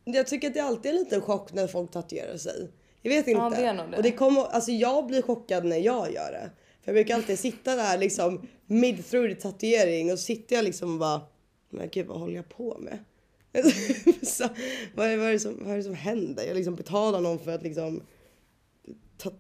Jag 0.03 0.27
tycker 0.27 0.47
att 0.47 0.53
det 0.53 0.59
alltid 0.59 0.91
är 0.91 0.95
en 0.95 1.03
liten 1.03 1.21
chock 1.21 1.53
när 1.53 1.67
folk 1.67 1.91
tatuerar 1.91 2.37
sig. 2.37 2.71
Jag 3.01 3.11
vet 3.11 3.27
inte. 3.27 3.41
Ja, 3.41 3.49
det 3.49 3.65
är 3.65 3.73
nog 3.73 3.91
det. 3.91 3.97
Och 3.97 4.03
det 4.03 4.11
kommer, 4.11 4.41
alltså 4.41 4.71
jag 4.71 5.07
blir 5.07 5.21
chockad 5.21 5.65
när 5.65 5.77
jag 5.77 6.13
gör 6.13 6.31
det. 6.31 6.49
För 6.81 6.91
jag 6.91 6.95
brukar 6.95 7.15
alltid 7.15 7.39
sitta 7.39 7.75
där 7.75 7.97
liksom 7.97 8.47
mid 8.65 9.09
through 9.09 9.33
tatuering 9.33 10.11
och 10.11 10.19
så 10.19 10.25
sitter 10.25 10.55
jag 10.55 10.65
liksom 10.65 10.93
och 10.93 10.99
bara, 10.99 11.21
men 11.69 11.89
gud 11.89 12.07
vad 12.07 12.19
håller 12.19 12.35
jag 12.35 12.49
på 12.49 12.77
med? 12.79 12.97
så, 14.27 14.47
vad, 14.95 15.07
är, 15.07 15.17
vad, 15.17 15.27
är 15.27 15.31
det 15.31 15.39
som, 15.39 15.57
vad 15.61 15.73
är 15.73 15.77
det 15.77 15.83
som 15.83 15.95
händer? 15.95 16.43
Jag 16.47 16.55
liksom 16.55 16.75
betalar 16.75 17.21
någon 17.21 17.39
för 17.39 17.51
att 17.51 17.63
liksom 17.63 18.01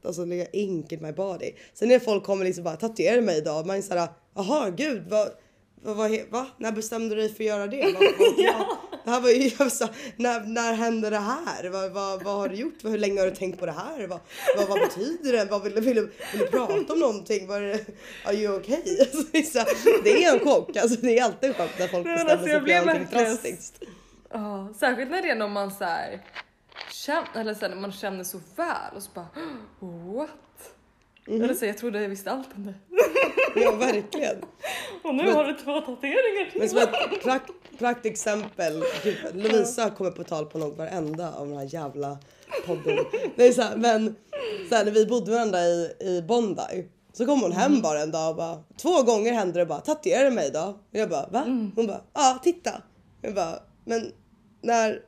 alltså 0.03 0.25
lägga 0.25 0.45
ink 0.45 0.91
in 0.91 1.01
my 1.01 1.11
body. 1.11 1.51
Sen 1.73 1.87
när 1.87 1.99
folk 1.99 2.23
kommer 2.23 2.45
liksom 2.45 2.63
bara 2.63 2.75
tatuera 2.75 3.21
mig 3.21 3.37
idag, 3.37 3.67
man 3.67 3.77
är 3.77 3.81
såhär, 3.81 4.07
jaha 4.35 4.69
gud 4.69 5.03
vad, 5.09 5.29
vad, 5.75 5.95
vad, 5.97 6.11
va? 6.29 6.47
När 6.57 6.71
bestämde 6.71 7.15
du 7.15 7.21
dig 7.21 7.29
för 7.33 7.43
att 7.43 7.47
göra 7.47 7.67
det? 7.67 7.83
Vad, 7.83 7.93
vad, 7.93 8.33
ja. 8.37 8.77
Det 9.03 9.09
här 9.11 9.21
var 9.21 9.29
ju, 9.29 9.51
jag 9.59 9.71
sa, 9.71 9.89
när, 10.15 10.39
när 10.39 10.73
hände 10.73 11.09
det 11.09 11.19
här? 11.19 11.69
Vad, 11.69 11.91
vad, 11.91 12.23
vad 12.23 12.35
har 12.35 12.49
du 12.49 12.55
gjort? 12.55 12.83
Hur 12.83 12.97
länge 12.97 13.19
har 13.19 13.27
du 13.27 13.35
tänkt 13.35 13.59
på 13.59 13.65
det 13.65 13.71
här? 13.71 14.07
Vad, 14.07 14.19
vad, 14.57 14.67
vad 14.67 14.79
betyder 14.79 15.31
det? 15.31 15.45
Vad 15.45 15.63
vill, 15.63 15.73
vill, 15.73 15.83
vill 15.83 16.09
du 16.33 16.47
prata 16.47 16.93
om 16.93 16.99
någonting? 16.99 17.47
Var 17.47 17.61
det, 17.61 17.85
are 18.25 18.35
you 18.35 18.55
okay? 18.59 18.75
Alltså, 18.99 19.23
det, 19.31 19.37
är 19.37 19.43
så, 19.43 19.65
det 20.03 20.23
är 20.23 20.33
en 20.33 20.39
chock, 20.39 20.77
alltså, 20.77 21.01
det 21.01 21.19
är 21.19 21.23
alltid 21.23 21.49
en 21.49 21.55
chock 21.55 21.79
när 21.79 21.87
folk 21.87 22.05
bestämmer 22.05 22.31
alltså, 22.31 22.47
sig 22.47 22.59
för 22.61 22.85
någonting 22.85 23.07
drastiskt. 23.11 23.83
Ja, 24.31 24.73
särskilt 24.79 25.11
när 25.11 25.21
det 25.21 25.29
är 25.29 25.35
någon 25.35 25.51
man 25.51 25.71
så 25.71 25.83
här, 25.83 26.21
känner, 26.91 27.27
eller 27.35 27.53
så 27.53 27.67
här, 27.67 27.75
man 27.75 27.91
känner 27.91 28.23
så 28.23 28.39
väl 28.55 28.95
och 28.95 29.03
så 29.03 29.09
bara 29.13 29.27
what? 29.79 30.29
Mhm. 31.27 31.41
Eller 31.41 31.53
så 31.53 31.65
jag 31.65 31.77
trodde 31.77 32.01
jag 32.01 32.09
visste 32.09 32.31
allt 32.31 32.49
om 32.55 32.65
det. 32.65 32.73
Ja 33.63 33.71
verkligen. 33.71 34.35
Och 35.03 35.15
nu 35.15 35.23
Men- 35.23 35.35
har 35.35 35.43
du 35.43 35.53
två 35.53 35.79
tatueringar 35.81 36.51
till. 36.51 36.59
Men 36.59 36.69
som 36.69 36.77
ett 36.79 37.23
prakt, 37.23 37.51
praktexempel, 37.79 38.83
gud, 39.03 39.15
Lovisa 39.33 39.89
kommer 39.89 40.11
på 40.11 40.23
tal 40.23 40.45
på 40.45 40.57
något 40.57 40.77
varenda 40.77 41.33
av 41.33 41.47
den 41.47 41.57
här 41.57 41.73
jävla 41.73 42.17
podden. 42.65 42.97
Det 43.35 43.47
är 43.47 43.51
så 43.51 43.61
här, 43.61 43.75
men 43.75 44.15
så 44.69 44.75
här, 44.75 44.85
när 44.85 44.91
vi 44.91 45.05
bodde 45.05 45.31
varandra 45.31 45.59
i, 45.59 45.93
i 45.99 46.21
Bondi 46.27 46.87
så 47.13 47.25
kom 47.25 47.41
hon 47.41 47.51
hem 47.51 47.81
bara 47.81 47.99
en 48.01 48.11
dag 48.11 48.29
och 48.29 48.35
bara 48.35 48.63
två 48.81 49.01
gånger 49.03 49.33
hände 49.33 49.59
det 49.59 49.65
bara 49.65 49.79
tatuera 49.79 50.29
mig 50.29 50.51
då? 50.51 50.59
Och 50.91 50.99
jag 50.99 51.09
bara 51.09 51.27
va? 51.31 51.43
Hon 51.75 51.87
bara 51.87 52.01
ja 52.13 52.39
titta. 52.43 52.71
Jag 53.21 53.33
bara 53.35 53.59
men 53.85 54.11
när 54.61 54.99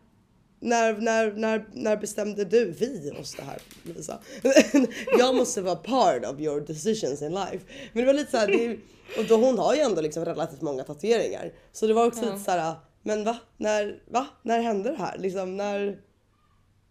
när, 0.63 0.93
när, 0.93 1.31
när, 1.31 1.65
när 1.73 1.97
bestämde 1.97 2.45
du 2.45 2.71
vi 2.71 3.11
oss 3.21 3.35
det 3.35 3.43
här 3.43 3.61
Lovisa? 3.83 4.19
jag 5.17 5.35
måste 5.35 5.61
vara 5.61 5.75
part 5.75 6.25
of 6.25 6.39
your 6.39 6.61
decisions 6.61 7.21
in 7.21 7.31
life. 7.33 7.59
Men 7.93 8.01
det 8.01 8.05
var 8.05 8.13
lite 8.13 8.31
så 8.31 8.37
här, 8.37 8.47
det, 8.47 8.77
och 9.17 9.25
då 9.27 9.37
hon 9.37 9.57
har 9.57 9.75
ju 9.75 9.81
ändå 9.81 10.01
liksom 10.01 10.25
relativt 10.25 10.61
många 10.61 10.83
tatueringar. 10.83 11.51
Så 11.71 11.87
det 11.87 11.93
var 11.93 12.07
också 12.07 12.25
Ja. 12.25 12.31
lite 12.31 12.43
så 12.43 12.51
här, 12.51 12.75
men 13.03 13.23
va? 13.23 13.37
När, 13.57 13.99
va? 14.07 14.27
När 14.41 14.61
hände 14.61 14.89
det 14.89 14.97
här? 14.97 15.17
Liksom 15.17 15.57
när... 15.57 15.97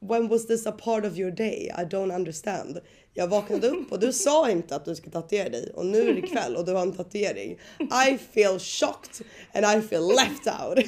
When 0.00 0.28
was 0.28 0.46
this 0.46 0.66
a 0.66 0.72
part 0.72 1.04
of 1.04 1.18
your 1.18 1.30
day? 1.30 1.72
I 1.78 1.82
don't 1.84 2.16
understand. 2.16 2.80
Jag 3.14 3.28
vaknade 3.28 3.68
upp 3.68 3.92
och 3.92 4.00
du 4.00 4.12
sa 4.26 4.50
inte 4.50 4.76
att 4.76 4.84
du 4.84 4.94
skulle 4.94 5.12
tatuera 5.12 5.48
dig 5.48 5.72
och 5.74 5.86
nu 5.86 6.10
är 6.10 6.14
det 6.14 6.22
kväll 6.22 6.56
och 6.56 6.64
du 6.64 6.72
har 6.72 6.82
en 6.82 6.92
tatuering. 6.92 7.58
I 8.08 8.18
feel 8.32 8.58
shocked 8.58 9.26
and 9.54 9.78
I 9.78 9.82
feel 9.88 10.02
left 10.08 10.46
out. 10.46 10.78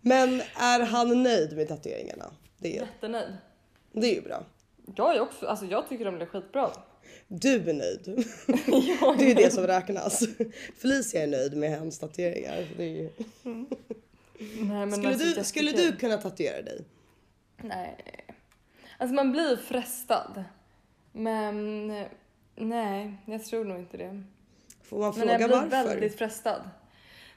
Men 0.00 0.40
är 0.56 0.80
han 0.80 1.22
nöjd 1.22 1.56
med 1.56 1.68
tatueringarna? 1.68 2.30
Det 2.58 2.76
är, 2.76 2.80
Jättenöjd. 2.80 3.36
det 3.92 4.06
är 4.10 4.14
ju 4.14 4.20
bra. 4.22 4.44
Jag 4.96 5.16
är 5.16 5.20
också, 5.20 5.46
alltså 5.46 5.66
jag 5.66 5.88
tycker 5.88 6.04
de 6.04 6.16
blir 6.16 6.26
skitbra. 6.26 6.70
Du 7.28 7.70
är 7.70 7.72
nöjd. 7.72 8.04
Det 9.18 9.24
är 9.24 9.28
ju 9.28 9.34
det 9.34 9.50
som 9.52 9.66
räknas. 9.66 10.22
Felicia 10.76 11.22
är 11.22 11.26
nöjd 11.26 11.56
med 11.56 11.78
hans 11.78 11.98
tatueringar. 11.98 12.66
Det 12.76 12.82
är 12.84 12.88
ju... 12.88 13.10
Nej, 13.42 13.66
men 14.86 14.92
Skulle, 14.92 15.08
alltså, 15.08 15.26
du, 15.38 15.44
skulle 15.44 15.72
du 15.72 15.96
kunna 15.96 16.16
tatuera 16.16 16.62
dig? 16.62 16.84
Nej. 17.56 17.96
Alltså 18.98 19.14
man 19.14 19.32
blir 19.32 19.56
frestad. 19.56 20.44
Men 21.12 21.86
nej, 22.56 23.14
jag 23.26 23.44
tror 23.44 23.64
nog 23.64 23.78
inte 23.78 23.96
det. 23.96 24.22
Får 24.82 24.98
man 24.98 25.06
Men 25.06 25.12
fråga 25.28 25.32
jag 25.40 25.50
blir 25.50 25.56
varför? 25.78 25.88
väldigt 25.88 26.18
frestad. 26.18 26.70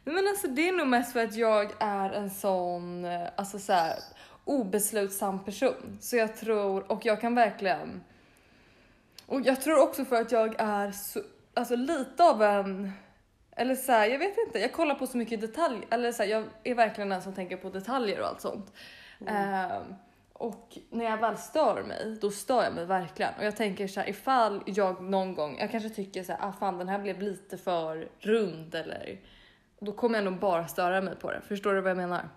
Men 0.03 0.27
alltså 0.27 0.47
det 0.47 0.67
är 0.69 0.71
nog 0.71 0.87
mest 0.87 1.13
för 1.13 1.23
att 1.23 1.35
jag 1.35 1.71
är 1.79 2.09
en 2.09 2.29
sån, 2.29 3.05
eh, 3.05 3.27
alltså 3.35 3.59
så 3.59 3.73
här, 3.73 3.95
obeslutsam 4.45 5.43
person. 5.43 5.97
Så 6.01 6.15
jag 6.15 6.35
tror, 6.35 6.91
och 6.91 7.05
jag 7.05 7.21
kan 7.21 7.35
verkligen... 7.35 8.03
Och 9.25 9.41
jag 9.41 9.61
tror 9.61 9.81
också 9.81 10.05
för 10.05 10.21
att 10.21 10.31
jag 10.31 10.55
är 10.57 10.91
så, 10.91 11.21
alltså 11.53 11.75
lite 11.75 12.23
av 12.23 12.43
en... 12.43 12.91
Eller 13.55 13.75
så 13.75 13.91
här, 13.91 14.07
jag 14.07 14.19
vet 14.19 14.37
inte, 14.47 14.59
jag 14.59 14.73
kollar 14.73 14.95
på 14.95 15.07
så 15.07 15.17
mycket 15.17 15.41
detaljer. 15.41 15.85
Eller 15.89 16.11
så 16.11 16.23
här, 16.23 16.29
jag 16.29 16.43
är 16.63 16.75
verkligen 16.75 17.09
den 17.09 17.21
som 17.21 17.33
tänker 17.33 17.57
på 17.57 17.69
detaljer 17.69 18.21
och 18.21 18.27
allt 18.27 18.41
sånt. 18.41 18.73
Ehm, 19.27 19.95
och 20.33 20.77
när 20.89 21.05
jag 21.05 21.17
väl 21.17 21.37
stör 21.37 21.83
mig, 21.83 22.17
då 22.21 22.31
stör 22.31 22.63
jag 22.63 22.73
mig 22.73 22.85
verkligen. 22.85 23.33
Och 23.37 23.45
jag 23.45 23.55
tänker 23.55 23.87
så 23.87 23.99
här, 23.99 24.09
ifall 24.09 24.63
jag 24.65 25.03
någon 25.03 25.35
gång, 25.35 25.57
jag 25.59 25.71
kanske 25.71 25.89
tycker 25.89 26.23
så 26.23 26.31
här, 26.31 26.49
ah 26.49 26.53
fan 26.59 26.77
den 26.77 26.89
här 26.89 26.99
blev 26.99 27.21
lite 27.21 27.57
för 27.57 28.09
rund 28.19 28.75
eller 28.75 29.19
då 29.85 29.91
kommer 29.91 30.15
jag 30.17 30.25
nog 30.25 30.39
bara 30.39 30.67
störa 30.67 31.01
mig 31.01 31.15
på 31.15 31.31
det. 31.31 31.41
Förstår 31.47 31.73
du 31.73 31.81
vad 31.81 31.89
jag 31.89 31.97
menar? 31.97 32.29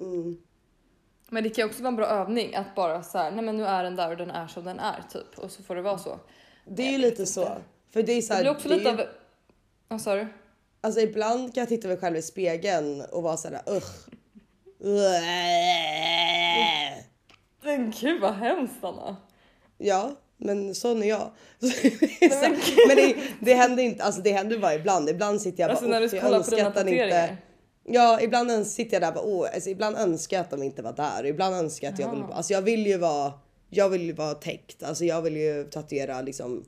Mm. 0.00 0.36
Men 1.28 1.42
det 1.42 1.50
kan 1.50 1.66
också 1.68 1.82
vara 1.82 1.88
en 1.88 1.96
bra 1.96 2.06
övning 2.06 2.54
att 2.54 2.74
bara 2.74 3.02
så 3.02 3.18
här, 3.18 3.30
nej 3.30 3.44
men 3.44 3.56
nu 3.56 3.66
är 3.66 3.84
den 3.84 3.96
där 3.96 4.10
och 4.10 4.16
den 4.16 4.30
är 4.30 4.46
som 4.46 4.64
den 4.64 4.78
är 4.80 5.02
typ 5.12 5.38
och 5.38 5.50
så 5.50 5.62
får 5.62 5.74
det 5.74 5.82
vara 5.82 5.98
så. 5.98 6.18
Det 6.64 6.82
är 6.82 6.92
ju 6.92 6.98
lite 6.98 7.26
så. 7.26 7.40
inte. 7.42 7.56
För 7.90 8.02
det 8.02 8.12
är 8.12 8.22
så 8.22 8.28
Det 8.28 8.34
här, 8.34 8.42
blir 8.42 8.52
också 8.52 8.68
det 8.68 8.76
lite 8.76 8.90
ju- 8.90 8.94
av, 9.00 9.06
vad 9.88 10.00
sa 10.00 10.14
du? 10.14 10.26
Alltså 10.80 11.00
ibland 11.00 11.54
kan 11.54 11.60
jag 11.60 11.68
titta 11.68 11.88
mig 11.88 11.96
själv 11.96 12.16
i 12.16 12.22
spegeln 12.22 13.02
och 13.12 13.22
vara 13.22 13.36
såhär 13.36 13.60
ugh. 13.66 13.86
Men 17.62 17.90
gud 18.00 18.20
vad 18.20 18.34
hemskt 18.34 18.84
Anna. 18.84 19.16
Ja, 19.78 20.10
men 20.40 20.74
sån 20.74 21.02
är 21.02 21.06
jag. 21.06 21.30
Så, 21.60 22.48
men 22.88 22.96
det, 22.96 23.16
det 23.40 23.54
händer 23.54 23.82
inte, 23.82 24.04
alltså 24.04 24.20
det 24.20 24.32
händer 24.32 24.58
bara 24.58 24.74
ibland. 24.74 25.08
Ibland 25.08 25.40
sitter 25.42 25.60
jag 25.62 25.68
bara 25.68 25.72
Alltså 25.72 25.90
när 25.90 26.00
du 26.00 26.06
"Uff, 26.06 26.12
jag 26.12 26.22
kollar 26.22 26.38
på 26.38 26.44
önskar 26.44 26.56
dina 26.56 26.70
tatueringar. 26.70 27.22
inte... 27.22 27.36
Ja, 27.84 28.20
ibland 28.20 28.66
sitter 28.66 28.94
jag 28.94 29.02
där 29.02 29.08
och 29.08 29.14
bara, 29.14 29.24
åh, 29.24 29.48
alltså, 29.54 29.70
ibland 29.70 29.96
önskar 29.96 30.36
jag 30.36 30.44
att 30.44 30.50
de 30.50 30.62
inte 30.62 30.82
var 30.82 30.92
där. 30.92 31.26
Ibland 31.26 31.54
önskar 31.54 31.86
jag 31.86 31.94
att 31.94 32.00
jag 32.00 32.10
vill, 32.10 32.22
alltså 32.32 32.52
jag 32.52 32.62
vill 32.62 32.86
ju 32.86 32.98
vara, 32.98 33.32
jag 33.70 33.88
vill 33.88 34.02
ju 34.02 34.12
vara 34.12 34.34
täckt. 34.34 34.82
Alltså 34.82 35.04
jag 35.04 35.22
vill 35.22 35.36
ju 35.36 35.64
tatuera 35.64 36.20
liksom 36.22 36.64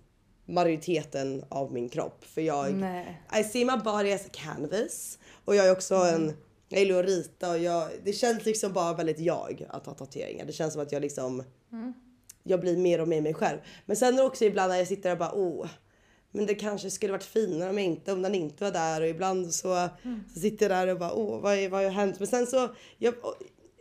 majoriteten 0.47 1.45
av 1.49 1.73
min 1.73 1.89
kropp. 1.89 2.25
För 2.25 2.41
jag, 2.41 2.75
Nej. 2.75 3.23
I 3.41 3.45
see 3.45 3.65
my 3.65 3.77
body 3.85 4.13
as 4.13 4.27
a 4.27 4.31
canvas. 4.33 5.19
Och 5.45 5.57
jag 5.57 5.67
är 5.67 5.73
också 5.73 5.95
en, 5.95 6.33
jag 6.69 6.81
gillar 6.81 7.01
att 7.01 7.07
rita 7.07 7.51
och 7.51 7.59
jag, 7.59 7.89
det 8.05 8.13
känns 8.13 8.45
liksom 8.45 8.73
bara 8.73 8.95
väldigt 8.95 9.19
jag 9.19 9.67
att 9.69 9.87
ha 9.87 9.95
tatueringar. 9.95 10.45
Det 10.45 10.53
känns 10.53 10.73
som 10.73 10.83
att 10.83 10.93
jag 10.93 11.03
liksom, 11.03 11.43
jag 12.43 12.61
blir 12.61 12.77
mer 12.77 13.01
och 13.01 13.09
mer 13.09 13.21
mig 13.21 13.35
själv. 13.35 13.59
Men 13.87 13.97
sen 13.97 14.15
är 14.15 14.19
det 14.19 14.23
också 14.25 14.45
ibland 14.45 14.71
när 14.71 14.79
jag 14.79 14.89
sitter 14.89 15.13
och 15.13 15.19
bara 15.19 15.33
oh, 15.35 15.67
men 16.35 16.47
det 16.47 16.55
kanske 16.55 16.91
skulle 16.91 17.13
varit 17.13 17.25
finare 17.25 17.71
om, 17.71 17.79
jag 17.79 17.87
inte, 17.87 18.13
om 18.13 18.23
den 18.23 18.35
inte 18.35 18.65
var 18.65 18.71
där 18.71 19.01
och 19.01 19.07
ibland 19.09 19.55
så, 19.55 19.89
så 20.35 20.41
sitter 20.41 20.71
jag 20.71 20.87
där 20.87 20.93
och 20.93 20.99
bara 20.99 21.13
åh 21.13 21.41
vad, 21.41 21.55
är- 21.55 21.69
vad 21.69 21.83
har 21.85 21.91
hänt? 21.91 22.19
Men 22.19 22.29
sen 22.29 22.47
så, 22.47 22.69
jag, 22.99 23.15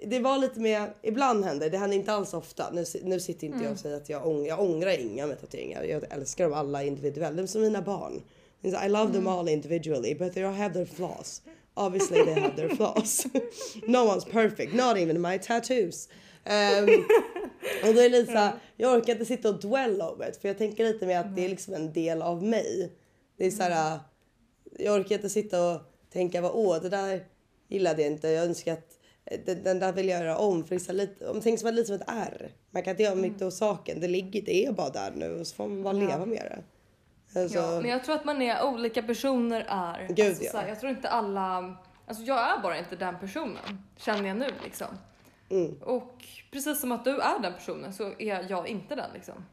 det 0.06 0.20
var 0.20 0.38
lite 0.38 0.60
mer, 0.60 0.94
ibland 1.04 1.46
händer 1.46 1.70
det, 1.70 1.78
händer 1.78 1.98
inte 1.98 2.12
alls 2.14 2.34
ofta. 2.34 2.70
Nu, 2.74 2.84
nu 3.04 3.20
sitter 3.20 3.48
inte 3.48 3.64
jag 3.64 3.72
och 3.74 3.80
säger 3.80 3.98
att 3.98 4.10
jag, 4.10 4.28
ång, 4.28 4.46
jag 4.46 4.60
ångrar 4.60 5.00
inga 5.00 5.28
med 5.28 5.42
tatueringar. 5.42 5.84
Jag 5.84 6.04
älskar 6.14 6.44
dem 6.44 6.54
alla 6.54 6.84
individuellt, 6.84 7.38
de 7.38 7.44
är 7.44 7.48
som 7.48 7.62
mina 7.62 7.82
barn. 7.82 8.22
I 8.64 8.90
love 8.90 9.14
them 9.14 9.28
all 9.28 9.50
individually 9.50 10.16
but 10.16 10.34
they 10.34 10.44
all 10.44 10.54
have 10.54 10.74
their 10.74 10.86
flaws. 10.86 11.42
Obviously 11.74 12.26
they 12.26 12.34
have 12.34 12.56
their 12.56 12.70
flaws. 12.70 13.26
no 13.88 14.06
one's 14.06 14.26
perfect, 14.32 14.74
not 14.74 14.98
even 14.98 15.22
my 15.22 15.38
tattoos. 15.40 16.10
Ehm, 16.44 16.90
och 17.88 17.94
då 17.94 18.00
är 18.00 18.10
det 18.10 18.20
lite 18.20 18.32
såhär, 18.32 18.54
jag 18.78 18.98
orkar 18.98 19.14
inte 19.14 19.26
sitta 19.26 19.50
och 19.50 19.60
dwell 19.60 20.02
over 20.02 20.30
it 20.30 20.38
för 20.38 20.48
jag 20.48 20.58
tänker 20.58 20.84
lite 20.84 21.06
med 21.06 21.20
att 21.20 21.36
det 21.36 21.46
är 21.46 21.50
liksom 21.50 21.74
en 21.74 21.94
del 21.94 22.22
av 22.22 22.44
mig. 22.44 22.92
Det 23.38 23.46
är 23.46 23.52
såhär, 23.52 24.00
jag 24.80 25.00
orkar 25.00 25.16
inte 25.16 25.30
sitta 25.30 25.72
och 25.72 25.82
tänka 26.10 26.42
vad 26.42 26.52
åh 26.54 26.82
det 26.82 26.90
där 26.90 27.26
gillade 27.68 28.02
jag 28.02 28.12
inte, 28.12 28.30
jag 28.30 28.46
önskar 28.46 28.74
att 28.74 29.00
eh, 29.26 29.40
den, 29.46 29.64
den 29.64 29.80
där 29.80 29.94
vill 29.94 30.10
jag 30.10 30.24
göra 30.24 30.38
om. 30.38 30.64
För 30.64 30.70
det 30.70 30.76
är 30.76 30.80
så 30.80 30.92
här 30.92 30.98
lite, 30.98 31.28
om 31.28 31.42
tänk 31.42 31.60
som 31.60 31.70
att 31.70 31.76
lite 31.76 31.88
som 31.88 31.96
ett 31.96 32.08
R. 32.08 32.52
Man 32.72 32.84
kan 32.84 32.92
inte 32.92 33.04
göra 33.04 33.16
mycket 33.16 33.42
åt 33.42 33.54
saken, 33.54 34.00
det 34.00 34.08
ligger, 34.08 34.42
det 34.42 34.66
är 34.66 34.72
bara 34.72 34.90
där 34.90 35.12
nu 35.16 35.40
och 35.40 35.48
så 35.48 35.56
får 35.56 35.68
man 35.68 35.84
bara 35.84 35.94
Ja. 35.94 36.00
leva 36.00 36.26
med 36.26 36.42
det. 36.42 36.64
Alltså, 37.40 37.58
Ja, 37.58 37.82
men 37.82 37.92
jag 37.92 38.04
tror 38.04 38.16
att 38.16 38.26
man 38.26 38.42
är 38.42 38.66
olika 38.66 39.04
personer 39.04 39.66
är. 39.70 40.08
Gud, 40.08 40.28
alltså, 40.28 40.44
ja. 40.44 40.52
så 40.52 40.58
här, 40.58 40.68
jag 40.68 40.80
tror 40.80 40.92
inte 40.92 41.10
alla, 41.10 41.78
Alltså 42.12 42.24
jag 42.24 42.58
är 42.58 42.62
bara 42.62 42.78
inte 42.78 42.96
den 42.96 43.20
personen, 43.20 43.84
känner 43.98 44.28
jag 44.28 44.38
nu 44.38 44.48
liksom. 44.64 44.88
Mm. 45.52 45.74
Och 45.82 46.24
precis 46.52 46.80
som 46.82 46.92
att 46.92 47.04
du 47.06 47.20
är 47.22 47.40
den 47.40 47.54
personen 47.54 47.94
så 47.94 48.14
är 48.20 48.50
jag 48.50 48.68
inte 48.68 48.96
den 48.96 49.14
liksom. 49.14 49.46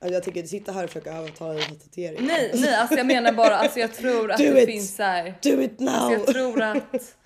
Jag 0.00 0.22
tycker 0.22 0.42
att 0.42 0.48
sitta 0.48 0.72
här 0.72 0.84
och 0.84 0.90
försöka 0.90 1.12
övertala 1.12 1.52
dig 1.52 1.64
till 1.64 1.78
tatuering. 1.78 2.26
Nej, 2.26 2.50
nej, 2.54 2.74
alltså 2.74 2.96
jag 2.96 3.06
menar 3.06 3.32
bara, 3.32 3.56
alltså 3.56 3.78
jag 3.80 3.94
tror 3.94 4.30
att 4.30 4.38
Do 4.38 4.44
det 4.44 4.62
it. 4.62 4.68
finns 4.68 4.96
så 4.96 5.02
här. 5.02 5.34
Do 5.42 5.60
it 5.62 5.80
now! 5.80 5.88
Alltså 5.90 6.12
jag 6.18 6.26
tror 6.26 6.62
att... 6.62 7.16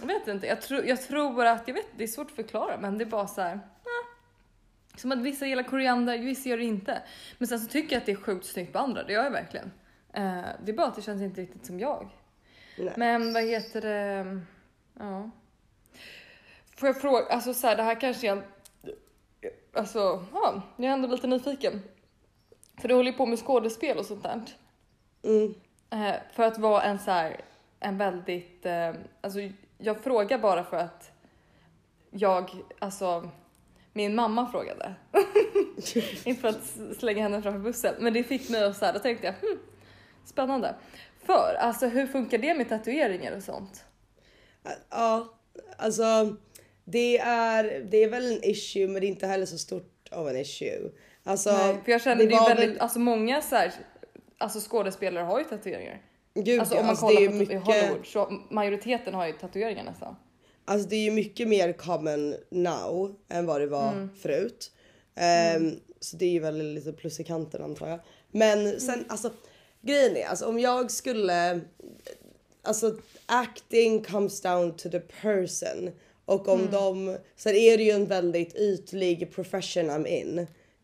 Jag 0.00 0.06
vet 0.06 0.28
inte, 0.28 0.46
jag, 0.46 0.62
tror 0.62 0.84
jag 0.86 1.02
tror 1.02 1.44
att, 1.46 1.62
jag 1.68 1.74
vet 1.74 1.86
det 1.96 2.04
är 2.04 2.08
svårt 2.08 2.30
att 2.30 2.36
förklara 2.36 2.78
men 2.80 2.98
det 2.98 3.04
är 3.04 3.06
bara 3.06 3.26
så 3.26 3.40
här. 3.40 3.54
eh. 3.54 3.60
Som 4.96 5.12
att 5.12 5.18
vissa 5.18 5.46
gillar 5.46 5.62
koriander, 5.62 6.18
vissa 6.18 6.48
gör 6.48 6.56
det 6.58 6.64
inte. 6.64 7.02
Men 7.38 7.48
sen 7.48 7.60
så 7.60 7.66
tycker 7.68 7.92
jag 7.94 8.00
att 8.00 8.06
det 8.06 8.12
är 8.12 8.16
sjukt 8.16 8.46
snyggt 8.46 8.72
på 8.72 8.78
andra, 8.78 9.02
det 9.02 9.12
gör 9.12 9.24
jag 9.24 9.30
verkligen. 9.30 9.70
Eh, 10.14 10.42
det 10.64 10.72
är 10.72 10.76
bara 10.76 10.86
att 10.86 10.96
det 10.96 11.02
känns 11.02 11.22
inte 11.22 11.40
riktigt 11.40 11.66
som 11.66 11.80
jag. 11.80 12.08
Nej. 12.78 12.92
Men 12.96 13.32
vad 13.32 13.42
heter 13.42 13.80
det? 13.80 14.40
Ja. 14.98 15.30
Får 16.76 16.88
jag 16.88 17.00
fråga, 17.00 17.26
alltså 17.26 17.54
så 17.54 17.66
här, 17.66 17.76
det 17.76 17.82
här 17.82 18.00
kanske 18.00 18.28
en... 18.28 18.42
Alltså, 19.72 20.24
ja, 20.32 20.62
jag 20.76 20.86
är 20.86 20.92
ändå 20.92 21.08
lite 21.08 21.26
nyfiken. 21.26 21.82
För 22.80 22.88
du 22.88 22.94
håller 22.94 23.10
ju 23.10 23.16
på 23.16 23.26
med 23.26 23.38
skådespel 23.38 23.98
och 23.98 24.06
sånt 24.06 24.22
där. 24.22 24.42
Mm. 25.22 25.54
Eh, 25.90 26.20
för 26.32 26.42
att 26.42 26.58
vara 26.58 26.82
en 26.82 26.98
så 26.98 27.10
här, 27.10 27.40
en 27.80 27.98
väldigt, 27.98 28.66
eh, 28.66 28.92
alltså 29.20 29.38
jag 29.78 30.00
frågar 30.00 30.38
bara 30.38 30.64
för 30.64 30.76
att 30.76 31.10
jag, 32.10 32.50
alltså 32.78 33.30
min 33.92 34.14
mamma 34.14 34.46
frågade. 34.46 34.94
Inte 36.24 36.40
för 36.40 36.48
att 36.48 36.96
slänga 36.98 37.22
henne 37.22 37.42
framför 37.42 37.60
bussen, 37.60 37.94
men 37.98 38.12
det 38.12 38.24
fick 38.24 38.50
mig 38.50 38.64
att 38.64 38.76
så 38.76 38.84
här, 38.84 38.92
då 38.92 38.98
tänkte 38.98 39.26
jag, 39.26 39.34
hmm, 39.48 39.58
spännande. 40.24 40.74
För 41.24 41.56
alltså 41.60 41.86
hur 41.86 42.06
funkar 42.06 42.38
det 42.38 42.54
med 42.54 42.68
tatueringar 42.68 43.36
och 43.36 43.42
sånt? 43.42 43.84
Ja, 44.90 45.34
alltså 45.76 46.36
det 46.84 47.18
är, 47.18 47.80
det 47.90 47.96
är 48.04 48.08
väl 48.08 48.32
en 48.32 48.44
issue 48.44 48.86
men 48.88 49.00
det 49.00 49.06
är 49.06 49.08
inte 49.08 49.26
heller 49.26 49.46
så 49.46 49.58
stort 49.58 50.08
av 50.10 50.28
en 50.28 50.36
issue. 50.36 50.90
Alltså, 51.24 51.52
Nej, 51.52 51.76
för 51.84 51.92
jag 51.92 52.02
känner 52.02 52.26
det, 52.26 52.34
är 52.34 52.38
var 52.40 52.48
väldigt, 52.48 52.70
väl- 52.70 52.80
alltså 52.80 52.98
många 52.98 53.42
så 53.42 53.56
här, 53.56 53.72
alltså 54.38 54.60
skådespelare 54.70 55.24
har 55.24 55.38
ju 55.38 55.44
tatueringar. 55.44 56.02
Gud, 56.34 56.60
alltså 56.60 56.74
om 56.74 56.80
man 56.80 56.90
alltså, 56.90 57.06
kollar 57.06 57.20
det 57.20 57.26
är 57.26 57.30
på 57.30 57.34
mycket, 57.36 57.62
Hollywood 57.64 58.06
så 58.06 58.32
majoriteten 58.50 59.14
har 59.14 59.26
ju 59.26 59.32
tatueringar 59.32 59.84
nästan. 59.84 60.16
Alltså 60.64 60.88
det 60.88 60.96
är 60.96 61.04
ju 61.04 61.10
mycket 61.10 61.48
mer 61.48 61.72
common 61.72 62.34
now 62.50 63.14
än 63.28 63.46
vad 63.46 63.60
det 63.60 63.66
var 63.66 63.92
Mm. 63.92 64.10
förut. 64.22 64.72
Ehm, 65.14 65.80
Så 66.00 66.16
det 66.16 66.24
är 66.24 66.30
ju 66.30 66.40
väl 66.40 66.72
lite 66.74 66.92
plus 66.92 67.20
i 67.20 67.24
kanten 67.24 67.62
antar 67.62 67.88
jag. 67.88 68.00
Men 68.30 68.80
sen 68.80 68.94
Mm. 68.94 69.06
alltså 69.08 69.30
grejen 69.80 70.16
är 70.16 70.26
alltså 70.26 70.46
om 70.46 70.58
jag 70.58 70.90
skulle 70.90 71.60
alltså 72.62 72.98
acting 73.26 74.04
comes 74.04 74.40
down 74.40 74.76
to 74.76 74.90
the 74.90 75.00
person 75.00 75.90
och 76.24 76.48
om 76.48 76.60
Mm. 76.60 76.72
de 76.72 77.16
sen 77.36 77.54
är 77.54 77.76
det 77.76 77.82
ju 77.84 77.90
en 77.90 78.06
väldigt 78.06 78.54
ytlig 78.56 79.32
profession 79.32 79.90
I'm 79.90 80.06
in. 80.06 80.38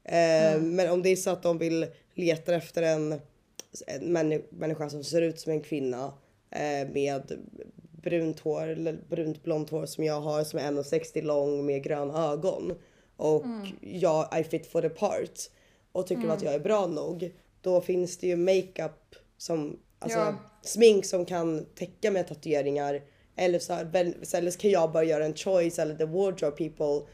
Ehm, 0.04 0.54
Mm. 0.56 0.74
Men 0.76 0.90
om 0.90 1.02
det 1.02 1.08
är 1.08 1.16
så 1.16 1.30
att 1.30 1.42
de 1.42 1.58
vill 1.58 1.86
leta 2.14 2.54
efter 2.54 2.82
en, 2.82 3.12
en 3.86 4.16
männi- 4.16 4.44
människa 4.50 4.90
som 4.90 5.04
ser 5.04 5.22
ut 5.22 5.40
som 5.40 5.52
en 5.52 5.60
kvinna 5.60 6.12
eh, 6.50 6.88
med 6.92 7.38
brunt 8.02 8.40
hår 8.40 8.68
eller 8.68 8.98
brunt 9.08 9.42
blont 9.42 9.70
hår 9.70 9.86
som 9.86 10.04
jag 10.04 10.20
har 10.20 10.44
som 10.44 10.58
är 10.58 10.62
1,60 10.62 11.22
lång 11.22 11.66
med 11.66 11.82
gröna 11.82 12.32
ögon 12.32 12.72
och 13.16 13.44
jag 13.80 14.40
I 14.40 14.44
fit 14.44 14.66
for 14.66 14.82
the 14.82 14.88
part 14.88 15.50
och 15.92 16.06
tycker 16.06 16.28
att 16.28 16.42
jag 16.42 16.54
är 16.54 16.60
bra 16.60 16.86
nog. 16.86 17.34
Då 17.60 17.80
finns 17.80 18.18
det 18.18 18.26
ju 18.26 18.36
makeup 18.36 19.14
som 19.38 19.78
alltså 19.98 20.18
Ja. 20.18 20.34
smink 20.62 21.04
som 21.04 21.24
kan 21.24 21.64
täcka 21.74 22.10
med 22.10 22.28
tatueringar 22.28 23.02
eller 23.38 23.58
så, 23.58 23.72
här, 23.72 24.14
eller 24.34 24.50
så 24.50 24.58
kan 24.58 24.70
jag 24.70 24.92
bara 24.92 25.04
göra 25.04 25.24
en 25.24 25.34
choice 25.34 25.78
eller 25.78 25.94
the 25.94 26.04
wardrobe 26.04 26.56
people 26.56 27.10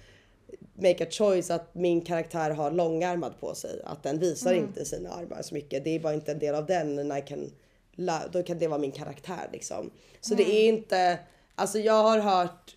make 0.74 1.04
a 1.04 1.06
choice 1.10 1.50
att 1.50 1.74
min 1.74 2.00
karaktär 2.00 2.50
har 2.50 2.70
långärmad 2.70 3.40
på 3.40 3.54
sig. 3.54 3.80
Att 3.84 4.02
den 4.02 4.18
visar 4.18 4.54
inte 4.54 4.84
sina 4.84 5.10
armar 5.10 5.42
så 5.42 5.54
mycket. 5.54 5.84
Det 5.84 5.90
är 5.90 6.00
bara 6.00 6.14
inte 6.14 6.32
en 6.32 6.38
del 6.38 6.54
av 6.54 6.66
den. 6.66 6.98
And 6.98 7.18
I 7.18 7.22
can, 7.22 7.50
då 8.32 8.42
kan 8.42 8.58
det 8.58 8.68
vara 8.68 8.78
min 8.78 8.92
karaktär 8.92 9.48
liksom. 9.52 9.90
Så 10.20 10.34
det 10.34 10.50
är 10.50 10.68
inte, 10.68 11.18
alltså 11.54 11.78
jag 11.78 12.02
har 12.02 12.18
hört 12.18 12.76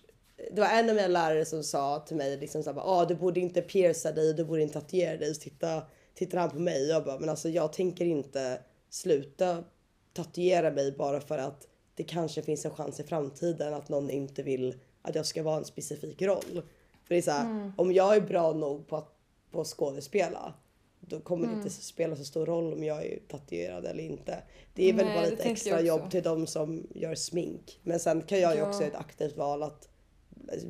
det 0.52 0.60
var 0.60 0.68
en 0.68 0.88
av 0.88 0.94
mina 0.94 1.08
lärare 1.08 1.44
som 1.44 1.62
sa 1.62 1.98
till 1.98 2.16
mig 2.16 2.36
liksom 2.36 2.62
såhär, 2.62 2.80
ah, 2.84 3.04
du 3.04 3.14
borde 3.14 3.40
inte 3.40 3.60
pierca 3.60 4.12
dig, 4.12 4.34
du 4.34 4.44
borde 4.44 4.62
inte 4.62 4.80
tatuera 4.80 5.16
dig. 5.16 5.34
Så 5.34 5.40
titta, 5.40 5.82
tittar 6.14 6.38
han 6.38 6.50
på 6.50 6.58
mig 6.58 6.82
och 6.82 6.88
jag 6.88 7.04
bara, 7.04 7.18
men 7.18 7.28
alltså 7.28 7.48
jag 7.48 7.72
tänker 7.72 8.04
inte 8.04 8.60
sluta 8.90 9.64
tatuera 10.12 10.70
mig 10.70 10.92
bara 10.92 11.20
för 11.20 11.38
att 11.38 11.66
det 11.98 12.04
kanske 12.04 12.42
finns 12.42 12.64
en 12.64 12.70
chans 12.70 13.00
i 13.00 13.02
framtiden 13.02 13.74
att 13.74 13.88
någon 13.88 14.10
inte 14.10 14.42
vill 14.42 14.74
att 15.02 15.14
jag 15.14 15.26
ska 15.26 15.42
vara 15.42 15.56
en 15.56 15.64
specifik 15.64 16.22
roll. 16.22 16.62
För 17.04 17.14
det 17.14 17.16
är 17.16 17.22
så 17.22 17.30
här, 17.30 17.72
om 17.76 17.92
jag 17.92 18.16
är 18.16 18.20
bra 18.20 18.52
nog 18.52 18.86
på 18.88 18.96
att, 18.96 19.14
på 19.50 19.64
skådespela 19.64 20.54
då 21.00 21.20
kommer 21.20 21.46
det 21.46 21.52
inte 21.52 21.70
spela 21.70 22.16
så 22.16 22.24
stor 22.24 22.46
roll 22.46 22.72
om 22.72 22.84
jag 22.84 23.06
är 23.06 23.18
tatuerad 23.28 23.84
eller 23.86 24.02
inte. 24.04 24.42
Det 24.74 24.88
är 24.88 24.92
väl 24.92 25.06
Nej, 25.06 25.14
bara 25.20 25.30
lite 25.30 25.42
extra 25.42 25.80
jobb 25.80 26.10
till 26.10 26.22
de 26.22 26.46
som 26.46 26.86
gör 26.94 27.14
smink. 27.14 27.80
Men 27.82 28.00
sen 28.00 28.22
kan 28.22 28.40
jag 28.40 28.54
ju 28.54 28.58
Ja. 28.60 28.68
också 28.68 28.82
ett 28.82 28.94
aktivt 28.94 29.36
val 29.36 29.62
att 29.62 29.88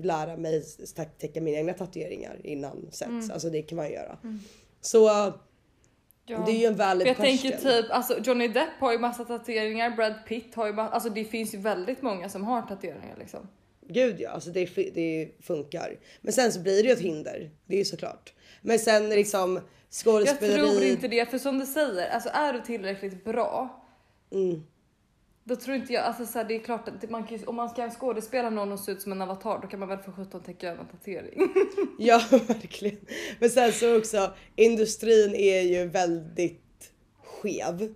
lära 0.02 0.36
mig 0.36 0.62
tä- 0.96 1.04
täcka 1.18 1.40
mina 1.40 1.58
egna 1.58 1.72
tatueringar 1.74 2.40
innan 2.44 2.86
sets. 2.90 3.02
Mm. 3.02 3.30
Alltså 3.30 3.50
det 3.50 3.62
kan 3.62 3.76
man 3.76 3.90
göra. 3.90 4.18
Så 4.80 5.32
Ja. 6.28 6.42
det 6.46 6.52
är 6.52 6.58
ju 6.58 6.64
en 6.66 6.76
valid 6.76 7.02
För 7.02 7.08
jag 7.08 7.16
question. 7.16 7.50
tänker 7.50 7.82
typ, 7.82 7.90
alltså 7.90 8.18
Johnny 8.18 8.48
Depp 8.48 8.68
har 8.80 8.92
ju 8.92 8.98
massa 8.98 9.24
tatueringar, 9.24 9.90
Brad 9.90 10.14
Pitt 10.28 10.54
har 10.54 10.66
ju 10.66 10.72
massa, 10.72 10.94
alltså 10.94 11.10
det 11.10 11.24
finns 11.24 11.54
ju 11.54 11.58
väldigt 11.58 12.02
många 12.02 12.28
som 12.28 12.44
har 12.44 12.62
tatueringar 12.62 13.16
liksom. 13.18 13.48
Gud 13.90 14.20
ja, 14.20 14.30
alltså 14.30 14.50
det, 14.50 14.64
det 14.94 15.30
funkar. 15.42 15.96
Men 16.20 16.32
sen 16.32 16.52
så 16.52 16.60
blir 16.60 16.82
det 16.82 16.88
ju 16.88 16.92
ett 16.92 17.00
hinder. 17.00 17.50
Det 17.66 17.74
är 17.74 17.78
ju 17.78 17.84
såklart. 17.84 18.32
Men 18.62 18.78
sen 18.78 19.08
liksom 19.10 19.54
Jag 19.54 19.62
skådespeleri. 19.90 20.54
tror 20.54 20.82
inte 20.82 21.08
det, 21.08 21.30
för 21.30 21.38
som 21.38 21.58
du 21.58 21.66
säger, 21.66 22.10
alltså 22.10 22.28
är 22.32 22.52
du 22.52 22.60
tillräckligt 22.60 23.24
bra 23.24 23.84
Mm. 24.32 24.62
Då 25.49 25.57
tror 25.57 25.76
inte 25.76 25.92
jag, 25.92 26.05
alltså 26.05 26.26
så 26.26 26.38
här, 26.38 26.44
det 26.44 26.55
är 26.55 26.59
klart 26.59 26.88
att 26.88 27.11
man 27.11 27.24
kan, 27.26 27.38
om 27.46 27.57
man 27.57 27.68
ska 27.68 27.90
skådespela 27.90 28.51
någon 28.51 28.72
och 28.72 28.80
se 28.80 28.92
ut 28.92 29.03
som 29.03 29.12
en 29.12 29.22
avatar 29.22 29.59
då 29.62 29.68
kan 29.68 29.80
man 29.80 29.88
väl 29.88 29.99
för 29.99 30.12
sjutton 30.12 30.42
täcka 30.42 30.68
över 30.68 30.80
en 30.80 30.88
tatuering. 30.88 31.49
Ja, 31.99 32.22
verkligen. 32.30 32.99
Men 33.40 33.51
sen 33.51 33.72
så 33.72 33.99
också, 33.99 34.32
industrin 34.57 35.34
är 35.34 35.61
ju 35.62 35.86
väldigt 35.88 36.92
skev. 37.24 37.94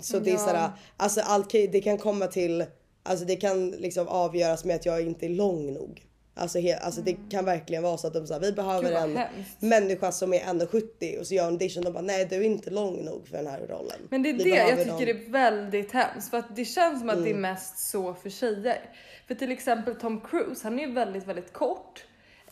Så 0.00 0.18
det 0.18 0.30
är 0.30 0.34
Ja. 0.34 0.38
såhär, 0.38 0.70
alltså 0.96 1.20
allt 1.20 1.50
det 1.50 1.80
kan 1.84 1.98
komma 1.98 2.26
till, 2.26 2.64
alltså 3.02 3.24
det 3.24 3.36
kan 3.36 3.70
liksom 3.70 4.08
avgöras 4.08 4.64
med 4.64 4.76
att 4.76 4.86
jag 4.86 5.00
inte 5.02 5.26
är 5.26 5.30
lång 5.30 5.72
nog. 5.72 6.05
Alltså, 6.38 6.58
he, 6.58 6.76
alltså 6.76 7.00
det 7.00 7.16
kan 7.30 7.44
verkligen 7.44 7.82
vara 7.82 7.96
så 7.98 8.06
att 8.06 8.14
de 8.14 8.26
säger 8.26 8.40
vi 8.40 8.52
behöver 8.52 8.90
Mm. 8.90 9.10
En 9.10 9.16
hemskt. 9.16 9.62
människa 9.62 10.12
som 10.12 10.32
är 10.32 10.38
1,70 10.40 11.18
och 11.20 11.26
så 11.26 11.34
gör 11.34 11.46
en 11.46 11.52
audition 11.52 11.84
de 11.84 11.92
bara 11.92 12.02
nej 12.02 12.26
du 12.30 12.36
är 12.36 12.40
inte 12.42 12.70
lång 12.70 13.04
nog 13.04 13.28
för 13.28 13.36
den 13.36 13.46
här 13.46 13.58
rollen. 13.60 13.98
Men 14.10 14.22
det 14.22 14.28
är 14.30 14.34
Vi 14.34 14.44
det 14.44 14.48
jag 14.56 14.68
tycker 14.78 14.90
någon- 14.90 15.02
är 15.26 15.30
väldigt 15.30 15.92
hemskt 15.92 16.30
för 16.30 16.38
att 16.38 16.56
det 16.56 16.64
känns 16.64 17.00
som 17.00 17.10
att 17.10 17.16
det 17.16 17.28
är 17.28 17.30
Mm. 17.30 17.40
mest 17.42 17.78
så 17.90 18.14
för 18.14 18.30
tjejer. 18.30 18.78
För 19.26 19.34
till 19.34 19.52
exempel 19.52 19.94
Tom 19.94 20.20
Cruise, 20.20 20.60
han 20.62 20.78
är 20.78 20.86
ju 20.86 20.92
väldigt, 20.92 21.26
väldigt 21.26 21.52
kort 21.52 22.04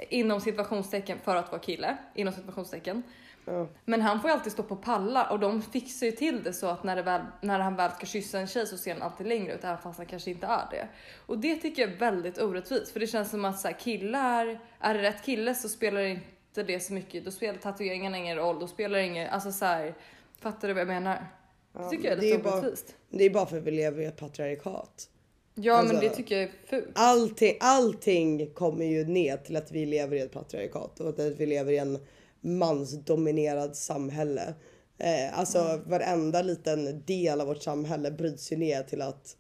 inom 0.09 0.41
situationstecken 0.41 1.19
för 1.25 1.37
att 1.37 1.51
vara 1.53 1.61
kille 1.63 1.97
inom 2.15 2.33
situationstecken. 2.35 3.03
Ja. 3.47 3.69
Men 3.85 4.01
han 4.01 4.21
får 4.21 4.31
ju 4.31 4.35
alltid 4.37 4.53
stå 4.53 4.63
på 4.63 4.77
pallar 4.77 5.33
och 5.33 5.41
de 5.41 5.63
fixar 5.63 6.07
ju 6.07 6.13
till 6.13 6.43
det 6.43 6.53
så 6.53 6.67
att 6.67 6.85
när, 6.85 7.03
väl, 7.03 7.21
när 7.41 7.59
han 7.59 7.77
väl 7.77 7.91
ska 7.91 8.07
kyssa 8.07 8.39
en 8.39 8.47
tjej 8.47 8.67
så 8.67 8.77
ser 8.77 8.93
han 8.93 9.03
alltid 9.03 9.27
längre 9.27 9.55
ut 9.55 9.65
även 9.65 9.79
fast 9.79 9.99
han 9.99 10.07
kanske 10.07 10.31
inte 10.31 10.47
är 10.47 10.67
det. 10.71 10.89
Och 11.27 11.39
det 11.39 11.57
tycker 11.57 11.83
jag 11.83 11.91
är 11.93 11.97
väldigt 11.97 12.39
orättvist 12.39 12.93
för 12.93 13.01
det 13.01 13.07
känns 13.07 13.31
som 13.31 13.45
att 13.45 13.61
så 13.61 13.69
här, 13.69 13.77
killar, 13.79 14.59
är 14.81 14.95
det 14.95 15.03
rätt 15.03 15.25
kille 15.25 15.55
så 15.55 15.69
spelar 15.69 16.01
det 16.01 16.11
inte 16.11 16.63
det 16.63 16.81
så 16.81 16.93
mycket. 16.93 17.25
Då 17.25 17.31
spelar 17.31 17.59
tatueringarna 17.59 18.19
ingen 18.19 18.37
roll, 18.37 18.59
då 18.61 18.67
spelar 18.67 18.99
det 18.99 19.05
ingen, 19.05 19.31
alltså 19.31 19.53
så 19.53 19.65
här, 19.65 19.95
fattar 20.41 20.69
du 20.69 20.75
vad 20.75 20.81
jag 20.81 20.89
menar? 20.89 21.27
Det 21.73 21.89
tycker 21.91 22.05
jag 22.05 22.13
är 22.13 22.17
det 22.17 22.23
lite 22.23 22.39
är 22.39 22.43
bara- 22.43 22.55
orättvist. 22.61 22.95
Det 23.11 23.25
är 23.25 23.31
bara 23.31 23.47
för 23.47 23.57
att 23.59 23.63
vi 23.65 23.71
lever 23.71 24.03
i 24.03 24.05
ett 24.05 24.17
patriarkat. 24.17 25.09
Ja 25.55 25.75
alltså- 25.75 25.93
men 25.95 26.03
det 26.03 26.11
tycker 26.11 26.35
jag 26.35 26.45
är 26.45 26.51
fult. 26.67 26.89
Allting, 26.95 27.57
allting 27.61 28.51
kommer 28.55 28.85
ju 28.85 29.05
ner 29.05 29.37
till 29.37 29.57
att 29.57 29.73
vi 29.73 29.87
lever 29.87 30.17
i 30.17 30.21
ett 30.21 30.33
patriarkat 30.33 31.01
och 31.01 31.09
att 31.09 31.19
vi 31.19 31.47
lever 31.47 31.73
i 31.73 31.79
en 31.79 31.99
mansdominerad 32.45 33.77
samhälle. 33.77 34.55
Eh, 34.99 35.39
alltså 35.39 35.59
Mm. 35.59 35.89
varenda 35.91 36.43
liten 36.43 37.03
del 37.07 37.41
av 37.41 37.47
vårt 37.47 37.63
samhälle 37.63 38.11
bryts 38.11 38.53
ju 38.53 38.57
ner 38.57 38.83
till 38.83 39.03
att 39.03 39.37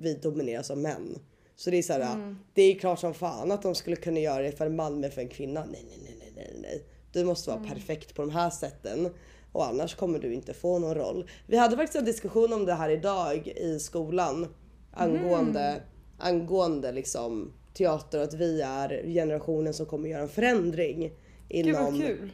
vi 0.00 0.14
domineras 0.14 0.70
av 0.70 0.78
män. 0.78 1.18
Så 1.56 1.70
det 1.70 1.76
är 1.76 1.82
så 1.82 1.92
här, 1.92 2.14
Mm. 2.14 2.36
det 2.54 2.62
är 2.62 2.74
klart 2.78 2.98
som 2.98 3.14
fan 3.14 3.52
att 3.52 3.62
de 3.62 3.74
skulle 3.74 3.96
kunna 3.96 4.20
göra 4.20 4.42
det 4.42 4.52
för 4.52 4.66
en 4.66 4.76
man 4.76 5.00
men 5.00 5.10
för 5.10 5.20
en 5.20 5.28
kvinna. 5.28 5.64
Nej, 5.72 5.84
nej, 5.88 5.98
nej, 6.18 6.32
nej, 6.36 6.56
nej. 6.62 6.84
Du 7.12 7.24
måste 7.24 7.50
Mm. 7.50 7.62
vara 7.62 7.74
perfekt 7.74 8.14
på 8.14 8.22
de 8.22 8.30
här 8.30 8.50
sätten 8.50 9.08
och 9.52 9.66
annars 9.66 9.94
kommer 9.94 10.18
du 10.18 10.34
inte 10.34 10.54
få 10.54 10.78
någon 10.78 10.94
roll. 10.94 11.30
Vi 11.46 11.56
hade 11.56 11.76
faktiskt 11.76 11.96
en 11.96 12.04
diskussion 12.04 12.52
om 12.52 12.64
det 12.66 12.74
här 12.74 12.90
idag 12.90 13.48
i 13.56 13.78
skolan 13.78 14.46
angående, 14.92 15.60
Mm. 15.60 15.80
angående 16.18 16.92
liksom 16.92 17.52
teater 17.74 18.18
och 18.18 18.24
att 18.24 18.34
vi 18.34 18.60
är 18.60 19.02
generationen 19.06 19.74
som 19.74 19.86
kommer 19.86 20.08
göra 20.08 20.22
en 20.22 20.28
förändring 20.28 21.12
Gud 21.50 21.74
vad 21.74 21.82
inom 21.88 22.00
kul. 22.00 22.30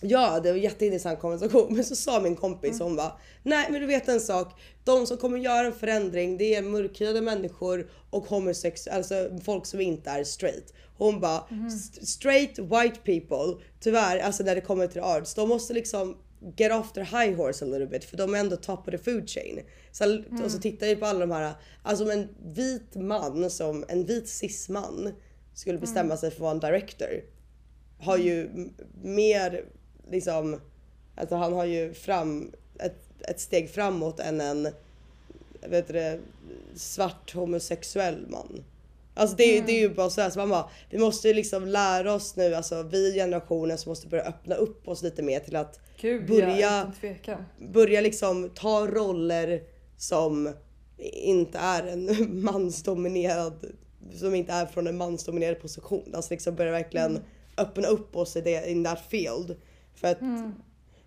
Ja, 0.00 0.40
det 0.40 0.48
var 0.50 0.56
en 0.56 0.62
jätteintressant 0.62 1.20
konversation. 1.20 1.74
Men 1.74 1.84
så 1.84 1.96
sa 1.96 2.20
min 2.20 2.36
kompis, 2.36 2.80
hon 2.80 2.96
bara 2.96 3.12
Nej 3.42 3.66
men 3.70 3.80
du 3.80 3.86
vet 3.86 4.08
en 4.08 4.20
sak. 4.20 4.60
De 4.84 5.06
som 5.06 5.16
kommer 5.16 5.38
göra 5.38 5.66
en 5.66 5.72
förändring 5.72 6.38
det 6.38 6.54
är 6.54 6.62
mörkhyade 6.62 7.20
människor 7.20 7.90
och 8.10 8.26
homosexuella, 8.26 8.96
alltså 8.96 9.38
folk 9.44 9.66
som 9.66 9.80
inte 9.80 10.10
är 10.10 10.24
straight. 10.24 10.72
Hon 10.98 11.20
bara 11.20 11.44
"St- 11.66 12.06
straight 12.06 12.58
white 12.58 12.98
people, 13.04 13.62
tyvärr 13.80 14.18
alltså 14.18 14.42
när 14.42 14.54
det 14.54 14.60
kommer 14.60 14.86
till 14.86 15.00
arts, 15.00 15.34
de 15.34 15.48
måste 15.48 15.72
liksom 15.74 16.16
get 16.56 16.72
off 16.72 16.92
their 16.92 17.04
high 17.04 17.36
horse 17.36 17.64
a 17.64 17.68
little 17.68 17.86
bit 17.86 18.04
för 18.04 18.16
de 18.16 18.34
är 18.34 18.38
ändå 18.38 18.56
top 18.56 18.78
of 18.78 18.90
the 18.90 18.98
food 18.98 19.28
chain. 19.30 19.60
Så, 19.92 20.22
Och 20.44 20.50
så 20.50 20.58
tittar 20.58 20.86
jag 20.86 21.00
på 21.00 21.06
alla 21.06 21.18
de 21.20 21.30
här, 21.30 21.52
alltså 21.82 22.04
om 22.04 22.10
en 22.10 22.28
vit 22.54 22.94
man 22.94 23.50
som 23.50 23.84
en 23.88 24.04
vit 24.06 24.28
cis-man 24.28 25.12
skulle 25.54 25.78
bestämma 25.78 26.16
sig 26.16 26.30
för 26.30 26.36
att 26.36 26.40
vara 26.40 26.50
en 26.52 26.60
director 26.60 27.08
har 27.98 28.16
ju 28.16 28.44
m- 28.46 28.74
mer 29.02 29.64
liksom, 30.10 30.60
alltså 31.16 31.34
han 31.36 31.52
har 31.52 31.64
ju 31.64 31.94
fram 31.94 32.52
ett, 32.78 32.96
ett 33.28 33.40
steg 33.40 33.70
framåt 33.70 34.20
än 34.20 34.40
en 34.40 34.68
vet 35.68 35.88
du, 35.88 36.20
svart 36.74 37.34
homosexuell 37.34 38.26
man. 38.28 38.64
Alltså 39.14 39.36
det, 39.36 39.42
är- 39.58 39.62
det 39.66 39.72
är 39.72 39.80
ju 39.80 39.94
bara 39.94 40.10
så 40.10 40.20
här, 40.20 40.30
så 40.30 40.38
man 40.38 40.48
bara, 40.48 40.68
vi 40.90 40.98
måste 40.98 41.28
ju 41.28 41.34
liksom 41.34 41.66
lära 41.66 42.12
oss 42.14 42.36
nu, 42.36 42.54
alltså 42.54 42.82
vi 42.82 43.14
generationen 43.14 43.78
som 43.78 43.90
måste 43.90 44.08
börja 44.08 44.24
öppna 44.24 44.54
upp 44.54 44.88
oss 44.88 45.02
lite 45.02 45.22
mer 45.22 45.40
till 45.40 45.56
att 45.56 45.80
Gud 46.00 46.26
Börja- 46.26 46.58
ja, 46.60 46.92
börja 47.72 48.00
liksom 48.00 48.50
ta 48.54 48.86
roller 48.86 49.62
som 49.96 50.52
inte 51.12 51.58
är 51.58 51.86
en 51.86 52.10
mansdominerad, 52.44 53.66
som 54.14 54.34
inte 54.34 54.52
är 54.52 54.66
från 54.66 54.86
en 54.86 54.96
mansdominerad 54.96 55.60
position. 55.60 56.10
Alltså 56.14 56.34
liksom 56.34 56.54
börja 56.54 56.72
verkligen 56.72 57.20
öppna 57.56 57.88
upp 57.88 58.16
oss 58.16 58.36
i 58.36 58.40
det, 58.40 58.70
in 58.70 58.84
that 58.84 59.00
field. 59.10 59.56
För 59.94 60.08
att 60.08 60.18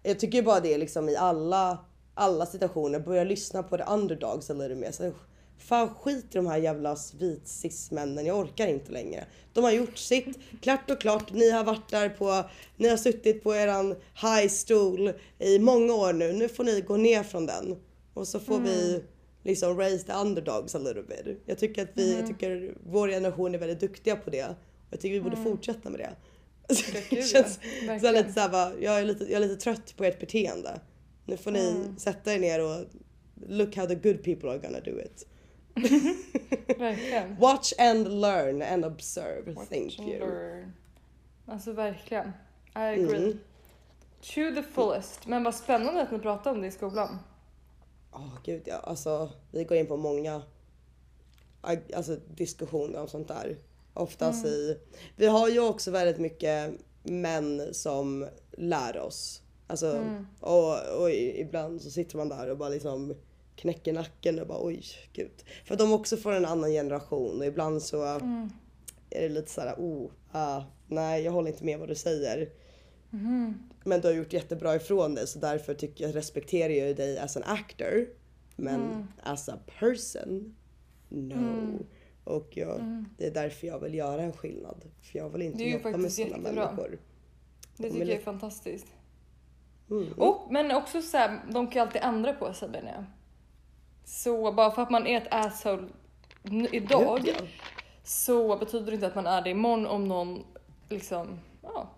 jag 0.03 0.19
tycker 0.19 0.43
bara 0.43 0.59
det 0.59 0.77
liksom 0.77 1.09
i 1.09 1.15
alla, 1.15 1.77
alla 2.13 2.45
situationer, 2.45 2.99
börja 2.99 3.23
lyssna 3.23 3.63
på 3.63 3.77
the 3.77 3.83
underdogs 3.83 4.49
a 4.49 4.53
little 4.53 4.75
mer. 4.75 4.91
Så, 4.91 5.11
fan 5.57 5.89
skit 5.89 6.25
i 6.25 6.37
de 6.37 6.47
här 6.47 6.57
jävla 6.57 6.97
vit 7.19 7.47
cis-männen, 7.47 8.25
jag 8.25 8.39
orkar 8.39 8.67
inte 8.67 8.91
längre. 8.91 9.25
De 9.53 9.63
har 9.63 9.71
gjort 9.71 9.97
sitt, 9.97 10.39
klart 10.61 10.91
och 10.91 11.01
klart. 11.01 11.33
Ni 11.33 11.51
har 11.51 11.63
varit 11.63 11.89
där 11.89 12.09
på, 12.09 12.43
ni 12.77 12.87
har 12.89 12.97
suttit 12.97 13.43
på 13.43 13.55
eran 13.55 13.95
high 14.21 14.47
stool 14.47 15.13
i 15.39 15.59
många 15.59 15.93
år 15.93 16.13
nu. 16.13 16.33
Nu 16.33 16.49
får 16.49 16.63
ni 16.63 16.81
gå 16.81 16.97
ner 16.97 17.23
från 17.23 17.45
den. 17.45 17.75
Och 18.13 18.27
så 18.27 18.39
får 18.39 18.59
vi 18.59 19.03
liksom 19.43 19.77
raise 19.77 20.05
the 20.05 20.13
underdogs 20.13 20.75
a 20.75 20.79
little 20.79 21.03
bit. 21.03 21.41
Jag 21.45 21.57
tycker 21.57 21.83
att 21.83 21.89
vi, 21.93 22.15
jag 22.15 22.27
tycker 22.27 22.73
vår 22.83 23.07
generation 23.07 23.55
är 23.55 23.59
väldigt 23.59 23.79
duktiga 23.79 24.15
på 24.15 24.29
det. 24.29 24.45
Och 24.45 24.55
jag 24.89 24.99
tycker 24.99 25.13
vi 25.13 25.21
borde 25.21 25.37
fortsätta 25.37 25.89
med 25.89 25.99
det. 25.99 26.09
det 27.09 27.11
ja. 27.15 27.23
känns 27.23 27.59
så 28.01 28.11
lite 28.11 28.33
så 28.33 28.39
här, 28.39 28.49
bara, 28.49 28.73
jag, 28.79 28.99
är 28.99 29.05
lite, 29.05 29.23
jag 29.23 29.33
är 29.43 29.47
lite 29.47 29.63
trött 29.63 29.93
på 29.97 30.03
ert 30.03 30.19
beteende. 30.19 30.79
Nu 31.25 31.37
får 31.37 31.51
ni 31.51 31.69
Mm. 31.69 31.97
sätta 31.97 32.33
er 32.33 32.39
ner 32.39 32.63
och 32.65 32.85
look 33.47 33.75
how 33.75 33.87
the 33.87 33.95
good 33.95 34.23
people 34.23 34.49
are 34.49 34.57
gonna 34.57 34.79
do 34.79 34.99
it. 34.99 35.27
Verkligen. 36.79 37.35
Watch 37.39 37.73
and 37.77 38.21
learn 38.21 38.61
and 38.61 38.85
observe. 38.85 39.55
Thank 39.69 39.99
you. 39.99 40.19
Learn. 40.19 40.73
Alltså 41.45 41.71
verkligen. 41.71 42.27
I 42.75 42.79
agree. 42.79 43.15
Mm. 43.17 43.39
To 44.21 44.55
the 44.61 44.63
fullest. 44.63 45.27
Men 45.27 45.43
vad 45.43 45.55
spännande 45.55 46.01
att 46.01 46.11
ni 46.11 46.19
pratar 46.19 46.51
om 46.51 46.61
det 46.61 46.67
i 46.67 46.71
skolan. 46.71 47.17
Åh 48.11 48.33
gud 48.43 48.61
ja, 48.65 48.75
alltså 48.75 49.31
vi 49.51 49.63
går 49.63 49.77
in 49.77 49.87
på 49.87 49.97
många 49.97 50.41
alltså, 51.95 52.15
diskussioner 52.15 53.01
om 53.01 53.07
sånt 53.07 53.27
där. 53.27 53.57
Oftast 53.99 54.45
i, 54.45 54.77
vi 55.15 55.25
har 55.25 55.49
ju 55.49 55.59
också 55.59 55.91
väldigt 55.91 56.17
mycket 56.19 56.71
män 57.03 57.73
som 57.73 58.27
lär 58.57 58.97
oss. 58.99 59.41
Alltså, 59.67 59.91
och, 60.39 61.01
och 61.01 61.09
i- 61.11 61.41
ibland 61.41 61.81
så 61.81 61.89
sitter 61.89 62.17
man 62.17 62.29
där 62.29 62.49
och 62.49 62.57
bara 62.57 62.69
liksom 62.69 63.13
knäcker 63.55 63.93
nacken 63.93 64.39
och 64.39 64.47
bara 64.47 64.65
oj 64.65 64.83
gud. 65.13 65.43
För 65.65 65.75
de 65.75 65.93
också 65.93 66.17
får 66.17 66.31
en 66.31 66.45
annan 66.45 66.71
generation 66.71 67.39
och 67.39 67.45
ibland 67.45 67.81
så 67.81 68.03
är 69.09 69.21
det 69.21 69.29
lite 69.29 69.51
såhär 69.51 69.75
oh, 69.77 70.11
ah, 70.31 70.61
nej 70.87 71.23
jag 71.23 71.31
håller 71.31 71.51
inte 71.51 71.63
med 71.65 71.79
vad 71.79 71.87
du 71.89 71.95
säger. 71.95 72.49
Men 73.83 74.01
du 74.01 74.07
har 74.07 74.15
gjort 74.15 74.33
jättebra 74.33 74.75
ifrån 74.75 75.15
dig 75.15 75.27
så 75.27 75.39
därför 75.39 75.73
tycker 75.73 76.05
jag, 76.05 76.15
respekterar 76.15 76.73
jag 76.73 76.95
dig 76.95 77.17
as 77.19 77.37
an 77.37 77.43
actor. 77.45 78.07
Men 78.55 79.07
as 79.23 79.49
a 79.49 79.57
person, 79.79 80.55
no. 81.09 81.79
Och 82.29 82.49
jag, 82.57 83.05
det 83.17 83.27
är 83.27 83.31
därför 83.31 83.67
jag 83.67 83.79
vill 83.79 83.93
göra 83.93 84.21
en 84.21 84.33
skillnad. 84.33 84.85
För 85.01 85.19
jag 85.19 85.29
vill 85.29 85.41
inte 85.41 85.63
jobba 85.63 85.97
med 85.97 86.13
sådana 86.13 86.37
människor. 86.37 86.99
Det 87.77 87.89
tycker 87.89 88.05
jag 88.05 88.17
är 88.17 88.23
fantastiskt. 88.23 88.87
Mm. 89.89 90.13
Och, 90.17 90.51
men 90.51 90.71
också 90.71 91.01
så 91.01 91.17
här, 91.17 91.41
de 91.51 91.67
kan 91.67 91.73
ju 91.73 91.79
alltid 91.79 92.01
ändra 92.01 92.33
på 92.33 92.53
sig 92.53 92.69
menar 92.69 92.91
jag. 92.91 93.03
Så 94.05 94.51
bara 94.51 94.71
för 94.71 94.81
att 94.81 94.89
man 94.89 95.07
är 95.07 95.17
ett 95.17 95.27
asshole 95.31 95.87
idag 96.71 97.21
Gud, 97.23 97.35
ja. 97.39 97.45
så 98.03 98.57
betyder 98.57 98.85
det 98.85 98.93
inte 98.93 99.07
att 99.07 99.15
man 99.15 99.27
är 99.27 99.41
det 99.41 99.49
imorgon 99.49 99.87
om 99.87 100.07
någon 100.07 100.45
liksom, 100.89 101.39
ja, 101.63 101.89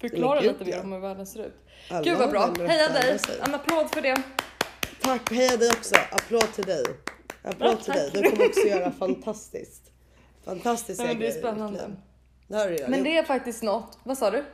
förklarar 0.00 0.42
gud, 0.42 0.52
lite 0.52 0.64
mer 0.64 0.72
ja. 0.72 0.82
om 0.82 0.92
hur 0.92 1.00
världen 1.00 1.26
ser 1.26 1.46
ut. 1.46 1.54
Alla 1.90 2.02
Gud 2.02 2.18
vad 2.18 2.30
bra, 2.30 2.54
heja 2.66 2.88
dig! 2.88 3.18
En 3.46 3.54
applåd 3.54 3.90
för 3.90 4.02
det. 4.02 4.22
Tack, 5.00 5.32
heja 5.32 5.56
dig 5.56 5.68
också. 5.68 5.94
Applåd 6.12 6.52
till 6.52 6.64
dig. 6.64 6.84
Applåd 7.44 7.80
till 7.80 7.92
dig. 7.92 8.10
Du 8.12 8.30
kommer 8.30 8.46
också 8.48 8.60
göra 8.60 8.90
fantastiskt. 8.92 9.90
Fantastiska 10.44 11.04
men 11.04 11.18
det 11.18 11.24
är 11.26 11.28
grejer 11.28 11.38
spännande. 11.38 11.96
Det 12.48 12.56
har 12.56 12.66
du 12.66 12.72
redan 12.72 12.90
Men 12.90 13.04
det 13.04 13.18
är 13.18 13.24
faktiskt 13.24 13.62
något, 13.62 13.98
vad 14.02 14.18
sa 14.18 14.30
du? 14.30 14.44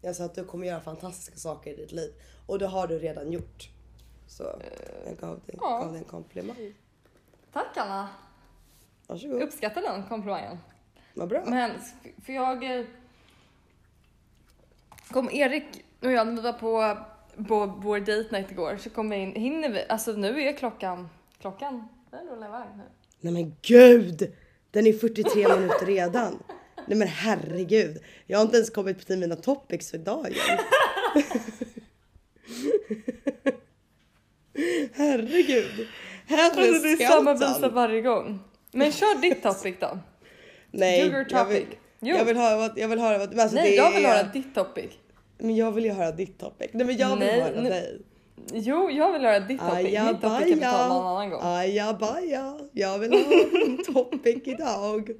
Jag 0.00 0.16
sa 0.16 0.24
att 0.24 0.34
du 0.34 0.44
kommer 0.44 0.66
göra 0.66 0.80
fantastiska 0.80 1.36
saker 1.36 1.72
i 1.72 1.76
ditt 1.76 1.92
liv. 1.92 2.12
Och 2.46 2.58
det 2.58 2.66
har 2.66 2.86
du 2.86 2.98
redan 2.98 3.32
gjort. 3.32 3.68
Så 4.26 4.42
jag 5.06 5.16
gav 5.16 5.40
dig, 5.46 5.58
ja. 5.60 5.78
gav 5.78 5.92
dig 5.92 5.98
en 5.98 6.04
komplimang. 6.04 6.74
Tack 7.52 7.76
Anna! 7.76 8.08
Varsågod. 9.06 9.42
Uppskattar 9.42 9.82
den 9.82 10.02
komplimangen. 10.08 10.58
Vad 11.14 11.28
bra. 11.28 11.44
Men 11.46 11.70
för 12.24 12.32
jag... 12.32 12.78
eh, 12.78 12.86
Kom 15.10 15.30
Erik 15.30 15.84
och 16.02 16.12
jag, 16.12 16.24
vi 16.24 16.40
var 16.40 16.52
på, 16.52 16.98
på 17.48 17.66
vår 17.66 17.98
date 18.00 18.28
night 18.32 18.50
igår, 18.50 18.76
så 18.76 18.90
kom 18.90 19.10
vi 19.10 19.16
in, 19.16 19.32
hinner 19.32 19.68
vi, 19.68 19.84
alltså 19.88 20.12
nu 20.12 20.42
är 20.42 20.52
klockan, 20.56 21.08
klockan, 21.40 21.88
den 22.14 22.26
rullar 22.28 22.48
iväg 22.48 22.68
nu. 22.76 22.82
Nej 23.20 23.32
men 23.32 23.56
gud! 23.62 24.32
Den 24.70 24.86
är 24.86 24.92
43 24.92 25.48
minuter 25.56 25.86
redan. 25.86 26.42
Nej 26.86 26.98
men 26.98 27.08
herregud. 27.08 27.98
Jag 28.26 28.38
har 28.38 28.42
inte 28.44 28.56
ens 28.56 28.70
kommit 28.70 29.06
till 29.06 29.18
mina 29.18 29.36
topics 29.36 29.90
för 29.90 29.98
dagen. 29.98 30.32
herregud. 34.92 35.86
Alltså 36.28 36.60
det 36.60 36.92
är 36.92 37.08
samma 37.08 37.34
visa 37.34 37.68
varje 37.68 38.00
gång. 38.02 38.40
Men 38.72 38.92
kör 38.92 39.20
ditt 39.20 39.42
topic 39.42 39.76
då. 39.80 39.98
Nej, 40.70 41.00
your 41.00 41.26
jag 41.30 41.44
vill, 41.44 41.62
topic. 41.62 41.78
Jo. 42.00 42.16
jag 42.16 42.24
vill 42.24 42.36
höra 42.36 42.70
jag 42.76 42.88
vill 42.88 42.98
höra 42.98 43.18
vad, 43.18 43.40
alltså 43.40 43.56
Nej, 43.56 43.74
jag 43.74 43.90
vill 43.92 44.04
är, 44.04 44.08
höra 44.08 44.22
ditt 44.32 44.54
topic. 44.54 44.90
Men 45.38 45.56
jag 45.56 45.72
vill 45.72 45.84
ju 45.84 45.92
höra 45.92 46.12
ditt 46.12 46.38
topic. 46.38 46.70
Nej 46.72 46.86
men 46.86 46.96
jag 46.96 47.08
vill 47.16 47.18
Nej, 47.18 47.40
höra 47.40 47.60
nu- 47.60 47.68
dig. 47.68 48.00
Jo, 48.52 48.90
jag 48.90 49.12
vill 49.12 49.22
höra 49.22 49.40
ditt 49.40 49.60
topic. 49.60 49.84
Mitt 50.12 50.20
topic 50.20 50.38
kan 50.38 50.48
vi 50.58 50.60
ta 50.60 50.88
någon 50.88 51.06
annan 51.06 51.30
gång. 51.30 51.40
Ajabaja. 51.42 52.58
Jag 52.72 52.98
vill 52.98 53.12
ha 53.12 53.18
min 53.52 53.84
topic 53.94 54.42
idag. 54.44 55.10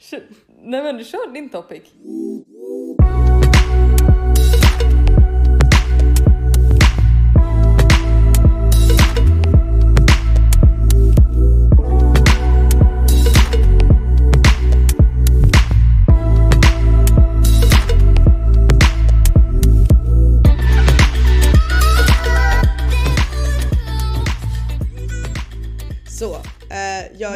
Kör- 0.00 0.22
Nej 0.62 0.82
men 0.82 1.04
kör 1.04 1.32
din 1.32 1.48
topic. 1.48 1.82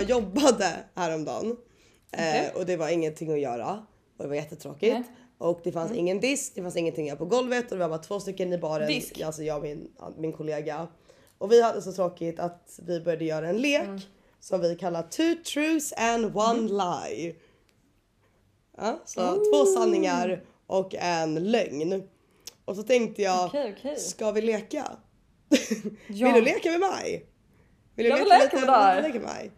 Jag 0.01 0.11
jobbade 0.21 0.77
häromdagen 0.95 1.47
eh, 2.13 2.19
Okej. 2.29 2.53
och 2.55 2.67
det 2.67 2.77
var 2.77 2.89
ingenting 2.89 3.33
att 3.33 3.41
göra 3.41 3.87
och 4.17 4.23
det 4.25 4.29
var 4.29 4.35
jättetråkigt. 4.37 4.93
Nej. 4.95 5.03
Och 5.39 5.61
det 5.65 5.73
fanns 5.73 5.93
ingen 5.93 6.21
disk, 6.21 6.53
det 6.55 6.63
fanns 6.63 6.77
ingenting 6.77 7.05
att 7.05 7.09
göra 7.09 7.19
på 7.19 7.25
golvet 7.37 7.65
och 7.73 7.79
det 7.79 7.85
var 7.85 7.89
bara 7.89 7.99
två 7.99 8.21
stycken 8.21 8.53
i 8.53 8.59
baren. 8.59 8.89
Disk? 8.89 9.21
Alltså 9.21 9.43
jag 9.43 9.57
och 9.57 9.63
min, 9.63 9.89
min 10.19 10.33
kollega. 10.33 10.89
Och 11.39 11.53
vi 11.53 11.63
hade 11.63 11.83
så 11.83 11.93
tråkigt 11.93 12.41
att 12.41 12.79
vi 12.83 13.01
började 13.01 13.25
göra 13.25 13.49
en 13.49 13.57
lek 13.59 13.83
Mm. 13.83 14.01
som 14.41 14.61
vi 14.61 14.77
kallar 14.77 15.03
two 15.03 15.43
truths 15.45 15.93
and 15.97 16.37
one 16.37 16.61
lie. 16.69 17.35
Ja, 18.77 19.01
så 19.05 19.21
två 19.35 19.67
sanningar 19.67 20.45
och 20.67 20.95
en 20.95 21.35
lögn. 21.51 22.03
Och 22.65 22.77
så 22.77 22.83
tänkte 22.83 23.23
jag, 23.23 23.47
Okej, 23.47 23.75
okej. 23.79 23.97
ska 23.97 24.31
vi 24.33 24.41
leka? 24.41 24.87
Ja. 26.09 26.27
Vill 26.33 26.35
du 26.35 26.41
leka 26.41 26.71
med 26.71 26.81
mig? 26.81 27.27
Vill 27.95 28.05
du 28.05 28.11
Jag 28.11 28.19
vill 28.19 28.29
leka 28.29 28.45
leka 28.45 28.57
lite, 28.57 29.19
med 29.19 29.23
dig. 29.23 29.51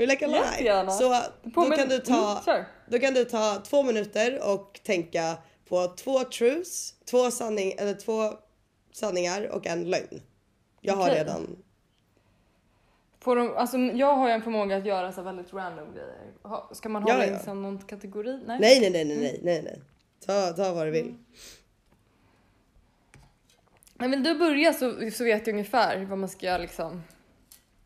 Lite 0.00 0.06
leka 0.06 0.28
med 0.28 0.40
mig? 0.40 0.50
Vill 0.56 0.58
du 0.58 0.66
leka 0.66 0.66
live? 0.66 0.74
Jättegärna. 0.80 0.90
Så 0.90 1.08
På 1.54 1.60
då 1.62 1.68
min- 1.68 1.78
kan, 1.78 1.88
du 1.88 1.98
ta, 1.98 2.42
Mm, 2.46 2.64
då 2.88 2.98
kan 2.98 3.14
du 3.14 3.24
ta 3.24 3.54
två 3.64 3.82
minuter 3.82 4.52
och 4.54 4.80
tänka 4.84 5.36
på 5.68 5.86
två 5.96 6.24
truths, 6.24 6.94
två, 7.10 7.30
sanning, 7.30 7.72
eller 7.78 7.94
två 7.94 8.32
sanningar 8.92 9.48
och 9.48 9.66
en 9.66 9.84
lögn. 9.90 10.22
Jag 10.80 10.94
har 10.94 11.02
Okej. 11.06 11.18
redan... 11.18 11.56
Får 13.20 13.36
de, 13.36 13.56
alltså, 13.56 13.76
jag 13.78 14.14
har 14.14 14.28
ju 14.28 14.34
en 14.34 14.42
förmåga 14.42 14.76
att 14.76 14.86
göra 14.86 15.12
så 15.12 15.22
väldigt 15.22 15.52
random 15.52 15.92
grejer. 15.94 16.32
Ha- 16.42 16.70
Ska 16.72 16.88
man 16.88 17.04
Ja, 17.06 17.12
hålla 17.14 17.26
ja. 17.26 17.38
som 17.38 17.62
någon 17.62 17.78
kategori? 17.78 18.40
Nej. 18.46 18.58
Nej, 18.60 18.80
nej, 18.80 18.90
nej, 18.90 19.04
nej, 19.04 19.18
nej, 19.18 19.40
nej, 19.42 19.62
nej. 19.62 19.80
Ta, 20.26 20.52
ta 20.52 20.72
vad 20.74 20.86
du 20.86 20.90
vill. 20.90 21.14
Men 23.94 24.10
vill 24.10 24.22
du 24.22 24.38
börja 24.38 24.72
så, 24.72 25.10
så 25.10 25.24
vet 25.24 25.46
jag 25.46 25.52
ungefär 25.54 26.04
vad 26.04 26.18
man 26.18 26.28
ska 26.28 26.56
liksom 26.58 27.02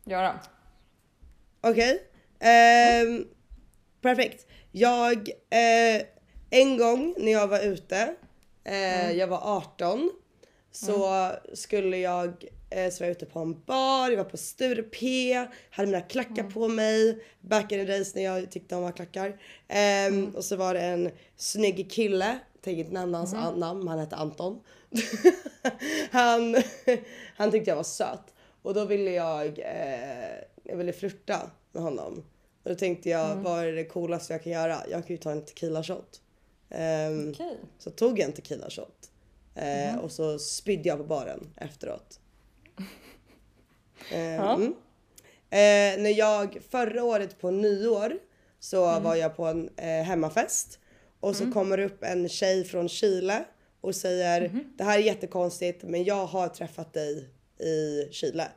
göra. 0.03 0.39
Okej. 1.61 2.03
Ehm, 2.39 3.25
perfekt. 4.01 4.45
Jag, 4.71 5.29
eh, 5.29 6.01
en 6.49 6.77
gång 6.77 7.15
när 7.17 7.31
jag 7.31 7.47
var 7.47 7.59
ute, 7.59 8.15
eh, 8.63 9.11
jag 9.11 9.27
var 9.27 9.39
18, 9.57 10.11
så 10.71 11.29
skulle 11.53 11.97
jag 11.97 12.27
eh, 12.69 12.89
så 12.91 13.03
var 13.03 13.07
jag 13.07 13.11
ute 13.15 13.25
på 13.25 13.39
en 13.39 13.61
bar, 13.65 14.09
jag 14.09 14.17
var 14.17 14.23
på 14.29 14.37
Sture 14.37 14.83
P, 14.83 15.33
hade 15.69 15.87
mina 15.87 16.01
klackar 16.01 16.43
på 16.43 16.67
mig. 16.67 17.23
Back 17.41 17.71
in 17.71 17.79
the 17.79 17.85
days 17.91 18.15
när 18.15 18.23
jag 18.23 18.51
tyckte 18.51 18.75
om 18.75 18.83
att 18.83 18.89
ha 18.89 18.95
klackar. 18.95 19.41
Ehm, 19.67 20.35
Och 20.35 20.45
så 20.45 20.55
var 20.55 20.73
det 20.73 20.81
en 20.81 21.11
snygg 21.35 21.91
kille, 21.91 22.39
tänker 22.61 22.79
inte 22.79 22.93
nämna 22.93 23.17
hans 23.17 23.33
an- 23.33 23.59
namn, 23.59 23.87
han 23.87 23.99
hette 23.99 24.15
Anton. 24.15 24.59
han, 26.11 26.55
han 27.37 27.51
tyckte 27.51 27.69
jag 27.71 27.75
var 27.75 27.83
söt. 27.83 28.33
Och 28.61 28.73
då 28.73 28.85
ville 28.85 29.11
jag, 29.11 29.59
eh, 29.59 30.37
jag 30.71 30.77
ville 30.77 30.93
flirta 30.93 31.51
med 31.71 31.83
honom. 31.83 32.23
Och 32.63 32.69
då 32.69 32.75
tänkte 32.75 33.09
jag, 33.09 33.35
vad 33.35 33.65
är 33.65 33.71
det 33.71 33.85
coolaste 33.85 34.33
jag 34.33 34.43
kan 34.43 34.51
göra? 34.51 34.77
Jag 34.89 35.07
kan 35.07 35.15
ju 35.15 35.17
ta 35.17 35.31
en 35.31 35.45
tequila 35.45 35.83
shot. 35.83 36.21
Ehm, 36.69 37.29
Okej. 37.29 37.57
så 37.79 37.89
tog 37.89 38.19
jag 38.19 38.25
en 38.27 38.33
tequila 38.33 38.69
shot. 38.69 39.11
Eh, 39.55 39.97
Och 39.97 40.11
så 40.11 40.39
spydde 40.39 40.89
jag 40.89 40.97
på 40.97 41.03
baren 41.03 41.49
efteråt. 41.57 42.19
Mm. 44.11 44.61
eh, 45.49 46.01
när 46.03 46.17
jag 46.17 46.57
förra 46.69 47.03
året 47.03 47.39
på 47.39 47.51
nyår 47.51 48.19
så 48.59 48.99
var 48.99 49.15
jag 49.15 49.35
på 49.35 49.45
en 49.45 49.69
eh, 49.77 49.85
hemmafest. 50.03 50.79
Och 51.19 51.35
så 51.35 51.51
kommer 51.51 51.77
det 51.77 51.85
upp 51.85 52.03
en 52.03 52.29
tjej 52.29 52.63
från 52.63 52.89
Chile 52.89 53.43
och 53.81 53.95
säger 53.95 54.65
det 54.77 54.83
här 54.83 54.97
är 54.99 55.03
jättekonstigt 55.03 55.83
men 55.83 56.03
jag 56.03 56.25
har 56.25 56.47
träffat 56.47 56.93
dig 56.93 57.29
i 57.59 58.07
Chile. 58.11 58.47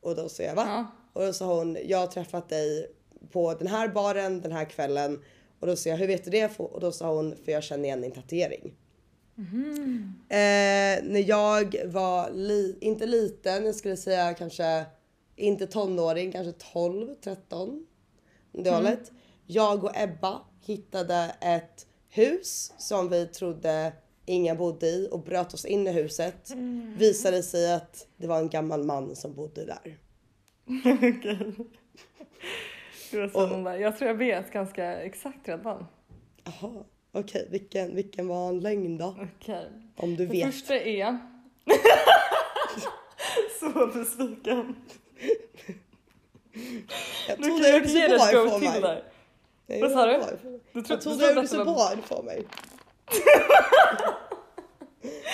Och 0.00 0.16
då 0.16 0.28
säger 0.28 0.50
jag 0.50 0.56
va? 0.56 0.64
Ja. 0.68 0.86
Och 1.14 1.22
då 1.22 1.32
sa 1.32 1.54
hon 1.58 1.78
jag 1.84 1.98
har 1.98 2.06
träffat 2.06 2.48
dig 2.48 2.90
på 3.32 3.54
den 3.54 3.66
här 3.66 3.88
baren 3.88 4.40
den 4.40 4.52
här 4.52 4.64
kvällen. 4.64 5.22
Och 5.60 5.66
då 5.66 5.76
sa 5.76 5.88
jag 5.90 5.96
hur 5.96 6.06
vet 6.06 6.24
du 6.24 6.30
det? 6.30 6.58
Och 6.60 6.80
då 6.80 6.92
sa 6.92 7.14
hon 7.14 7.34
för 7.44 7.52
jag 7.52 7.62
känner 7.62 7.84
igen 7.84 8.00
din 8.00 8.12
tatuering. 8.12 8.74
Eh, 10.28 11.04
när 11.04 11.28
jag 11.28 11.76
var 11.86 12.30
li- 12.30 12.78
inte 12.80 13.06
liten, 13.06 13.66
jag 13.66 13.74
skulle 13.74 13.96
säga 13.96 14.34
kanske 14.34 14.84
inte 15.36 15.66
tonåring, 15.66 16.32
kanske 16.32 16.52
12, 16.72 17.14
13. 17.24 17.86
Det 18.52 18.70
hållet. 18.70 19.12
Jag 19.46 19.84
och 19.84 19.92
Ebba 19.96 20.40
hittade 20.66 21.34
ett 21.40 21.86
hus 22.08 22.72
som 22.78 23.08
vi 23.08 23.26
trodde 23.26 23.92
ingen 24.26 24.56
bodde 24.56 24.86
i 24.86 25.08
och 25.10 25.20
bröt 25.20 25.54
oss 25.54 25.64
in 25.64 25.86
i 25.86 25.92
huset. 25.92 26.50
Visade 26.98 27.42
sig 27.42 27.72
att 27.72 28.06
det 28.16 28.26
var 28.26 28.38
en 28.38 28.48
gammal 28.48 28.84
man 28.84 29.16
som 29.16 29.34
bodde 29.34 29.64
där. 29.64 29.98
Okej. 30.66 31.54
Det 33.10 33.20
var 33.20 33.28
spännande. 33.28 33.78
Jag 33.78 33.98
tror 33.98 34.08
jag 34.08 34.14
vet 34.16 34.52
ganska 34.52 34.84
exakt 35.02 35.48
redan. 35.48 35.86
Jaha, 36.44 36.84
okej, 37.12 37.48
vilken, 37.50 37.94
vilken 37.94 38.28
var 38.28 38.48
en 38.48 38.60
lögn 38.60 38.98
då? 38.98 39.16
Okej. 39.40 39.66
Om 39.96 40.16
du 40.16 40.26
Det 40.26 40.32
vet. 40.32 40.54
första 40.54 40.74
är... 40.76 41.18
Så 43.60 43.86
besviken. 43.86 44.76
Jag 47.28 47.42
trodde 47.42 47.68
jag 47.68 47.78
gjorde 47.78 47.88
så 47.88 48.28
bra 48.34 48.46
ifrån 48.46 48.60
mig. 48.80 49.04
Vad 49.80 49.90
sa 49.90 50.06
du? 50.06 50.22
Du 50.72 50.82
Jag 50.88 51.00
trodde, 51.00 51.24
jag 51.24 51.34
gjorde 51.34 51.48
så 51.48 51.64
bra 51.64 51.92
ifrån 52.04 52.24
mig. 52.24 52.46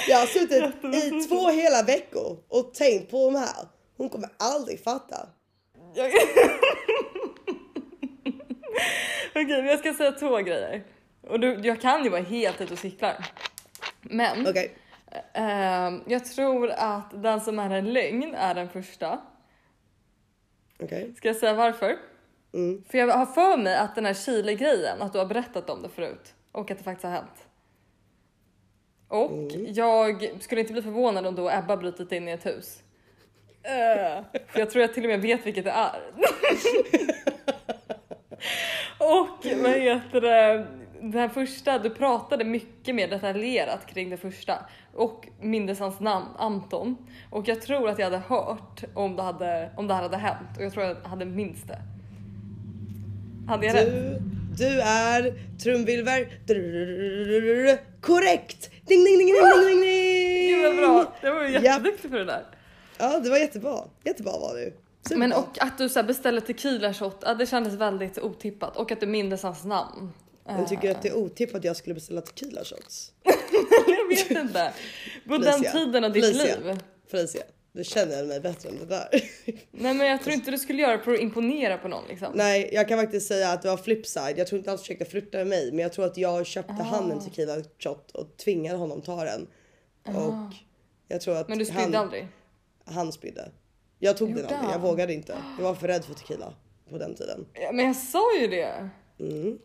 Jag 0.09 0.19
har 0.19 0.27
suttit 0.27 0.85
i 1.05 1.29
två 1.29 1.49
hela 1.49 1.83
veckor 1.83 2.39
och 2.49 2.75
tänkt 2.75 3.11
på 3.11 3.31
de 3.31 3.39
här. 3.39 3.67
Hon 4.01 4.09
kommer 4.09 4.29
aldrig 4.37 4.85
fatta. 4.85 5.29
Okej, 9.31 9.47
men 9.63 9.67
jag 9.67 9.79
ska 9.79 9.95
säga 9.95 10.13
två 10.13 10.37
grejer. 10.37 10.85
Och 11.21 11.41
du, 11.41 11.61
jag 11.63 11.81
kan 11.81 12.05
ju 12.05 12.11
vara 12.11 12.23
helt 12.23 12.61
ute 12.61 12.73
och 12.73 12.79
cyklar. 12.79 13.27
Men 14.03 14.47
Okej, 14.47 14.75
ehm, 15.33 16.03
jag 16.07 16.25
tror 16.25 16.71
att 16.71 17.23
den 17.23 17.41
som 17.41 17.59
är 17.59 17.71
en 17.71 17.93
lögn 17.93 18.35
är 18.35 18.55
den 18.55 18.69
första. 18.69 19.21
okej. 20.83 21.15
Ska 21.17 21.29
jag 21.29 21.37
säga 21.37 21.55
varför? 21.55 21.97
Mm. 22.55 22.85
För 22.89 22.99
jag 22.99 23.17
har 23.17 23.27
för 23.27 23.57
mig 23.57 23.77
att 23.77 23.95
den 23.95 24.05
här 24.07 24.15
Chile-grejen, 24.15 25.03
att 25.03 25.13
du 25.13 25.19
har 25.19 25.27
berättat 25.27 25.71
om 25.71 25.83
det 25.83 25.89
förut. 25.89 26.35
Och 26.53 26.71
att 26.71 26.79
det 26.79 26.85
faktiskt 26.85 27.05
har 27.05 27.11
hänt. 27.13 27.47
Och 29.09 29.31
Mm. 29.33 29.73
jag 29.75 30.31
skulle 30.41 30.61
inte 30.61 30.73
bli 30.73 30.83
förvånad 30.83 31.27
om 31.27 31.35
då 31.35 31.51
Ebba 31.51 31.77
brutit 31.77 32.13
in 32.13 32.29
i 32.29 32.31
ett 32.33 32.47
hus. 32.47 32.83
Jag 34.55 34.71
tror 34.71 34.83
jag 34.83 34.95
till 34.95 35.05
och 35.05 35.11
med 35.11 35.21
vet 35.21 35.47
vilket 35.47 35.65
det 35.65 35.71
är. 35.71 36.01
och 38.99 39.47
vad 39.63 39.73
heter 39.73 40.21
det? 40.21 40.67
Det 41.03 41.19
här 41.19 41.29
första, 41.29 41.79
du 41.79 41.91
pratade 41.91 42.45
mycket 42.45 42.95
mer 42.95 43.09
detaljerat 43.09 43.87
kring 43.87 44.11
det 44.11 44.17
första 44.17 44.55
och 44.95 45.29
mindes 45.41 45.79
hans 45.79 46.01
namn 46.01 46.27
Anton. 46.39 46.97
Och 47.31 47.49
jag 47.49 47.63
tror 47.63 47.89
att 47.89 47.99
jag 47.99 48.07
hade 48.07 48.19
hört 48.19 48.85
om 48.95 49.17
det, 49.17 49.23
hade, 49.23 49.71
om 49.77 49.87
det 49.87 49.95
här 49.95 50.03
hade 50.03 50.17
hänt 50.17 50.57
och 50.57 50.65
jag 50.65 50.73
tror 50.73 50.85
att 50.85 50.99
jag 51.03 51.11
hade 51.11 51.25
minst 51.25 51.69
det. 51.69 51.79
Hade 53.49 53.67
jag 53.67 53.77
du, 53.77 53.81
rätt? 53.81 54.21
Du 54.59 54.81
är 54.81 55.35
trumvirvel... 55.63 56.27
Korrekt! 58.01 58.71
Ding, 58.87 59.05
ding, 59.05 59.19
ding, 59.19 59.27
ding, 59.27 59.35
ding, 59.35 59.67
ding, 59.67 59.81
ding. 59.81 60.49
Gud 60.49 60.65
vad 60.65 60.77
bra! 60.77 61.13
Jag 61.21 61.35
var 61.35 61.45
jätteduktig 61.45 62.11
på 62.11 62.17
det 62.17 62.25
där. 62.25 62.45
Ja, 63.01 63.19
det 63.19 63.31
var 63.31 63.39
jättebra. 63.39 63.85
Jättebra 64.05 64.33
var 64.39 64.55
du. 64.55 64.73
Superbra. 65.03 65.19
Men 65.29 65.33
och 65.33 65.63
att 65.63 65.79
du 65.79 65.89
så 65.89 66.03
beställde 66.03 66.41
tequila 66.41 66.95
shot, 66.95 67.17
ja, 67.23 67.35
det 67.35 67.47
kändes 67.47 67.75
väldigt 67.75 68.19
otippat. 68.19 68.77
Och 68.77 68.93
att 68.93 69.01
du 69.01 69.07
mindes 69.07 69.43
hans 69.43 69.65
namn. 69.65 70.13
Men 70.47 70.67
tycker 70.67 70.91
att 70.91 71.03
det 71.03 71.09
är 71.09 71.17
otippat 71.17 71.55
att 71.57 71.65
jag 71.65 71.77
skulle 71.77 71.95
beställa 71.95 72.21
tequila 72.21 72.65
shots? 72.65 73.13
jag 73.87 74.09
vet 74.09 74.31
inte. 74.31 74.73
På 75.29 75.39
den 75.39 75.53
Felicia. 75.53 75.73
tiden 75.73 76.05
av 76.05 76.13
ditt 76.13 76.25
Felicia. 76.25 76.57
liv. 76.59 76.79
Felicia, 77.11 77.43
du 77.73 77.85
känner 77.85 78.25
mig 78.27 78.41
bättre 78.41 78.69
än 78.69 78.79
det 78.79 78.87
där. 78.87 79.09
Nej 79.71 79.95
men 79.95 80.07
jag 80.07 80.23
tror 80.23 80.35
inte 80.35 80.51
du 80.51 80.59
skulle 80.59 80.83
göra 80.83 80.97
det 80.97 81.03
för 81.03 81.15
att 81.15 81.21
imponera 81.21 81.79
på 81.79 81.89
någon 81.89 82.05
liksom. 82.09 82.33
Nej, 82.35 82.71
jag 82.73 82.89
kan 82.89 82.99
faktiskt 82.99 83.29
säga 83.29 83.51
att 83.53 83.63
det 83.63 83.69
var 83.69 83.77
flipside. 83.77 84.35
Jag 84.39 84.47
tror 84.47 84.59
inte 84.59 84.71
han 84.71 84.79
försökte 84.79 85.05
flirta 85.05 85.39
med 85.39 85.47
mig, 85.47 85.71
men 85.73 85.79
jag 85.79 85.93
tror 85.93 86.05
att 86.05 86.17
jag 86.17 86.47
köpte 86.47 86.73
han 86.73 87.11
Ah. 87.11 87.13
en 87.15 87.21
tequila 87.25 87.57
shot 87.79 88.11
och 88.11 88.37
tvingade 88.37 88.79
honom 88.79 89.03
ta 89.03 89.25
den. 89.25 89.47
Och 90.07 90.55
jag 91.09 91.21
tror 91.21 91.37
att 91.37 91.49
Men 91.49 91.59
du 91.59 91.65
spydde 91.65 91.81
han, 91.83 91.95
aldrig? 91.95 92.29
Han 92.85 93.13
spydde. 93.13 93.51
Jag 93.99 94.17
tog 94.17 94.29
den 94.29 94.37
Gjorde 94.39 94.57
aldrig, 94.57 94.75
jag 94.75 94.81
vågade 94.81 95.13
inte. 95.15 95.37
Jag 95.59 95.65
var 95.65 95.75
för 95.75 95.89
rädd 95.89 96.05
för 96.05 96.15
tequila 96.15 96.55
på 96.91 96.99
den 96.99 97.15
tiden. 97.15 97.47
Ja, 97.53 97.73
men 97.73 97.87
jag 97.87 97.97
sa 97.97 98.37
ju 98.39 98.47
det. 98.47 98.89
Mm. 99.19 99.59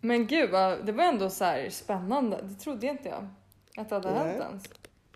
Men 0.00 0.26
gud 0.26 0.50
det 0.84 0.92
var 0.92 1.04
ändå 1.04 1.30
så 1.30 1.44
här 1.44 1.70
spännande. 1.70 2.40
Det 2.42 2.54
trodde 2.54 2.86
inte 2.86 3.08
jag. 3.08 3.28
Att 3.76 3.88
det 3.88 3.94
hade 3.94 4.10
Nej. 4.10 4.18
hänt 4.26 4.42
ens. 4.42 4.64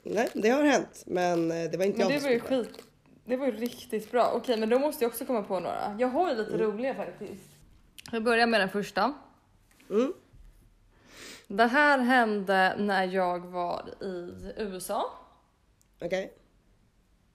Nej, 0.03 0.29
det 0.35 0.49
har 0.49 0.63
hänt, 0.63 1.03
men 1.07 1.51
eh, 1.51 1.71
det 1.71 1.77
var 1.79 1.85
inte 1.85 1.99
Men 1.99 2.07
jag 2.09 2.17
det 2.17 2.21
som 2.21 2.29
var 2.29 2.35
ju 2.35 2.41
skit. 2.41 2.79
Det 3.25 3.37
var 3.37 3.47
ju 3.47 3.53
riktigt 3.53 4.11
bra. 4.11 4.33
Okej 4.35 4.57
men 4.57 4.69
då 4.69 4.79
måste 4.79 5.05
jag 5.05 5.11
också 5.11 5.25
komma 5.25 5.43
på 5.43 5.61
några. 5.61 5.97
Jag 5.99 6.09
har 6.09 6.31
ju 6.31 6.37
lite 6.37 6.55
Mm. 6.55 6.67
roliga 6.67 6.95
faktiskt. 6.95 7.43
Jag 8.13 8.23
börjar 8.23 8.47
med 8.47 8.61
den 8.61 8.69
första. 8.69 9.15
Mm. 9.91 10.13
Det 11.49 11.67
här 11.67 11.99
hände 11.99 12.75
när 12.79 13.05
jag 13.05 13.47
var 13.47 13.89
i 14.01 14.33
USA. 14.57 15.05
Okej. 16.01 16.33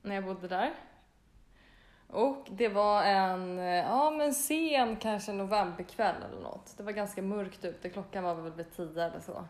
När 0.07 0.15
jag 0.15 0.23
bodde 0.23 0.47
där. 0.47 0.73
Och 2.07 2.47
det 2.51 2.67
var 2.67 3.03
en 3.03 3.59
eh, 3.59 3.65
ja, 3.65 4.11
men 4.11 4.33
sen 4.33 4.95
kanske 4.95 5.33
novemberkväll 5.33 6.15
eller 6.29 6.41
något. 6.41 6.77
Det 6.77 6.83
var 6.83 6.91
ganska 6.91 7.21
mörkt 7.21 7.65
ute, 7.65 7.89
klockan 7.89 8.23
var 8.23 8.35
väl 8.35 8.51
vid 8.51 8.71
tio 8.75 9.03
eller 9.03 9.19
så. 9.19 9.45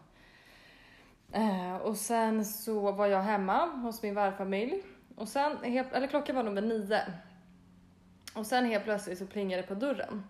Eh, 1.31 1.75
och 1.75 1.97
sen 1.97 2.45
så 2.45 2.91
var 2.91 3.07
jag 3.07 3.21
hemma 3.21 3.65
hos 3.65 4.03
min 4.03 4.15
värdfamilj. 4.15 4.83
Och 5.15 5.27
sen, 5.27 5.57
eller 5.63 6.07
klockan 6.07 6.35
var 6.35 6.43
nog 6.43 6.63
nio. 6.63 7.01
Och 8.35 8.45
sen 8.45 8.65
helt 8.65 8.83
plötsligt 8.83 9.19
så 9.19 9.27
plingade 9.27 9.61
det 9.61 9.67
på 9.67 9.75
dörren. 9.75 10.23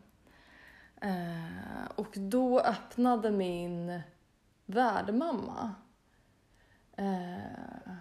Eh, 1.01 1.91
och 1.95 2.17
då 2.17 2.59
öppnade 2.59 3.31
min 3.31 4.01
värdmamma. 4.65 5.75
Eh, 6.97 7.93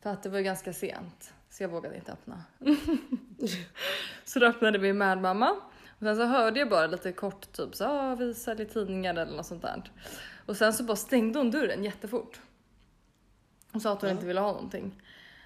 för 0.00 0.10
att 0.10 0.22
det 0.22 0.28
var 0.28 0.40
ganska 0.40 0.72
sent. 0.72 1.34
Så 1.50 1.62
jag 1.62 1.68
vågade 1.68 1.96
inte 1.96 2.12
öppna. 2.12 2.44
så 4.24 4.38
då 4.38 4.46
öppnade 4.46 4.78
min 4.78 4.98
värdmamma. 4.98 5.50
Och 5.88 6.00
sen 6.00 6.16
så 6.16 6.24
hörde 6.24 6.58
jag 6.60 6.68
bara 6.68 6.86
lite 6.86 7.12
kort 7.12 7.52
typ 7.52 7.74
så 7.74 7.84
ah, 7.84 8.14
vi 8.14 8.34
säljer 8.34 8.66
tidningar 8.66 9.14
eller 9.14 9.36
något 9.36 9.46
sånt 9.46 9.62
där. 9.62 9.92
Och 10.46 10.56
sen 10.56 10.72
så 10.72 10.84
bara 10.84 10.96
stängde 10.96 11.38
hon 11.38 11.50
dörren 11.50 11.84
jättefort. 11.84 12.40
Hon 13.72 13.80
sa 13.80 13.92
att 13.92 14.00
hon 14.00 14.08
Ja. 14.10 14.14
inte 14.14 14.26
ville 14.26 14.40
ha 14.40 14.52
någonting. 14.52 15.02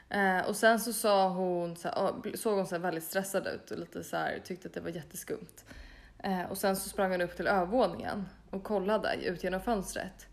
Eh, 0.09 0.41
och 0.49 0.57
sen 0.57 0.81
så 0.81 0.93
sa 0.93 1.29
hon, 1.29 1.77
så 1.77 1.89
här, 1.89 1.95
ah, 1.97 2.23
såg 2.35 2.57
hon 2.57 2.67
så 2.67 2.79
väldigt 2.79 3.05
stressad 3.05 3.47
ut 3.47 3.71
och 3.71 3.79
lite 3.79 4.05
så 4.05 4.17
här, 4.17 4.41
tyckte 4.45 4.69
att 4.69 4.75
det 4.75 4.81
var 4.81 4.91
jätteskumt. 4.91 5.65
Eh, 6.19 6.43
och 6.51 6.59
sen 6.59 6.77
så 6.77 6.89
sprang 6.89 7.11
hon 7.11 7.21
upp 7.21 7.37
till 7.37 7.47
övervåningen 7.47 8.29
och 8.51 8.63
kollade 8.65 9.15
ut 9.15 9.45
genom 9.45 9.61
fönstret. 9.61 10.27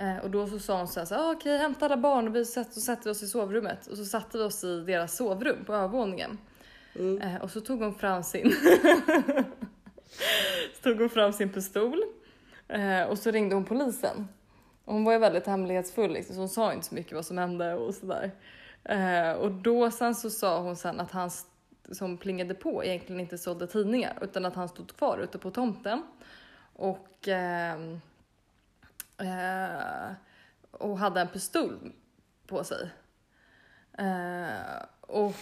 Eh, 0.00 0.18
och 0.18 0.30
då 0.30 0.46
så 0.46 0.58
sa 0.58 0.78
hon 0.78 0.88
så 0.88 1.00
här, 1.00 1.06
så 1.06 1.14
här, 1.14 1.22
ah, 1.22 1.32
okej 1.32 1.58
hämta 1.58 1.84
alla 1.84 1.96
barn 1.96 2.28
och 2.28 2.36
vi 2.36 2.44
sätter, 2.44 3.04
vi 3.04 3.10
oss 3.10 3.22
i 3.22 3.26
sovrummet. 3.26 3.86
Och 3.86 3.96
så 3.96 4.04
satte 4.04 4.38
vi 4.38 4.44
oss 4.44 4.64
i 4.64 4.80
deras 4.80 5.16
sovrum 5.16 5.64
på 5.64 5.74
övervåningen. 5.74 6.38
Mm. 6.94 7.22
Eh, 7.22 7.42
och 7.42 7.50
så 7.50 7.60
tog 7.60 7.80
hon 7.82 7.94
fram 7.94 8.22
sin 8.22 8.52
så 10.74 10.82
tog 10.82 10.98
hon 10.98 11.10
fram 11.10 11.32
sin 11.32 11.52
pistol 11.52 12.02
eh, 12.68 13.02
och 13.02 13.18
så 13.18 13.30
ringde 13.30 13.54
hon 13.54 13.64
polisen. 13.64 14.28
Och 14.84 14.94
hon 14.94 15.04
var 15.04 15.12
ju 15.12 15.18
väldigt 15.18 15.46
hemlighetsfull 15.46 16.12
liksom, 16.12 16.34
så 16.34 16.40
hon 16.40 16.48
sa 16.48 16.72
inte 16.72 16.86
så 16.86 16.94
mycket 16.94 17.12
vad 17.12 17.26
som 17.26 17.38
hände 17.38 17.74
och 17.74 17.94
sådär. 17.94 18.30
Och 19.38 19.50
då 19.50 19.90
sen 19.90 20.14
så 20.14 20.30
sa 20.30 20.60
hon 20.60 20.76
sen 20.76 21.00
att 21.00 21.10
han 21.10 21.30
som 21.92 22.16
plingade 22.16 22.54
på 22.54 22.84
egentligen 22.84 23.20
inte 23.20 23.38
sålde 23.38 23.66
tidningar 23.66 24.18
utan 24.22 24.44
att 24.44 24.54
han 24.54 24.68
stod 24.68 24.96
kvar 24.96 25.18
ute 25.18 25.38
på 25.38 25.50
tomten. 25.50 26.02
Och, 26.72 27.28
ehm, 27.28 28.00
eh, 29.20 30.12
och 30.70 30.98
hade 30.98 31.20
en 31.20 31.28
pistol 31.28 31.92
på 32.46 32.64
sig. 32.64 32.90
Eh, 33.98 34.82
och 35.00 35.34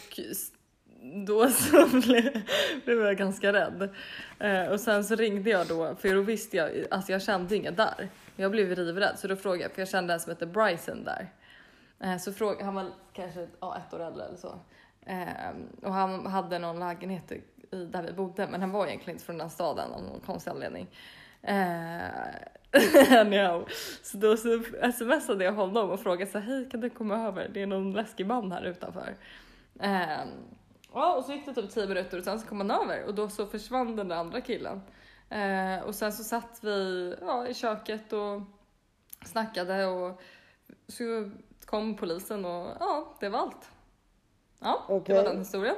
då 1.26 1.48
så 1.50 1.86
blev, 1.88 2.42
blev 2.84 2.98
jag 3.02 3.16
ganska 3.16 3.52
rädd. 3.52 3.90
Eh, 4.38 4.66
och 4.66 4.80
sen 4.80 5.04
så 5.04 5.14
ringde 5.14 5.50
jag 5.50 5.68
då, 5.68 5.94
för 5.94 6.14
då 6.14 6.20
visste 6.20 6.56
jag, 6.56 6.70
alltså 6.90 7.12
jag 7.12 7.22
kände 7.22 7.56
inga 7.56 7.70
där. 7.70 8.08
Jag 8.36 8.50
blev 8.50 8.70
livrädd 8.70 9.18
så 9.18 9.28
då 9.28 9.36
frågade 9.36 9.62
jag, 9.62 9.72
för 9.72 9.80
jag 9.80 9.88
kände 9.88 10.14
en 10.14 10.20
som 10.20 10.30
hette 10.30 10.46
Bryson 10.46 11.04
där. 11.04 11.32
Eh, 12.00 12.16
så 12.18 12.32
frågade, 12.32 12.64
han 12.64 12.74
var 12.74 12.90
kanske 13.12 13.48
ja, 13.60 13.76
ett 13.78 13.94
år 13.94 14.00
äldre 14.06 14.24
eller 14.24 14.36
så. 14.36 14.58
Eh, 15.06 15.50
och 15.82 15.92
han 15.92 16.26
hade 16.26 16.58
någon 16.58 16.78
lägenhet 16.78 17.32
i, 17.32 17.42
i- 17.70 17.84
där 17.86 18.02
vi 18.02 18.12
bodde 18.12 18.48
men 18.50 18.60
han 18.60 18.70
var 18.70 18.86
egentligen 18.86 19.14
inte 19.14 19.24
från 19.26 19.38
den 19.38 19.50
staden 19.50 19.92
av 19.92 20.02
någon 20.02 20.20
konstig 20.20 20.50
anledning. 20.50 20.86
Eh, 21.42 21.98
Anyhow. 23.20 23.68
Så 24.02 24.16
då 24.16 24.36
så 24.36 24.62
smsade 24.98 25.44
jag 25.44 25.52
honom 25.52 25.90
och 25.90 26.00
frågade 26.00 26.30
så 26.30 26.38
hej 26.38 26.68
kan 26.70 26.80
du 26.80 26.90
komma 26.90 27.26
över? 27.26 27.48
Det 27.54 27.62
är 27.62 27.66
någon 27.66 27.92
läskig 27.92 28.26
man 28.26 28.52
här 28.52 28.62
utanför. 28.64 29.16
Eh, 29.80 30.18
ja, 30.92 31.14
och 31.14 31.24
så 31.24 31.32
gick 31.32 31.46
det 31.46 31.54
typ 31.54 31.70
10 31.70 31.86
minuter 31.86 32.18
och 32.18 32.24
sen 32.24 32.40
så 32.40 32.46
kom 32.46 32.60
han 32.60 32.70
över 32.70 33.04
och 33.04 33.14
då 33.14 33.28
så 33.28 33.46
försvann 33.46 33.96
den 33.96 34.08
där 34.08 34.16
andra 34.16 34.40
killen. 34.40 34.80
Eh, 35.30 35.84
och 35.86 35.94
sen 35.94 36.12
så 36.12 36.24
satt 36.24 36.58
vi 36.62 37.14
ja, 37.20 37.46
i 37.48 37.54
köket 37.54 38.12
och 38.12 38.42
snackade 39.24 39.86
och 39.86 40.20
så 40.88 41.30
kom 41.64 41.96
polisen 41.96 42.44
och 42.44 42.66
ja, 42.80 43.16
det 43.20 43.28
var 43.28 43.38
allt. 43.38 43.70
Ja, 44.60 44.84
det 44.88 44.94
Okej. 44.94 45.16
var 45.16 45.24
den 45.24 45.38
historien. 45.38 45.76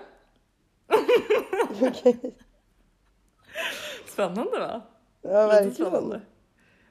Okej. 1.82 2.34
Spännande 4.06 4.58
va? 4.58 4.80
Ja, 5.22 5.46
Lite 5.46 5.54
verkligen. 5.54 5.74
spännande. 5.90 6.20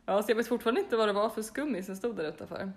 Ja, 0.10 0.24
så 0.24 0.32
jag 0.32 0.36
vet 0.36 0.48
fortfarande 0.48 0.82
inte 0.82 0.98
vad 0.98 1.08
det 1.08 1.14
var 1.14 1.30
för 1.30 1.42
skummis 1.42 1.86
som 1.86 1.96
stod 1.96 2.16
där 2.16 2.24
utanför. 2.24 2.72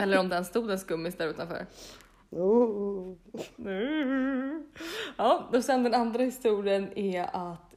Eller 0.00 0.18
om 0.18 0.28
den 0.28 0.44
stod 0.44 0.70
en 0.70 0.78
skummis 0.78 1.16
där 1.16 1.26
utanför. 1.26 1.66
Oh. 2.30 3.16
Ja, 5.16 5.48
och 5.52 5.64
sen 5.64 5.82
den 5.82 5.94
andra 5.94 6.22
historien 6.22 6.98
är 6.98 7.28
att 7.32 7.74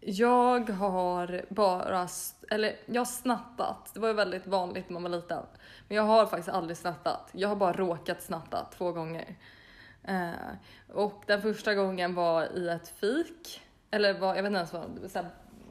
jag 0.00 0.70
har 0.70 1.44
bara, 1.48 2.08
eller 2.50 2.76
jag 2.86 3.00
har 3.00 3.06
snattat. 3.06 3.94
Det 3.94 4.00
var 4.00 4.08
ju 4.08 4.14
väldigt 4.14 4.46
vanligt 4.46 4.88
när 4.88 4.94
man 5.00 5.02
var 5.02 5.18
liten. 5.18 5.42
Men 5.88 5.96
jag 5.96 6.04
har 6.04 6.26
faktiskt 6.26 6.48
aldrig 6.48 6.76
snattat. 6.76 7.28
Jag 7.32 7.48
har 7.48 7.56
bara 7.56 7.72
råkat 7.72 8.22
snatta 8.22 8.66
två 8.78 8.92
gånger. 8.92 9.36
Eh, 10.04 10.30
och 10.92 11.22
den 11.26 11.42
första 11.42 11.74
gången 11.74 12.14
var 12.14 12.58
i 12.58 12.68
ett 12.68 12.88
fik. 12.88 13.60
Eller 13.90 14.18
var, 14.18 14.34
jag 14.34 14.42
vet 14.42 14.50
inte 14.50 14.56
ens 14.56 14.72
vad 14.72 14.82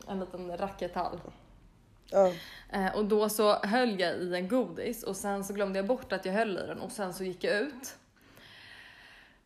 en 0.09 0.19
liten 0.19 0.57
rackethall. 0.57 1.19
Ja. 2.11 2.33
Eh, 2.69 2.95
och 2.95 3.05
då 3.05 3.29
så 3.29 3.53
höll 3.53 3.99
jag 3.99 4.15
i 4.17 4.35
en 4.35 4.47
godis 4.47 5.03
och 5.03 5.15
sen 5.15 5.43
så 5.43 5.53
glömde 5.53 5.79
jag 5.79 5.85
bort 5.87 6.13
att 6.13 6.25
jag 6.25 6.33
höll 6.33 6.57
i 6.57 6.67
den 6.67 6.79
och 6.79 6.91
sen 6.91 7.13
så 7.13 7.23
gick 7.23 7.43
jag 7.43 7.61
ut. 7.61 7.95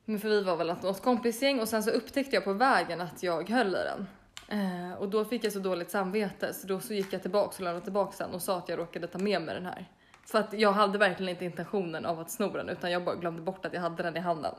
Men 0.06 0.20
för 0.20 0.30
vi 0.30 0.44
var 0.44 0.56
väl 0.58 0.68
något 0.68 1.02
kompisgäng 1.02 1.60
och 1.60 1.68
sen 1.70 1.84
så 1.84 1.90
upptäckte 1.90 2.36
jag 2.36 2.44
på 2.44 2.54
vägen 2.54 3.02
att 3.02 3.24
jag 3.24 3.50
höll 3.50 3.76
i 3.76 3.80
den. 3.84 4.08
Eh, 4.48 4.94
och 4.94 5.10
då 5.10 5.26
fick 5.26 5.44
jag 5.44 5.54
så 5.54 5.60
dåligt 5.60 5.92
samvete 5.92 6.54
så 6.54 6.68
då 6.68 6.80
så 6.80 6.94
gick 6.94 7.14
jag 7.14 7.22
tillbaks 7.22 7.58
och 7.58 7.64
lämnade 7.64 7.84
tillbaks 7.84 8.18
den 8.18 8.32
och 8.32 8.42
sa 8.42 8.58
att 8.58 8.70
jag 8.70 8.80
råkade 8.80 9.08
ta 9.08 9.20
med 9.20 9.42
mig 9.42 9.56
den 9.56 9.66
här. 9.66 9.86
För 10.26 10.40
att 10.40 10.54
jag 10.54 10.72
hade 10.72 10.98
verkligen 10.98 11.30
inte 11.30 11.46
intentionen 11.46 12.06
av 12.06 12.20
att 12.20 12.32
sno 12.32 12.50
den 12.50 12.70
utan 12.70 12.92
jag 12.92 13.04
bara 13.04 13.16
glömde 13.16 13.42
bort 13.42 13.66
att 13.66 13.74
jag 13.74 13.82
hade 13.82 14.04
den 14.04 14.18
i 14.18 14.20
handen. 14.20 14.54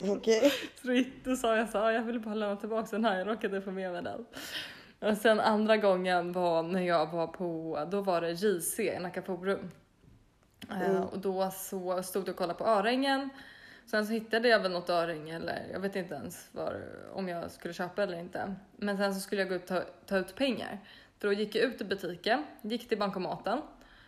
Okej. 0.00 0.52
Så 0.82 1.04
då, 1.24 1.36
sa 1.36 1.56
jag 1.56 1.68
så 1.68 1.78
här, 1.78 1.84
"Ja, 1.84 1.92
jag 1.92 2.02
ville 2.02 2.18
bara 2.18 2.34
lämna 2.34 2.56
tillbaka 2.56 2.88
den 2.90 3.04
här, 3.04 3.18
jag 3.18 3.28
råkade 3.28 3.62
få 3.62 3.70
med 3.70 3.92
mig 3.92 4.02
den. 4.02 4.26
Och 5.04 5.16
sen 5.16 5.40
andra 5.40 5.76
gången 5.76 6.32
var 6.32 6.62
när 6.62 6.82
jag 6.82 7.06
var 7.10 7.26
på, 7.26 7.78
då 7.90 8.00
var 8.00 8.20
det 8.20 8.30
JC 8.30 8.78
i 8.80 8.98
Nacka 8.98 9.22
Forum. 9.22 9.70
Eh, 10.70 10.90
Mm. 10.90 11.02
och 11.02 11.18
då 11.18 11.50
så 11.50 12.02
stod 12.02 12.22
jag 12.22 12.32
och 12.32 12.36
kollade 12.38 12.58
på 12.58 12.64
Öringen. 12.64 13.28
Sen 13.86 14.06
så 14.06 14.12
hittade 14.12 14.48
jag 14.48 14.60
väl 14.60 14.72
något 14.72 14.90
öring 14.90 15.30
eller 15.30 15.62
jag 15.72 15.80
vet 15.80 15.96
inte 15.96 16.14
ens 16.14 16.48
var, 16.52 16.82
om 17.12 17.28
jag 17.28 17.50
skulle 17.50 17.74
köpa 17.74 18.02
eller 18.02 18.18
inte. 18.18 18.54
Men 18.76 18.96
sen 18.96 19.14
så 19.14 19.20
skulle 19.20 19.40
jag 19.40 19.48
gå 19.48 19.54
ut 19.54 19.62
och 19.62 19.68
ta, 19.68 19.82
ta 20.06 20.16
ut 20.16 20.34
pengar. 20.34 20.78
För 21.18 21.28
då 21.28 21.32
gick 21.34 21.54
jag 21.54 21.64
ut 21.64 21.80
i 21.80 21.84
butiken, 21.84 22.44
gick 22.62 22.88
till 22.88 22.98
bankomaten 22.98 23.60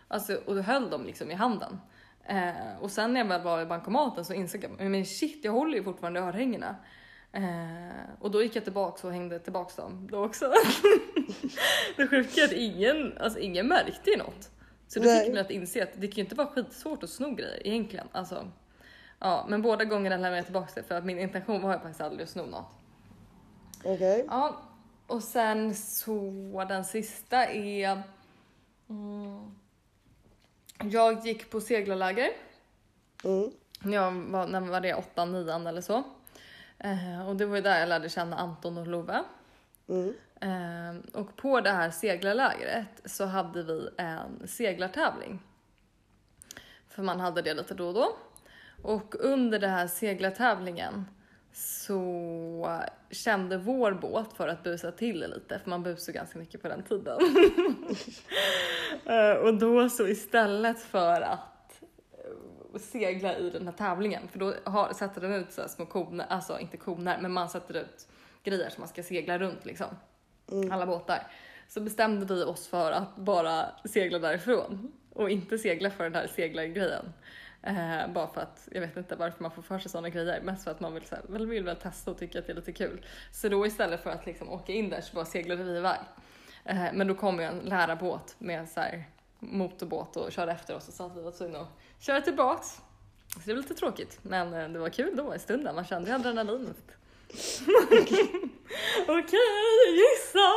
alltså, 0.07 0.35
och 0.45 0.55
då 0.55 0.61
höll 0.61 0.89
dem 0.89 1.05
liksom 1.05 1.31
i 1.31 1.33
handen. 1.33 1.79
Eh, 2.23 2.51
och 2.81 2.91
sen 2.91 3.13
när 3.13 3.19
jag 3.19 3.27
väl 3.27 3.41
var 3.41 3.61
i 3.61 3.65
bankomaten 3.65 4.25
så 4.25 4.33
insåg 4.33 4.63
jag, 4.63 4.89
men 4.89 5.05
shit 5.05 5.45
jag 5.45 5.51
håller 5.51 5.77
ju 5.77 5.83
fortfarande 5.83 6.19
örhängena. 6.19 6.75
Eh, 7.37 8.09
och 8.19 8.31
då 8.31 8.43
gick 8.43 8.55
jag 8.55 8.63
tillbaka 8.63 9.07
och 9.07 9.13
hängde 9.13 9.39
tillbaka 9.39 9.81
dem 9.81 10.07
då 10.11 10.25
också. 10.25 10.45
det 11.95 12.07
sjuka 12.07 12.41
är 12.41 12.45
att 12.45 12.51
ingen, 12.51 13.17
alltså 13.17 13.39
ingen 13.39 13.67
märkte 13.67 14.09
ju 14.09 14.17
något. 14.17 14.51
Så 14.87 14.99
Nej. 14.99 15.25
fick 15.25 15.33
mig 15.33 15.41
att 15.41 15.51
inse 15.51 15.83
att 15.83 15.89
det 15.93 16.07
kan 16.07 16.15
ju 16.15 16.21
inte 16.21 16.35
vara 16.35 16.47
skitsvårt 16.47 17.03
att 17.03 17.09
sno 17.09 17.29
grejer 17.31 17.67
egentligen. 17.67 18.07
Alltså, 18.11 18.51
ja, 19.19 19.45
men 19.49 19.61
båda 19.61 19.85
gångerna 19.85 20.15
lämnade 20.15 20.35
jag 20.35 20.45
tillbaka 20.45 20.71
det 20.75 20.83
för 20.83 20.95
att 20.95 21.05
min 21.05 21.19
intention 21.19 21.61
var 21.61 21.73
ju 21.73 21.79
faktiskt 21.79 22.01
aldrig 22.01 22.23
att 22.23 22.29
sno 22.29 22.45
något. 22.45 22.65
Okej. 23.83 24.25
Ja, 24.29 24.61
och 25.07 25.23
sen 25.23 25.75
så 25.75 26.65
den 26.69 26.85
sista 26.85 27.45
är... 27.45 28.01
Mm, 28.89 29.55
jag 30.83 31.25
gick 31.25 31.49
på 31.49 31.61
seglarläger. 31.61 32.29
Mm. 33.23 33.51
Jag 33.93 34.11
var, 34.11 34.47
när 34.47 34.61
var 34.61 34.81
det, 34.81 34.93
åttan, 34.93 35.31
nian 35.31 35.67
eller 35.67 35.81
så. 35.81 36.03
Eh, 36.79 37.27
och 37.27 37.35
det 37.35 37.45
var 37.45 37.55
ju 37.55 37.61
där 37.61 37.79
jag 37.79 37.89
lärde 37.89 38.09
känna 38.09 38.35
Anton 38.35 38.77
och 38.77 38.87
Love. 38.87 39.23
Mm. 39.89 40.13
Eh, 40.41 41.19
och 41.19 41.35
på 41.35 41.61
det 41.61 41.69
här 41.69 41.89
seglarlägret 41.89 43.01
så 43.05 43.25
hade 43.25 43.63
vi 43.63 43.89
en 43.97 44.47
seglartävling. 44.47 45.39
För 46.89 47.03
man 47.03 47.19
hade 47.19 47.41
det 47.41 47.53
lite 47.53 47.73
då 47.73 47.87
och 47.87 47.93
då. 47.93 48.17
Och 48.81 49.15
under 49.19 49.59
den 49.59 49.69
här 49.69 49.87
seglartävlingen 49.87 51.05
så 51.53 52.79
kände 53.11 53.57
vår 53.57 53.91
båt 53.91 54.33
för 54.33 54.47
att 54.47 54.63
busa 54.63 54.91
till 54.91 55.19
lite, 55.19 55.59
för 55.59 55.69
man 55.69 55.83
busade 55.83 56.17
ganska 56.17 56.39
mycket 56.39 56.61
på 56.61 56.67
den 56.67 56.83
tiden. 56.83 57.17
Eh, 59.05 59.31
och 59.31 59.53
då 59.53 59.89
så 59.89 60.07
istället 60.07 60.79
för 60.79 61.21
att 61.21 61.56
segla 62.79 63.37
i 63.37 63.49
den 63.49 63.67
här 63.67 63.73
tävlingen, 63.73 64.27
för 64.27 64.39
då 64.39 64.53
har, 64.63 64.93
sätter 64.93 65.21
den 65.21 65.33
ut 65.33 65.51
så 65.51 65.67
små 65.67 65.85
koner, 65.85 66.25
alltså 66.29 66.59
inte 66.59 66.77
koner, 66.77 67.17
men 67.21 67.31
man 67.31 67.49
sätter 67.49 67.77
ut 67.77 68.07
grejer 68.43 68.69
som 68.69 68.81
man 68.81 68.87
ska 68.87 69.03
segla 69.03 69.37
runt 69.39 69.65
liksom. 69.65 69.87
Alla 70.71 70.85
båtar. 70.85 71.27
Så 71.67 71.81
bestämde 71.81 72.35
vi 72.35 72.43
oss 72.43 72.67
för 72.67 72.91
att 72.91 73.15
bara 73.15 73.65
segla 73.85 74.19
därifrån 74.19 74.91
och 75.13 75.29
inte 75.29 75.57
segla 75.57 75.89
för 75.89 76.03
den 76.03 76.15
här 76.15 76.27
seglargrejen. 76.27 77.13
Eh, 77.61 78.07
bara 78.13 78.27
för 78.27 78.41
att, 78.41 78.69
jag 78.71 78.81
vet 78.81 78.97
inte 78.97 79.15
varför 79.15 79.43
man 79.43 79.51
får 79.51 79.61
för 79.61 79.79
sig 79.79 79.91
sådana 79.91 80.09
grejer, 80.09 80.41
mest 80.41 80.63
för 80.63 80.71
att 80.71 80.79
man 80.79 80.93
vill, 80.93 81.05
så 81.05 81.15
här, 81.15 81.23
väl, 81.27 81.47
vill 81.47 81.63
väl 81.63 81.75
testa 81.75 82.11
och 82.11 82.17
tycka 82.17 82.39
att 82.39 82.45
det 82.45 82.53
är 82.53 82.55
lite 82.55 82.71
kul. 82.71 83.05
Så 83.31 83.49
då 83.49 83.65
istället 83.65 84.03
för 84.03 84.09
att 84.09 84.25
liksom 84.25 84.49
åka 84.49 84.73
in 84.73 84.89
där 84.89 85.01
så 85.01 85.15
bara 85.15 85.25
seglade 85.25 85.63
vi 85.63 85.77
iväg. 85.77 85.99
Eh, 86.65 86.85
men 86.93 87.07
då 87.07 87.15
kom 87.15 87.39
ju 87.39 87.45
en 87.45 87.59
lärarbåt 87.59 88.35
med 88.39 88.69
så 88.69 88.79
här, 88.79 89.05
motorbåt 89.39 90.17
och 90.17 90.31
körde 90.31 90.51
efter 90.51 90.75
oss 90.75 90.87
och 90.87 90.93
sa 90.93 91.05
att 91.05 91.17
vi 91.17 91.21
var 91.21 91.31
tvungna 91.31 91.59
att 91.59 91.79
köra 91.99 92.21
tillbaks. 92.21 92.67
Så 93.33 93.39
det 93.45 93.53
var 93.53 93.61
lite 93.61 93.73
tråkigt, 93.73 94.19
men 94.21 94.53
eh, 94.53 94.69
det 94.69 94.79
var 94.79 94.89
kul 94.89 95.15
då 95.15 95.35
i 95.35 95.39
stunden. 95.39 95.75
Man 95.75 95.85
kände 95.85 96.09
ju 96.09 96.15
adrenalinet. 96.15 96.77
Okej, 99.07 99.39
gissa! 99.93 100.49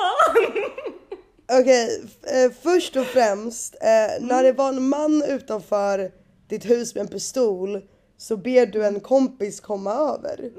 Okej, 1.61 2.03
eh, 2.23 2.53
först 2.63 2.97
och 2.97 3.07
främst, 3.07 3.75
eh, 3.75 4.27
när 4.27 4.43
det 4.43 4.53
var 4.53 4.69
en 4.69 4.89
man 4.89 5.23
utanför 5.29 6.13
ditt 6.49 6.71
hus 6.71 6.95
med 6.95 7.03
en 7.03 7.09
pistol 7.09 7.83
så 8.17 8.37
ber 8.37 8.67
du 8.67 8.87
en 8.87 9.01
kompis 9.01 9.61
komma 9.61 9.93
över. 9.93 10.51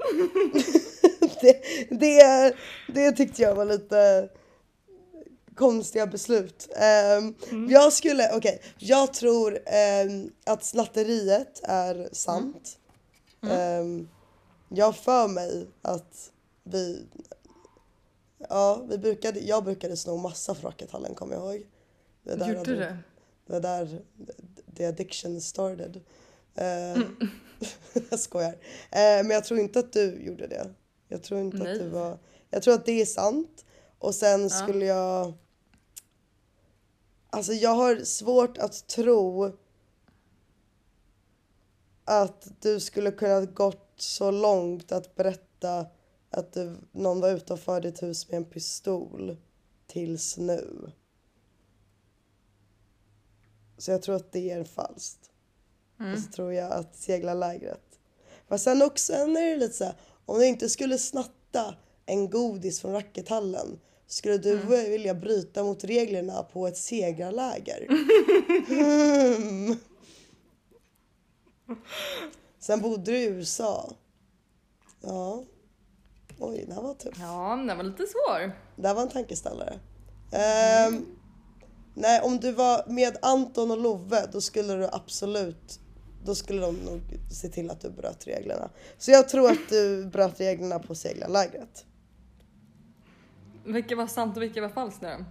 det, 1.40 1.62
det, 1.90 2.54
det 2.86 3.12
tyckte 3.12 3.42
jag 3.42 3.54
var 3.54 3.64
lite 3.64 4.28
konstiga 5.54 6.06
beslut. 6.06 6.68
Ehm, 6.76 7.34
Jag 7.68 7.92
skulle, 7.92 8.36
okej, 8.36 8.62
jag 8.78 9.14
tror 9.14 9.58
ehm, 9.66 10.32
att 10.46 10.64
snatteriet 10.64 11.60
är 11.62 12.08
sant. 12.12 12.78
Ehm, 13.50 14.08
jag 14.68 14.96
för 14.96 15.28
mig 15.28 15.66
att 15.82 16.30
vi, 16.64 17.06
ja, 18.48 18.84
vi 18.88 18.98
brukade, 18.98 19.40
jag 19.40 19.64
brukade 19.64 19.96
sno 19.96 20.16
massa 20.16 20.54
från 20.54 20.70
rackethallen 20.70 21.14
kommer 21.14 21.34
jag 21.34 21.42
ihåg. 21.54 21.66
Det 22.22 22.34
där 22.34 22.54
Gjorde 22.54 22.74
du? 22.74 22.96
Det 23.46 23.60
där, 23.60 24.02
the 24.76 24.86
addiction 24.86 25.40
started. 25.40 26.00
Eh, 26.54 27.02
jag 28.10 28.20
skojar. 28.20 28.52
Eh, 28.90 29.22
men 29.24 29.30
jag 29.30 29.44
tror 29.44 29.60
inte 29.60 29.78
att 29.78 29.92
du 29.92 30.22
gjorde 30.22 30.46
det. 30.46 30.70
Jag 31.08 31.22
tror 31.22 31.40
inte 31.40 31.56
Nej. 31.56 31.72
att 31.72 31.78
du 31.78 31.88
var... 31.88 32.18
Jag 32.50 32.62
tror 32.62 32.74
att 32.74 32.86
det 32.86 33.00
är 33.00 33.06
sant. 33.06 33.64
Och 33.98 34.14
sen 34.14 34.50
skulle 34.50 34.84
jag... 34.84 35.32
Alltså 37.34 37.52
jag 37.52 37.74
har 37.74 38.04
svårt 38.04 38.58
att 38.58 38.86
tro 38.86 39.52
att 42.04 42.48
du 42.60 42.80
skulle 42.80 43.10
kunna 43.10 43.40
gått 43.40 43.92
så 43.96 44.30
långt 44.30 44.92
att 44.92 45.14
berätta 45.14 45.86
att 46.30 46.52
du, 46.52 46.76
någon 46.92 47.20
var 47.20 47.30
utanför 47.30 47.80
ditt 47.80 48.02
hus 48.02 48.28
med 48.28 48.36
en 48.36 48.44
pistol 48.44 49.36
tills 49.86 50.38
nu. 50.38 50.92
Så 53.78 53.90
jag 53.90 54.02
tror 54.02 54.16
att 54.16 54.32
det 54.32 54.50
är 54.50 54.64
falskt. 54.64 55.30
Och 55.98 56.18
så 56.18 56.30
tror 56.32 56.52
jag 56.52 56.72
att 56.72 56.96
segla 56.96 57.34
lägret. 57.34 57.98
Men 58.48 58.58
sen 58.58 58.82
också 58.82 59.12
sen 59.12 59.36
är 59.36 59.50
det 59.50 59.56
lite 59.56 59.74
så 59.74 59.84
här, 59.84 59.96
om 60.26 60.38
du 60.38 60.46
inte 60.46 60.68
skulle 60.68 60.98
snatta 60.98 61.74
en 62.06 62.30
godis 62.30 62.80
från 62.80 62.92
rackethallen 62.92 63.80
skulle 64.12 64.38
du 64.38 64.56
vilja 64.90 65.14
bryta 65.14 65.64
mot 65.64 65.84
reglerna 65.84 66.42
på 66.42 66.66
ett 66.66 66.76
segrarläger? 66.76 67.86
Hmm. 68.66 69.76
Sen 72.58 72.80
bodde 72.80 73.12
du 73.12 73.18
i 73.18 73.24
USA. 73.24 73.92
Ja. 75.00 75.44
Oj, 76.38 76.64
det 76.68 76.74
här 76.74 76.82
var 76.82 76.94
tufft. 76.94 77.20
Ja, 77.20 77.64
den 77.66 77.76
var 77.76 77.84
lite 77.84 78.06
svår. 78.06 78.52
Det 78.76 78.88
här 78.88 78.94
var 78.94 79.02
en 79.02 79.08
tankeställare. 79.08 79.80
Ehm, 80.32 81.06
nej, 81.94 82.20
om 82.20 82.40
du 82.40 82.52
var 82.52 82.84
med 82.86 83.16
Anton 83.22 83.70
och 83.70 83.78
Love 83.78 84.26
då 84.32 84.40
skulle 84.40 84.74
du 84.74 84.88
absolut 84.92 85.80
då 86.24 86.34
skulle 86.34 86.60
de 86.60 86.74
nog 86.74 87.00
se 87.30 87.48
till 87.48 87.70
att 87.70 87.80
du 87.80 87.90
bröt 87.90 88.26
reglerna. 88.26 88.70
Så 88.98 89.10
jag 89.10 89.28
tror 89.28 89.50
att 89.50 89.68
du 89.68 90.06
bröt 90.06 90.40
reglerna 90.40 90.78
på 90.78 90.94
seglarlägret. 90.94 91.84
Vilka 93.64 93.96
var 93.96 94.06
sant 94.06 94.36
och 94.36 94.42
vilka 94.42 94.60
var 94.60 94.68
falskt 94.68 95.02
nu? 95.02 95.24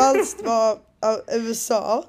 Falskt 0.00 0.46
var 0.46 0.78
USA 1.32 2.04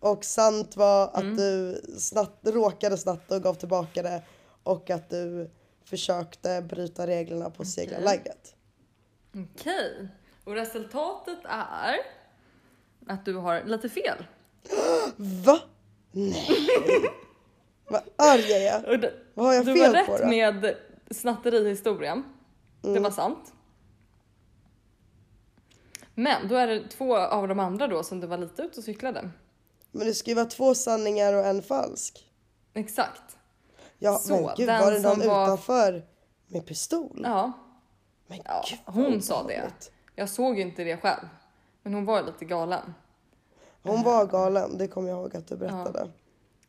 och 0.00 0.24
sant 0.24 0.76
var 0.76 1.10
att 1.12 1.36
du 1.36 1.80
snatt, 1.98 2.38
råkade 2.42 2.96
snatta 2.98 3.36
och 3.36 3.42
gav 3.42 3.54
tillbaka 3.54 4.02
det 4.02 4.22
och 4.62 4.90
att 4.90 5.10
du 5.10 5.50
försökte 5.84 6.62
bryta 6.62 7.06
reglerna 7.06 7.50
på 7.50 7.64
seglarlägret. 7.64 8.54
Okej. 9.54 10.08
Och 10.44 10.52
resultatet 10.54 11.38
är 11.48 11.96
att 13.06 13.24
du 13.24 13.34
har 13.36 13.62
lite 13.64 13.88
fel. 13.88 14.26
Va? 15.16 15.60
Nej. 16.12 16.46
Vad 17.90 18.02
arg 18.16 18.40
jag 18.50 18.62
är. 18.62 18.96
Det- 18.98 19.14
Vad 19.34 19.46
har 19.46 19.54
jag 19.54 19.66
du 19.66 19.74
fel 19.74 19.92
var 19.94 20.04
på 20.04 20.12
rätt 20.12 20.22
då? 20.22 20.28
med 20.28 20.74
snatterihistorien. 21.10 22.24
Det 22.82 22.88
Mm. 22.88 23.02
var 23.02 23.10
sant. 23.10 23.52
Men 26.18 26.48
då 26.48 26.54
är 26.54 26.66
det 26.66 26.88
två 26.88 27.16
av 27.16 27.48
de 27.48 27.60
andra 27.60 27.86
då 27.86 28.02
som 28.02 28.20
du 28.20 28.26
var 28.26 28.38
lite 28.38 28.62
ute 28.62 28.78
och 28.78 28.84
cyklade. 28.84 29.30
Men 29.90 30.06
det 30.06 30.14
ska 30.14 30.30
ju 30.30 30.34
vara 30.34 30.46
två 30.46 30.74
sanningar 30.74 31.32
och 31.34 31.46
en 31.46 31.62
falsk. 31.62 32.30
Exakt. 32.74 33.36
Ja, 33.98 34.18
Så, 34.18 34.34
men 34.40 34.50
gud 34.56 34.68
den 34.68 34.80
var 34.84 34.92
det 34.92 34.98
någon 35.00 35.18
var- 35.18 35.44
utanför 35.44 36.04
med 36.46 36.66
pistol? 36.66 37.20
Ja, 37.24 37.52
Men 38.26 38.38
ja 38.44 38.64
gud, 38.70 38.78
hon 38.84 39.22
sa 39.22 39.42
det. 39.46 39.70
Jag 40.14 40.28
såg 40.28 40.56
ju 40.56 40.62
inte 40.62 40.84
det 40.84 40.96
själv. 40.96 41.28
Men 41.82 41.94
hon 41.94 42.04
var 42.04 42.22
lite 42.22 42.44
galen. 42.44 42.94
Hon 43.82 44.02
var 44.02 44.26
galen, 44.26 44.78
det 44.78 44.88
kommer 44.88 45.08
jag 45.08 45.18
ihåg 45.18 45.36
att 45.36 45.48
du 45.48 45.56
berättade. 45.56 46.10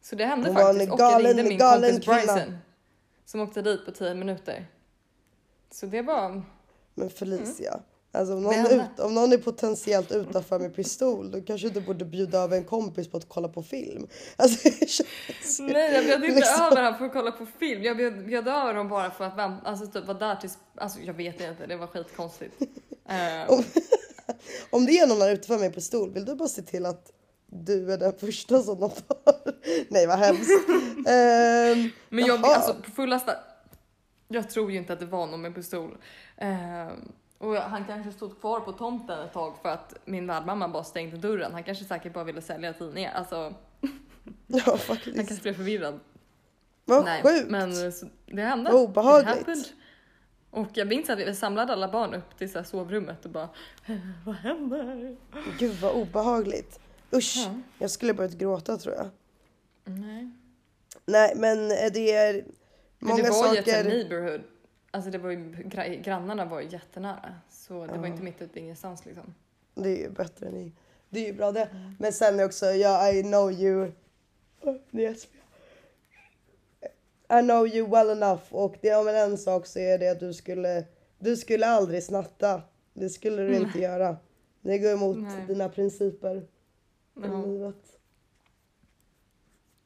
Så 0.01 0.15
det 0.15 0.25
hände 0.25 0.47
Hon 0.47 0.55
var 0.55 0.63
faktiskt. 0.63 0.87
en 0.87 0.91
och 0.93 0.99
jag 0.99 1.11
galen- 1.11 1.27
ringde 1.27 1.43
min 1.49 1.57
galen 1.57 1.91
kompis 1.91 2.05
kvinna. 2.05 2.33
Bryson. 2.33 2.57
Som 3.25 3.41
åkte 3.41 3.61
dit 3.61 3.85
på 3.85 3.91
10 3.91 4.13
minuter. 4.13 4.65
Så 5.71 5.85
det 5.85 6.01
var... 6.01 6.41
Men 6.93 7.09
Felicia, 7.09 7.79
alltså 8.11 8.33
om 8.35 8.43
någon, 8.43 8.55
ut, 8.65 8.99
om 8.99 9.13
någon 9.13 9.33
är 9.33 9.37
potentiellt 9.37 10.11
utanför 10.11 10.59
med 10.59 10.75
pistol 10.75 11.31
då 11.31 11.41
kanske 11.41 11.69
du 11.69 11.81
borde 11.81 12.05
bjuda 12.05 12.39
över 12.39 12.57
en 12.57 12.63
kompis 12.63 13.07
på 13.07 13.17
att 13.17 13.29
kolla 13.29 13.47
på 13.47 13.63
film. 13.63 14.07
Alltså 14.35 14.69
känns... 14.69 15.59
Nej 15.59 15.93
jag 15.93 16.05
bjöd 16.05 16.23
inte 16.23 16.35
Liksom. 16.35 16.65
över 16.65 16.75
honom 16.83 16.97
för 16.97 17.05
att 17.05 17.13
kolla 17.13 17.31
på 17.31 17.45
film. 17.59 17.83
Jag 17.83 17.97
bjöd, 17.97 18.25
bjöd 18.25 18.47
över 18.47 18.65
honom 18.65 18.89
bara 18.89 19.11
för 19.11 19.25
att 19.25 19.67
alltså 19.67 19.87
typ 19.87 20.05
vara 20.07 20.17
där 20.17 20.35
tills, 20.35 20.57
alltså 20.75 20.99
jag 20.99 21.13
vet 21.13 21.41
inte, 21.41 21.65
det 21.67 21.75
var 21.75 21.87
skitkonstigt. 21.87 22.53
Eh, 23.09 23.51
Om- 23.53 23.63
Om 24.69 24.85
det 24.85 24.91
är 24.99 25.07
någon 25.07 25.19
där 25.19 25.31
utanför 25.31 25.57
med 25.63 25.73
pistol, 25.75 26.13
vill 26.13 26.25
du 26.25 26.35
bara 26.35 26.47
se 26.49 26.61
till 26.61 26.85
att 26.85 27.11
du 27.45 27.93
är 27.93 27.97
den 27.97 28.13
första 28.17 28.61
som 28.63 28.79
de 28.79 28.89
tar? 28.89 29.53
Nej 29.89 30.07
vad 30.07 30.17
hemskt. 30.19 30.49
Ehm, 31.07 31.89
men 32.09 32.25
jag, 32.25 32.39
jaha. 32.39 32.55
alltså 32.55 32.73
på 32.73 32.91
fullaste, 32.91 33.35
jag 34.27 34.49
tror 34.49 34.71
ju 34.71 34.77
inte 34.77 34.93
att 34.93 34.99
det 34.99 35.05
var 35.05 35.27
någon 35.27 35.41
med 35.41 35.55
pistol. 35.55 35.97
Eh, 36.37 36.87
och 37.37 37.55
han 37.55 37.85
kanske 37.85 38.11
stod 38.11 38.39
kvar 38.41 38.59
på 38.59 38.71
tomten 38.71 39.19
ett 39.19 39.33
tag 39.33 39.57
för 39.61 39.69
att 39.69 39.93
min 40.05 40.27
värdmamma 40.27 40.67
bara 40.67 40.83
stängde 40.83 41.17
dörren. 41.17 41.53
Han 41.53 41.63
kanske 41.63 41.85
säkert 41.85 42.13
bara 42.13 42.23
ville 42.23 42.41
sälja 42.41 42.73
tidningar. 42.73 43.11
Alltså 43.13 43.35
ja 44.47 44.61
han 44.65 44.77
faktiskt. 44.77 45.15
kanske 45.17 45.41
blev 45.41 45.53
förvirrad. 45.53 45.99
Vad 46.85 47.05
Nej, 47.05 47.23
sjukt. 47.23 47.49
men 47.49 47.91
så, 47.91 48.05
det 48.25 48.41
hände. 48.41 48.71
Vad 48.71 48.81
obehagligt. 48.81 49.73
Och 50.49 50.67
jag 50.73 50.87
minns 50.87 51.09
att 51.09 51.19
vi 51.19 51.35
samlade 51.35 51.73
alla 51.73 51.87
barn 51.91 52.13
upp 52.13 52.37
till 52.37 52.51
så 52.51 52.63
sovrummet 52.63 53.25
och 53.25 53.31
bara 53.31 53.49
Vad 54.25 54.35
händer? 54.35 55.17
Gud 55.59 55.75
vad 55.81 55.91
obehagligt. 55.95 56.79
Usch, 57.13 57.33
Ja. 57.37 57.55
jag 57.79 57.91
skulle 57.91 58.13
börjat 58.13 58.33
gråta 58.33 58.77
tror 58.77 58.95
jag. 58.95 59.07
Nej. 59.85 60.31
Nej 61.05 61.33
men 61.35 61.71
eh, 61.71 61.77
det 61.93 62.13
är 62.15 62.33
Men 62.33 63.09
många 63.09 63.23
det 63.23 63.29
var 63.29 63.53
ju 63.53 63.59
ett 63.59 63.65
saker. 63.69 63.83
neighborhood. 63.83 64.41
Alltså 64.91 65.11
det 65.11 65.17
var 65.17 65.29
ju, 65.29 65.37
gra- 65.53 66.01
grannarna 66.01 66.45
var 66.45 66.61
ju 66.61 66.67
jättenära. 66.69 67.35
Så 67.49 67.73
det 67.85 67.97
var 67.97 67.97
Ja. 67.97 68.07
inte 68.07 68.23
mitt 68.23 68.41
ute 68.41 68.59
i 68.59 68.61
ingenstans 68.63 69.05
liksom. 69.05 69.33
Det 69.75 69.89
är 69.89 69.97
ju 69.97 70.09
bättre 70.09 70.47
än 70.47 70.53
ni. 70.53 70.71
Det 71.09 71.19
är 71.19 71.25
ju 71.25 71.33
bra 71.33 71.51
det. 71.51 71.63
Mm. 71.65 71.95
Men 71.99 72.13
sen 72.13 72.39
också, 72.45 72.65
ja 72.65 73.11
I 73.11 73.23
know 73.23 73.51
you. 73.51 73.91
Oh. 74.61 74.75
I 77.29 77.41
know 77.41 77.67
you 77.67 77.89
well 77.89 78.09
enough 78.09 78.43
och 78.53 78.75
det 78.81 78.89
är 78.89 79.03
men 79.03 79.15
en 79.15 79.37
sak 79.37 79.65
så 79.67 79.79
är 79.79 79.97
det 79.97 80.09
att 80.09 80.19
du 80.19 80.33
skulle, 80.33 80.85
du 81.19 81.37
skulle 81.37 81.65
aldrig 81.67 82.03
snatta. 82.03 82.61
Det 82.93 83.09
skulle 83.09 83.41
du 83.41 83.55
inte 83.55 83.79
göra. 83.79 84.17
Det 84.61 84.79
går 84.79 84.91
emot 84.91 85.17
Nej. 85.17 85.45
dina 85.47 85.69
principer 85.69 86.47
i 87.15 87.47
livet. 87.47 87.99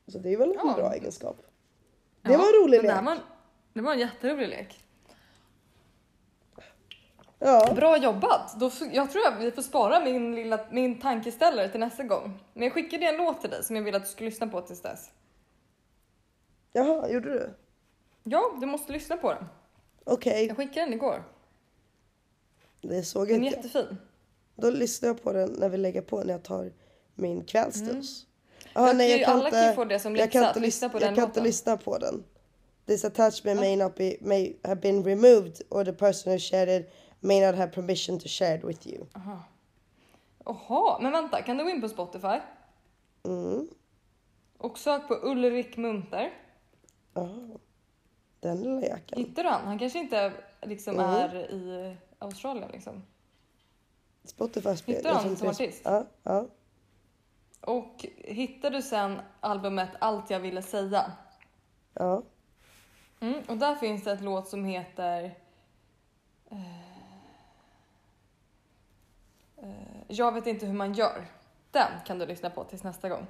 Så 0.08 0.20
det 0.20 0.34
är 0.34 0.38
väl 0.38 0.50
en 0.50 0.56
Ja. 0.58 0.74
bra 0.78 0.94
egenskap. 0.94 1.38
Det 2.22 2.32
Ja, 2.32 2.38
var 2.38 2.46
en 2.46 2.64
rolig 2.64 2.84
lek. 2.84 2.92
var, 3.06 3.18
det 3.74 3.82
var 3.82 3.94
en 3.94 4.00
jätterolig 4.00 4.48
lek. 4.50 4.86
Ja, 7.44 7.74
Bra 7.76 7.98
jobbat! 7.98 8.60
Då, 8.60 8.72
jag 8.92 9.12
tror 9.12 9.28
att 9.28 9.42
vi 9.42 9.52
får 9.52 9.62
spara 9.62 10.00
min, 10.00 10.36
lilla, 10.36 10.60
min 10.72 11.00
tankeställare 11.00 11.70
till 11.70 11.80
nästa 11.80 12.04
gång. 12.04 12.40
Men 12.54 12.64
jag 12.64 12.74
skickade 12.74 13.06
en 13.06 13.18
låt 13.18 13.42
till 13.42 13.50
dig 13.50 13.64
som 13.64 13.76
jag 13.76 13.84
vill 13.84 13.96
att 13.96 14.04
du 14.04 14.10
ska 14.10 14.24
lyssna 14.24 14.48
på 14.48 14.62
tills 14.62 14.82
dess. 14.82 15.10
jaha, 16.74 17.10
gjorde 17.10 17.34
du? 17.34 17.54
Ja, 18.24 18.58
du 18.62 18.66
måste 18.66 18.92
lyssna 18.94 19.18
på 19.18 19.34
den. 19.34 19.46
Okej, 20.04 20.46
Jag 20.46 20.58
skickade 20.58 20.86
den 20.86 20.94
igår. 20.94 21.24
det 22.82 23.04
såg 23.04 23.28
Den 23.28 23.44
är 23.44 23.46
inte 23.46 23.58
jag. 23.58 23.66
jättefin. 23.66 23.98
Då 24.56 24.70
lyssnar 24.70 25.10
jag 25.10 25.24
på 25.24 25.34
den 25.34 25.50
när 25.50 25.70
vi 25.70 25.78
lägger 25.78 26.02
på 26.02 26.24
när 26.24 26.34
jag 26.34 26.44
tar 26.44 26.72
min 27.16 27.44
kvällsdos. 27.46 28.26
Jag 28.74 28.84
Ah, 28.84 28.88
kan 28.88 28.98
nej, 28.98 29.12
jag 29.12 29.26
kan 29.26 29.40
alla 29.40 29.50
kan 29.50 29.60
ju 29.60 29.66
inte, 29.66 29.76
få 29.76 29.86
det 29.86 30.00
som 30.00 30.16
jag 30.16 30.32
kan 30.32 30.42
läxa, 30.42 30.50
inte, 30.50 30.60
att 30.60 30.66
lyssna 30.66 30.90
på 30.90 30.98
jag 30.98 31.02
den 31.02 31.16
kan 31.16 31.24
inte 31.24 31.30
låten. 31.40 31.44
lyssna 31.44 31.78
på 31.78 31.98
den. 31.98 32.24
This 32.86 33.06
attachment 33.06 33.60
may 33.60 33.76
not 33.76 33.96
be, 33.96 34.16
may 34.22 34.56
have 34.64 34.82
been 34.82 35.04
removed 35.04 35.62
or 35.70 35.84
the 35.86 35.94
person 35.94 36.34
who 36.34 36.40
shared 36.40 36.82
it 36.82 36.90
may 37.24 37.46
not 37.46 37.56
have 37.56 37.72
permission 37.72 38.20
to 38.20 38.28
share 38.28 38.56
it 38.58 38.64
with 38.64 38.88
you. 38.88 39.06
Jaha, 40.46 41.00
men 41.02 41.12
vänta, 41.12 41.42
kan 41.42 41.58
du 41.58 41.64
gå 41.64 41.70
in 41.70 41.82
på 41.82 41.90
Spotify 41.90 42.40
Mm. 43.24 43.68
och 44.58 44.78
sök 44.78 45.08
på 45.08 45.14
Ulrik 45.14 45.78
Munter? 45.78 46.34
Ah, 47.14 47.28
den 48.40 48.62
lilla 48.62 48.82
jäkeln. 48.82 49.22
Hittar 49.26 49.44
du 49.44 49.50
han? 49.50 49.68
Han 49.68 49.80
kanske 49.80 50.00
inte 50.00 50.34
liksom 50.62 50.94
Mm. 50.94 51.06
är 51.10 51.36
i 51.36 51.96
Australien 52.20 52.70
liksom. 52.72 53.04
Spotify 54.24 54.76
spelar. 54.76 54.98
Hittar 55.00 55.14
han 55.14 55.24
tror 55.24 55.36
som 55.36 55.48
artist? 55.48 55.82
Ja, 55.86 56.06
ja, 56.24 56.46
Och 57.62 58.06
hittar 58.18 58.70
du 58.72 58.82
sen 58.82 59.22
albumet 59.40 59.90
Allt 60.00 60.30
jag 60.30 60.40
ville 60.40 60.62
säga. 60.62 61.12
ja. 61.94 62.24
Mm, 63.20 63.42
och 63.48 63.58
där 63.58 63.76
finns 63.76 64.04
det 64.04 64.12
ett 64.12 64.22
låt 64.22 64.48
som 64.48 64.66
heter... 64.66 65.36
eh, 66.50 66.80
eh, 69.58 70.01
Jag 70.14 70.32
vet 70.32 70.48
inte 70.48 70.66
hur 70.66 70.74
man 70.74 70.94
gör. 70.94 71.26
Den 71.72 71.88
kan 72.06 72.20
du 72.20 72.26
lyssna 72.26 72.50
på 72.50 72.64
tills 72.64 72.84
nästa 72.84 73.10
gång. 73.10 73.28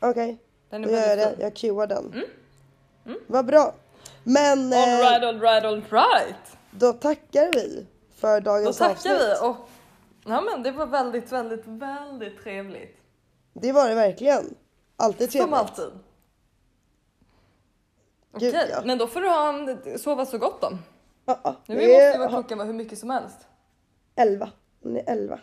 Okej, 0.00 0.38
Den 0.70 0.84
är 0.84 0.88
då 0.88 0.94
gör 0.94 1.08
jag 1.08 1.18
det. 1.18 1.36
Jag 1.38 1.56
cuear 1.56 1.86
den. 1.86 2.24
Vad 3.26 3.46
bra. 3.46 3.74
Men 4.24 4.58
All 4.58 4.72
eh, 4.72 4.98
right, 4.98 5.24
all 5.24 5.40
right, 5.40 5.64
all 5.64 5.82
right. 5.90 6.56
då 6.70 6.92
tackar 6.92 7.52
vi 7.52 7.86
för 8.14 8.40
Då 8.40 8.50
dagens 8.50 8.78
tackar 8.78 8.92
avsnitt. 8.92 9.12
vi 9.12 9.48
och 9.48 9.56
ja, 10.24 10.40
men 10.40 10.62
det 10.62 10.70
var 10.70 10.86
väldigt, 10.86 11.32
väldigt, 11.32 11.66
väldigt 11.66 12.42
trevligt. 12.42 12.96
Det 13.52 13.72
var 13.72 13.88
det 13.88 13.94
verkligen. 13.94 14.54
Alltid 14.96 15.30
trevligt. 15.30 15.50
Som 15.50 15.54
alltid. 15.54 15.90
Gud, 18.38 18.54
Okej, 18.54 18.68
ja. 18.70 18.82
men 18.84 18.98
då 18.98 19.06
får 19.06 19.20
du 19.20 19.28
ha 19.28 19.48
en, 19.48 19.98
sova 19.98 20.26
så 20.26 20.38
gott 20.38 20.60
då. 20.60 20.78
Ja. 21.24 21.56
Nu 21.66 21.74
måste 21.74 22.26
klockan 22.28 22.58
vara 22.58 22.66
hur 22.66 22.74
mycket 22.74 22.98
som 22.98 23.10
helst 23.10 23.46
elva. 24.20 24.50
Hon 24.82 24.96
är 24.96 25.02
elva. 25.06 25.38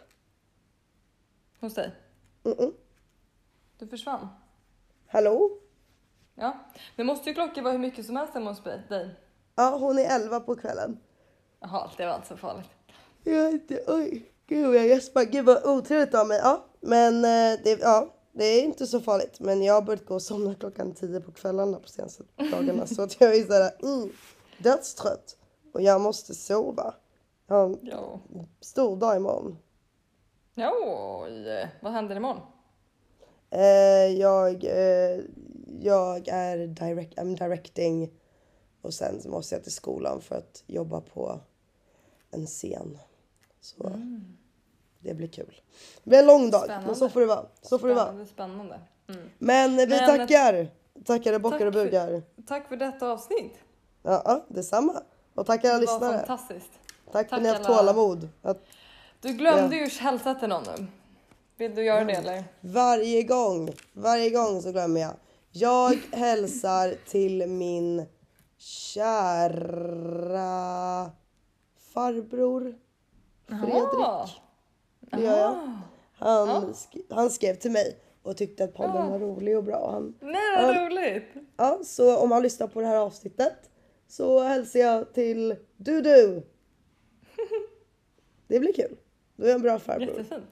Hos 1.62 1.74
dig. 1.74 1.92
Mm-mm. 2.44 2.74
Du 3.78 3.88
försvann. 3.88 4.28
Hallå? 5.08 5.50
Ja, 6.36 6.58
men 6.96 7.06
måste 7.06 7.30
ju 7.30 7.34
klockan 7.36 7.64
vara 7.64 7.72
hur 7.72 7.80
mycket 7.80 8.06
som 8.06 8.16
helst 8.16 8.34
hemma 8.34 8.50
hos 8.52 8.64
dig. 8.64 9.10
Ja, 9.56 9.78
hon 9.82 10.00
är 10.00 10.16
elva 10.16 10.40
på 10.40 10.56
kvällen. 10.56 11.00
Jaha, 11.60 11.92
det 11.98 12.06
var 12.06 12.16
inte 12.16 12.28
så 12.28 12.38
farligt. 12.38 12.70
Jag 13.24 13.52
inte, 13.52 13.84
oj, 13.88 14.32
gud 14.48 14.76
jag 14.76 14.88
gäspar. 14.88 15.24
Gud 15.24 15.46
vad 15.46 15.66
otrevligt 15.66 16.16
av 16.16 16.28
mig. 16.28 16.40
Ja, 16.44 16.66
men 16.82 17.16
eh, 17.16 17.60
det, 17.64 17.80
ja, 17.82 18.14
det 18.32 18.46
är 18.46 18.64
inte 18.64 18.88
så 18.88 19.00
farligt. 19.02 19.40
Men 19.40 19.64
jag 19.64 19.74
har 19.74 19.82
börjat 19.82 20.06
gå 20.06 20.14
och 20.14 20.22
somna 20.22 20.56
klockan 20.56 20.94
tio 20.94 21.22
på 21.22 21.32
kvällarna 21.32 21.80
på 21.80 21.88
senaste 21.88 22.24
dagarna. 22.52 22.88
så 22.88 23.02
att 23.02 23.22
jag 23.22 23.36
är 23.36 23.44
såhär, 23.46 23.72
mm, 23.84 24.10
dödstrött. 24.58 25.38
Och 25.74 25.82
jag 25.82 26.02
måste 26.02 26.34
sova. 26.36 26.94
Jag 27.48 27.56
har 27.56 27.66
en 27.66 27.80
Ja. 27.82 28.20
stor 28.62 28.98
dag 28.98 29.16
imorgon. 29.16 29.58
Ja, 30.60 30.74
oj. 31.26 31.68
Vad 31.82 31.92
händer 31.94 32.16
imorgon? 32.16 32.42
Eh, 33.50 33.62
jag, 34.20 34.64
eh, 34.64 35.20
jag 35.82 36.28
är 36.28 36.68
direct, 36.68 37.18
I'm 37.18 37.38
directing 37.44 38.12
och 38.82 38.94
sen 38.94 39.22
måste 39.26 39.56
jag 39.56 39.64
till 39.64 39.72
skolan 39.74 40.22
för 40.22 40.36
att 40.36 40.64
jobba 40.68 41.02
på 41.02 41.40
en 42.32 42.46
scen. 42.46 42.98
Så 43.62 43.92
det 45.00 45.14
blir 45.14 45.28
kul. 45.28 45.62
Det 46.04 46.10
blir 46.10 46.20
en 46.20 46.26
lång 46.26 46.50
dag, 46.52 46.64
men 46.68 46.96
så 46.96 46.96
Spännande. 46.96 47.10
får 47.14 47.20
det 47.20 47.26
vara. 47.26 47.46
Så 47.62 47.80
får 47.80 47.88
det 47.88 47.94
vara. 47.94 48.06
Spännande, 48.06 48.26
spännande. 48.26 48.80
Mm. 49.10 49.30
Men 49.38 49.76
vi 49.78 49.88
Men- 49.88 50.18
tackar! 50.18 50.68
Tackar 51.06 51.34
och 51.34 51.42
bockar 51.42 51.58
Tack 51.58 51.68
och 51.68 51.74
för- 51.74 51.84
bugar. 51.86 52.24
Tack 52.48 52.68
för 52.68 52.78
detta 52.78 53.08
avsnitt. 53.12 53.54
Ja, 54.04 54.22
ja, 54.26 54.46
detsamma. 54.48 55.04
Och 55.36 55.46
tackar 55.46 55.70
alla 55.70 55.80
Det 55.80 55.82
lyssnare. 55.86 56.18
fantastiskt. 56.18 56.72
Tack 57.12 57.12
för 57.14 57.20
att 57.20 57.30
Tack 57.30 57.42
ni 57.42 57.48
har 57.48 57.56
haft 57.56 57.68
tålamod. 57.68 58.30
Att 58.42 58.64
Du 59.22 59.34
glömde 59.34 59.76
ju 59.76 59.86
hälsa 59.90 60.36
till 60.36 60.50
någon 60.50 60.64
nu. 60.78 60.86
Vill 61.58 61.76
du 61.76 61.84
göra 61.86 62.04
det 62.06 62.14
eller? 62.14 62.44
varje 62.62 63.24
gång, 63.24 63.70
varje 63.94 64.30
gång 64.30 64.62
så 64.62 64.72
glömmer 64.72 65.02
jag. 65.02 65.14
Jag 65.52 65.94
hälsar 66.12 66.96
till 67.10 67.48
min 67.48 68.06
kära 68.58 69.52
farbror 71.94 72.76
Fredrik. 73.48 73.74
Jaha. 73.74 74.28
Det 75.00 75.22
gör 75.22 75.38
jag. 75.38 75.78
Han, 76.20 76.74
sk- 76.74 77.06
han 77.10 77.30
skrev 77.30 77.56
till 77.56 77.72
mig 77.72 77.98
och 78.24 78.38
tyckte 78.38 78.64
att 78.64 78.74
podden 78.74 78.96
Ja. 78.96 79.10
var 79.10 79.20
rolig 79.20 79.58
och 79.58 79.64
bra. 79.64 79.92
Han, 79.92 80.16
Nej 80.22 80.66
vad 80.66 80.76
Ja. 80.76 80.86
roligt. 80.86 81.24
ja, 81.58 81.80
så 81.84 82.18
om 82.18 82.32
han 82.32 82.44
lyssnar 82.44 82.68
på 82.68 82.82
det 82.82 82.88
här 82.88 82.96
avsnittet 82.98 83.70
så 84.08 84.40
hälsar 84.44 84.80
jag 84.80 85.14
till 85.14 85.56
du 85.78 86.02
du. 86.02 86.48
Det 88.48 88.60
blir 88.60 88.74
kul. 88.74 88.98
Du 89.38 89.50
är 89.52 89.56
en 89.56 89.62
bra 89.62 89.80
farbror. 89.80 90.08
Jättefint. 90.08 90.44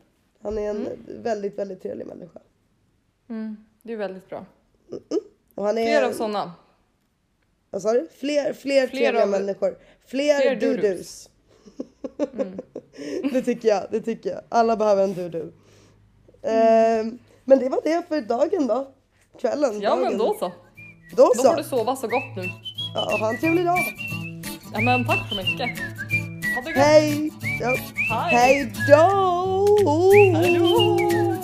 Han 0.42 0.58
är 0.58 0.70
en 0.70 0.88
väldigt, 1.08 1.58
väldigt 1.60 1.82
trevlig 1.82 2.08
människa. 2.08 2.40
Mm. 3.30 3.58
Det 3.84 3.94
är 3.94 3.98
väldigt 3.98 4.30
bra. 4.30 4.46
Och 5.56 5.64
han 5.66 5.78
är... 5.78 5.86
Fler 6.00 6.04
av 6.10 6.12
sådana. 6.14 6.54
Vad 7.70 7.82
sa 7.82 7.94
du? 7.94 8.08
Fler, 8.20 8.44
fler, 8.44 8.54
Fler 8.54 8.88
trevliga 8.88 9.24
av- 9.24 9.30
människor. 9.30 9.78
Fler, 10.08 10.40
fler 10.42 10.56
dudus. 10.56 10.82
dudus. 10.82 11.30
Mm. 12.34 12.60
det 13.34 13.42
tycker 13.42 13.70
jag. 13.70 13.84
Det 13.92 14.02
tycker 14.02 14.30
jag. 14.30 14.42
Alla 14.50 14.78
behöver 14.78 15.04
en 15.04 15.14
dudu. 15.14 15.52
Ehm, 16.42 17.18
men 17.44 17.60
det 17.60 17.70
var 17.70 17.80
det 17.84 18.08
för 18.08 18.22
dagen 18.22 18.68
då. 18.68 18.92
Kvällen. 19.42 19.82
Ja 19.82 19.90
dagen. 19.90 20.02
men 20.02 20.18
då 20.18 20.36
så. 20.40 20.52
Då 21.16 21.24
Då 21.24 21.32
så. 21.36 21.50
får 21.50 21.58
du 21.58 21.64
sova 21.64 21.96
så 21.96 22.08
gott 22.08 22.36
nu. 22.36 22.44
Ja, 22.96 23.18
ha 23.20 23.30
en 23.30 23.40
trevlig 23.40 23.66
dag. 23.66 23.80
Ja 24.74 24.82
men 24.82 25.06
tack 25.08 25.30
så 25.30 25.36
mycket. 25.36 25.80
Ha 26.56 26.62
det 26.62 26.72
gott. 26.74 26.76
Hej! 26.84 27.32
Ja. 27.60 27.76
Hej. 28.10 28.36
Hej 28.36 28.72
då! 28.90 29.66
Hej 30.36 30.60
då. 30.60 31.35